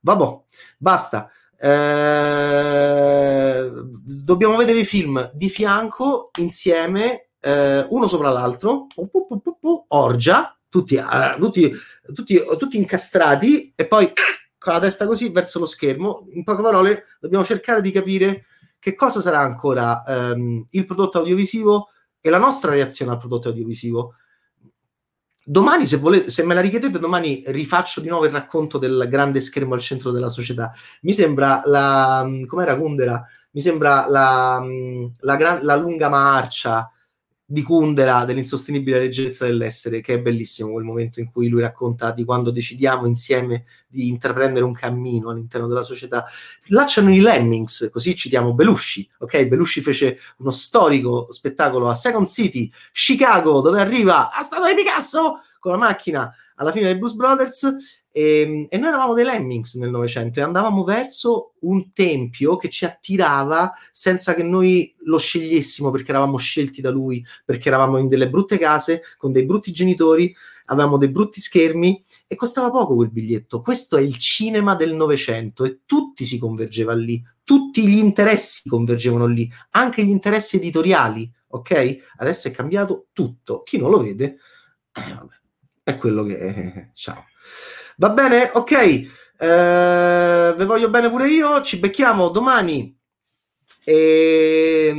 [0.01, 0.40] Vabbè,
[0.78, 1.30] basta.
[1.59, 2.43] Eh,
[4.05, 8.86] dobbiamo vedere i film di fianco insieme, eh, uno sopra l'altro,
[9.89, 11.70] orgia, tutti, uh, tutti,
[12.14, 14.10] tutti, tutti incastrati e poi
[14.59, 16.26] con la testa così verso lo schermo.
[16.32, 18.47] In poche parole, dobbiamo cercare di capire
[18.78, 21.90] che cosa sarà ancora um, il prodotto audiovisivo
[22.20, 24.14] e la nostra reazione al prodotto audiovisivo
[25.44, 29.40] Domani, se, volete, se me la richiedete, domani rifaccio di nuovo il racconto del grande
[29.40, 30.73] schermo al centro della società.
[31.01, 32.28] Mi sembra la.
[32.47, 33.27] com'era Kundera?
[33.51, 34.62] Mi sembra la,
[35.20, 36.91] la, gran, la lunga marcia
[37.53, 42.24] di Kundera dell'insostenibile leggerezza dell'essere, che è bellissimo quel momento in cui lui racconta di
[42.24, 46.24] quando decidiamo insieme di intraprendere un cammino all'interno della società.
[46.69, 49.49] Là c'erano i Lemmings, così citiamo Belushi, ok?
[49.49, 55.43] Belushi fece uno storico spettacolo a Second City, Chicago, dove arriva a stato di Picasso
[55.59, 59.74] con la macchina alla fine dei Blues Brothers e, ehm, e, noi eravamo dei lemmings
[59.74, 65.90] nel Novecento e andavamo verso un tempio che ci attirava senza che noi lo scegliessimo
[65.90, 70.34] perché eravamo scelti da lui, perché eravamo in delle brutte case, con dei brutti genitori,
[70.66, 73.62] avevamo dei brutti schermi e costava poco quel biglietto.
[73.62, 79.26] Questo è il cinema del Novecento e tutti si convergeva lì, tutti gli interessi convergevano
[79.26, 82.14] lì, anche gli interessi editoriali, ok?
[82.16, 83.62] Adesso è cambiato tutto.
[83.62, 84.39] Chi non lo vede,
[84.93, 85.34] eh, vabbè,
[85.82, 86.90] è quello che.
[86.94, 87.24] Ciao.
[88.03, 88.51] Va bene?
[88.55, 88.73] Ok.
[88.73, 89.07] Eh,
[89.39, 91.61] ve voglio bene pure io.
[91.62, 92.99] Ci becchiamo domani.
[93.85, 94.93] E...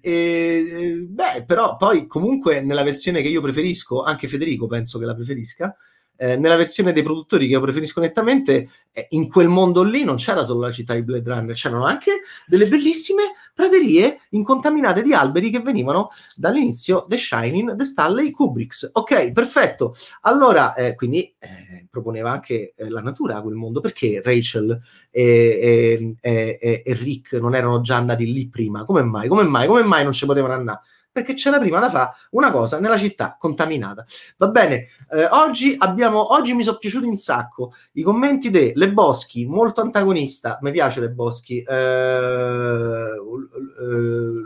[0.00, 5.14] e, beh, però poi comunque nella versione che io preferisco, anche Federico penso che la
[5.14, 5.76] preferisca,
[6.22, 10.14] eh, nella versione dei produttori che io preferisco nettamente, eh, in quel mondo lì non
[10.14, 15.50] c'era solo la città di Blade Runner, c'erano anche delle bellissime praterie incontaminate di alberi
[15.50, 18.90] che venivano dall'inizio The Shining, The Stanley Kubricks.
[18.92, 19.94] Ok, perfetto.
[20.20, 24.80] Allora, eh, quindi eh, proponeva anche eh, la natura a quel mondo, perché Rachel
[25.10, 28.84] e, e, e, e, Rick non erano già andati lì prima?
[28.84, 29.26] Come mai?
[29.26, 29.66] Come mai?
[29.66, 30.82] Come mai non ci potevano andare?
[31.12, 34.04] Perché c'era prima da fare una cosa nella città contaminata.
[34.38, 38.92] Va bene, eh, oggi, abbiamo, oggi mi sono piaciuti un sacco i commenti di Le
[38.92, 43.16] Boschi, molto antagonista, mi piace Le Boschi, eh, eh,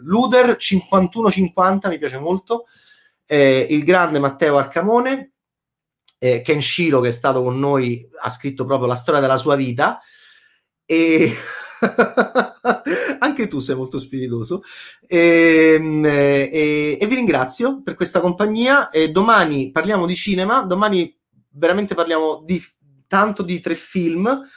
[0.02, 2.66] Luder 5150 mi piace molto,
[3.26, 5.32] eh, il grande Matteo Arcamone,
[6.18, 10.00] eh, Kenshiro che è stato con noi ha scritto proprio la storia della sua vita
[10.84, 11.30] e
[13.18, 14.62] Anche tu sei molto spiritoso.
[15.06, 18.90] E, ehm, e, e, vi ringrazio per questa compagnia.
[18.90, 20.62] E domani parliamo di cinema.
[20.62, 21.14] Domani
[21.50, 22.62] veramente parliamo di
[23.06, 24.48] tanto di tre film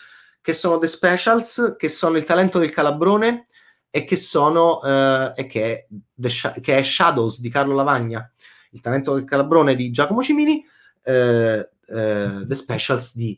[0.41, 3.47] che sono The Specials, che sono Il talento del calabrone
[3.89, 8.31] e che sono uh, e che è, Sh- che è, Shadows di Carlo Lavagna,
[8.71, 10.63] Il talento del calabrone di Giacomo Cimini,
[11.03, 13.37] uh, uh, The Specials di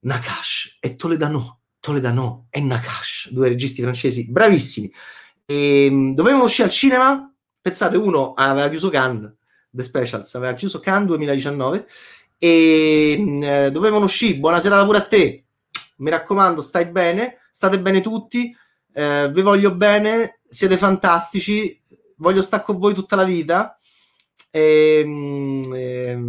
[0.00, 4.92] Nakash e Toledano Toledano e Nakash, due registi francesi bravissimi.
[5.44, 7.34] E, ehm, dovevano uscire al cinema.
[7.60, 9.32] Pensate, uno aveva chiuso Cannes,
[9.68, 11.86] The Specials, aveva chiuso Cannes 2019
[12.38, 14.38] e ehm, eh, dovevano uscire.
[14.38, 15.44] Buonasera pure a te.
[15.96, 18.56] Mi raccomando, stai bene, state bene tutti.
[18.92, 21.80] Eh, vi voglio bene, siete fantastici.
[22.18, 23.76] Voglio stare con voi tutta la vita.
[24.52, 26.20] E, ehm, e,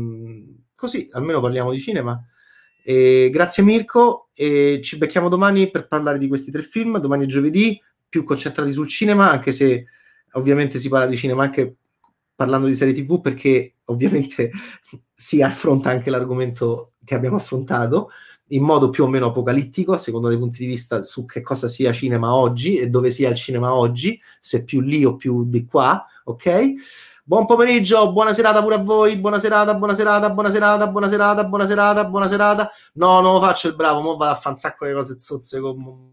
[0.73, 2.19] così almeno parliamo di cinema.
[2.83, 7.27] E grazie Mirko e ci becchiamo domani per parlare di questi tre film, domani è
[7.27, 9.85] giovedì, più concentrati sul cinema, anche se
[10.33, 11.75] ovviamente si parla di cinema anche
[12.35, 14.51] parlando di serie tv perché ovviamente
[15.13, 18.09] si affronta anche l'argomento che abbiamo affrontato
[18.47, 21.67] in modo più o meno apocalittico, a seconda dei punti di vista su che cosa
[21.67, 25.65] sia cinema oggi e dove sia il cinema oggi, se più lì o più di
[25.65, 26.73] qua, ok?
[27.25, 29.15] Buon pomeriggio, buona serata pure a voi.
[29.15, 32.71] Buona serata, buona serata, buona serata, buona serata, buona serata, buona serata.
[32.95, 35.61] No, non lo faccio il bravo, mo vado a fare un sacco di cose zozze
[35.61, 36.11] con...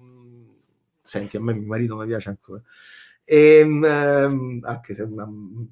[1.02, 2.62] Senti, a me mio marito mi piace ancora.
[3.24, 5.68] E, ehm, anche se una un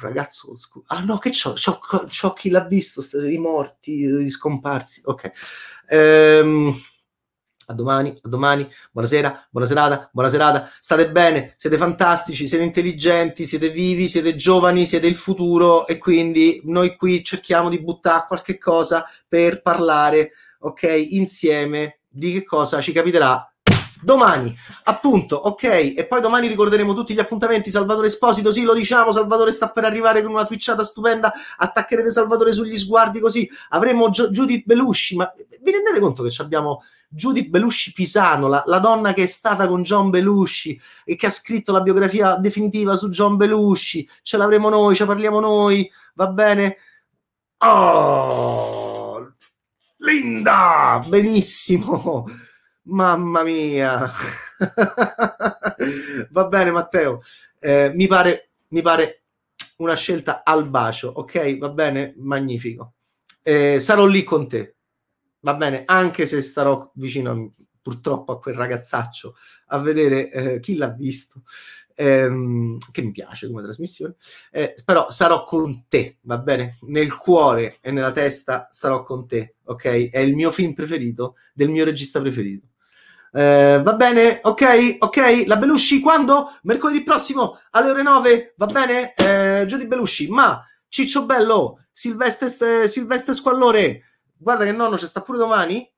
[0.00, 0.54] ragazzo
[0.88, 5.32] ah no che c'ho c'ho, c'ho chi l'ha visto i morti i scomparsi ok
[5.86, 6.74] ehm,
[7.70, 13.46] a domani a domani buonasera buona serata buona serata state bene siete fantastici siete intelligenti
[13.46, 18.58] siete vivi siete giovani siete il futuro e quindi noi qui cerchiamo di buttare qualche
[18.58, 23.48] cosa per parlare ok insieme di che cosa ci capiterà
[24.00, 24.54] domani,
[24.84, 25.64] appunto, ok,
[25.96, 27.70] e poi domani ricorderemo tutti gli appuntamenti.
[27.70, 31.32] Salvatore Esposito, sì, lo diciamo, Salvatore sta per arrivare con una twitchata stupenda.
[31.56, 33.48] Attaccherete Salvatore sugli sguardi così.
[33.70, 35.32] Avremo Gio- Judith Belushi, ma
[35.62, 39.82] vi rendete conto che abbiamo Judith Belushi Pisano, la, la, donna che è stata con
[39.82, 44.08] John Belushi e che ha scritto la biografia definitiva su John Belushi?
[44.22, 46.76] Ce l'avremo noi, ce parliamo noi, va bene?
[47.58, 49.32] Oh,
[49.98, 52.26] Linda, benissimo.
[52.82, 54.10] Mamma mia.
[56.30, 57.22] Va bene, Matteo.
[57.58, 59.24] Eh, mi, pare, mi pare
[59.78, 61.58] una scelta al bacio, ok?
[61.58, 62.14] Va bene?
[62.18, 62.94] Magnifico.
[63.42, 64.76] Eh, sarò lì con te.
[65.40, 67.48] Va bene, anche se starò vicino a,
[67.80, 69.34] purtroppo a quel ragazzaccio
[69.68, 71.42] a vedere eh, chi l'ha visto.
[72.00, 74.14] Ehm, che mi piace come trasmissione,
[74.52, 76.78] eh, però sarò con te, va bene?
[76.82, 80.10] Nel cuore e nella testa starò con te, ok?
[80.10, 82.68] È il mio film preferito del mio regista preferito.
[83.32, 85.44] Eh, va bene, ok, ok.
[85.46, 86.56] La Belushi quando?
[86.62, 89.14] Mercoledì prossimo alle ore 9, va bene?
[89.14, 94.07] Eh, Giudi Belushi, ma Ciccio Bello, Silvestre, Silvestre Squallore,
[94.38, 95.90] guarda che nonno c'è sta pure domani.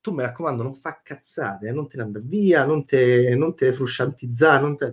[0.00, 3.54] Tu mi raccomando, non fa cazzate, eh, non te ne andare via, non te, non
[3.54, 4.90] te frusciantizzare, non te.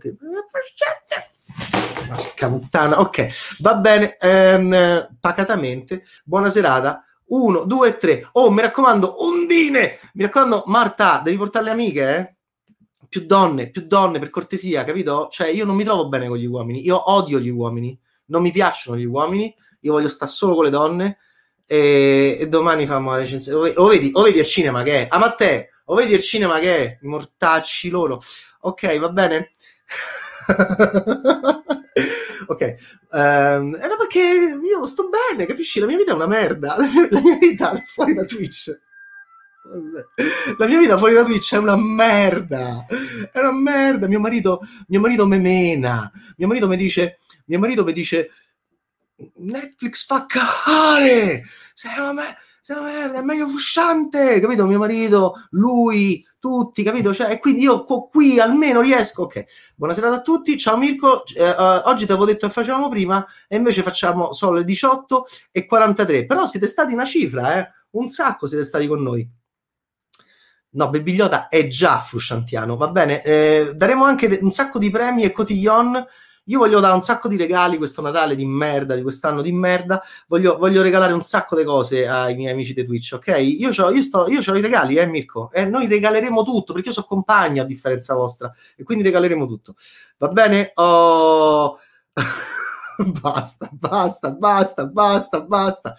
[2.08, 7.06] Porca puttana, ok, va bene, ehm, pacatamente, buona serata.
[7.32, 8.30] 1, 2, 3.
[8.34, 10.00] Oh, mi raccomando, ondine!
[10.14, 12.36] Mi raccomando, Marta, devi portare le amiche, eh?
[13.08, 15.28] Più donne, più donne, per cortesia, capito?
[15.32, 16.84] Cioè, io non mi trovo bene con gli uomini.
[16.84, 17.98] Io odio gli uomini.
[18.26, 19.54] Non mi piacciono gli uomini.
[19.82, 21.18] Io voglio stare solo con le donne.
[21.72, 23.72] E, domani facciamo la recensione.
[23.78, 25.08] O vedi, o vedi il cinema che è.
[25.10, 26.98] Ah, ma te, o vedi il cinema che è.
[27.04, 28.20] Mortacci loro.
[28.64, 29.52] Ok, va bene?
[32.48, 32.76] ok,
[33.12, 34.20] um, era perché
[34.62, 35.80] io sto bene, capisci?
[35.80, 36.76] La mia vita è una merda.
[36.78, 38.78] La mia, la mia vita è fuori da Twitch.
[40.58, 42.86] La mia vita fuori da Twitch è una merda.
[43.32, 44.10] È una merda.
[44.10, 46.12] Mio marito, mio marito me mena.
[46.36, 48.30] Mio marito mi dice, mio marito mi dice
[49.36, 51.44] Netflix fa cagare.
[51.74, 54.66] Sei una, me- sei una merda, è meglio fusciante, capito?
[54.66, 57.14] Mio marito, lui, tutti, capito?
[57.14, 59.24] Cioè, e quindi io qui almeno riesco.
[59.24, 59.46] Ok,
[59.76, 60.58] buonasera a tutti.
[60.58, 61.24] Ciao Mirko.
[61.28, 65.26] Eh, uh, oggi ti avevo detto che facevamo prima, e invece facciamo solo le 18
[65.52, 66.26] e 43.
[66.26, 67.72] Però siete stati una cifra, eh?
[67.92, 69.30] Un sacco siete stati con noi.
[70.74, 73.22] No, Bebigliota è già frusciantiano, va bene.
[73.24, 76.06] Eh, daremo anche un sacco di premi e cotillon
[76.52, 80.04] io voglio dare un sacco di regali questo Natale di merda, di quest'anno di merda.
[80.28, 83.38] Voglio, voglio regalare un sacco di cose ai miei amici di Twitch, ok?
[83.38, 85.50] Io ho io io i regali, eh, Mirko?
[85.54, 89.76] E noi regaleremo tutto perché io sono compagno a differenza vostra e quindi regaleremo tutto.
[90.18, 90.72] Va bene?
[90.76, 91.80] Oh...
[93.22, 95.96] basta, basta, basta, basta, basta.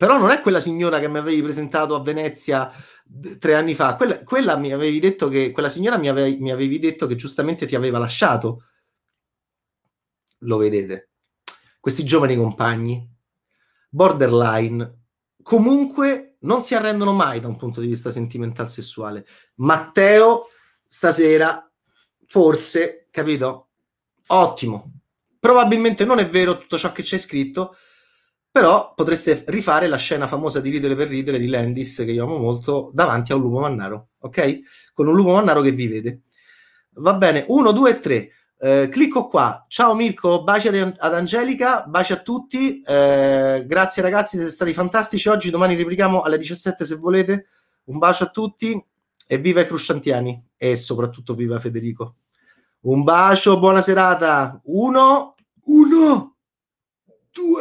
[0.00, 2.72] Però non è quella signora che mi avevi presentato a Venezia
[3.38, 6.78] tre anni fa, quella, quella, mi avevi detto che quella signora mi avevi, mi avevi
[6.78, 8.64] detto che giustamente ti aveva lasciato.
[10.40, 11.10] Lo vedete.
[11.80, 13.08] Questi giovani compagni,
[13.88, 14.98] borderline,
[15.42, 19.26] comunque non si arrendono mai da un punto di vista sentimental sessuale.
[19.56, 20.48] Matteo,
[20.86, 21.70] stasera,
[22.26, 23.70] forse, capito?
[24.28, 24.92] Ottimo.
[25.38, 27.74] Probabilmente non è vero tutto ciò che c'è scritto,
[28.50, 32.38] però potreste rifare la scena famosa di Ridere per ridere di Landis, che io amo
[32.38, 34.60] molto, davanti a un lupo mannaro, ok?
[34.92, 36.22] Con un lupo mannaro che vi vede.
[36.94, 38.30] Va bene, uno, due, tre.
[38.58, 39.64] Eh, clicco qua.
[39.68, 42.80] Ciao Mirko, baci ad, ad Angelica, baci a tutti.
[42.82, 45.50] Eh, grazie ragazzi, siete stati fantastici oggi.
[45.50, 47.46] Domani replichiamo alle 17 se volete.
[47.84, 48.84] Un bacio a tutti
[49.26, 52.16] e viva i frusciantiani e soprattutto viva Federico.
[52.80, 54.60] Un bacio, buona serata.
[54.64, 56.34] Uno, uno.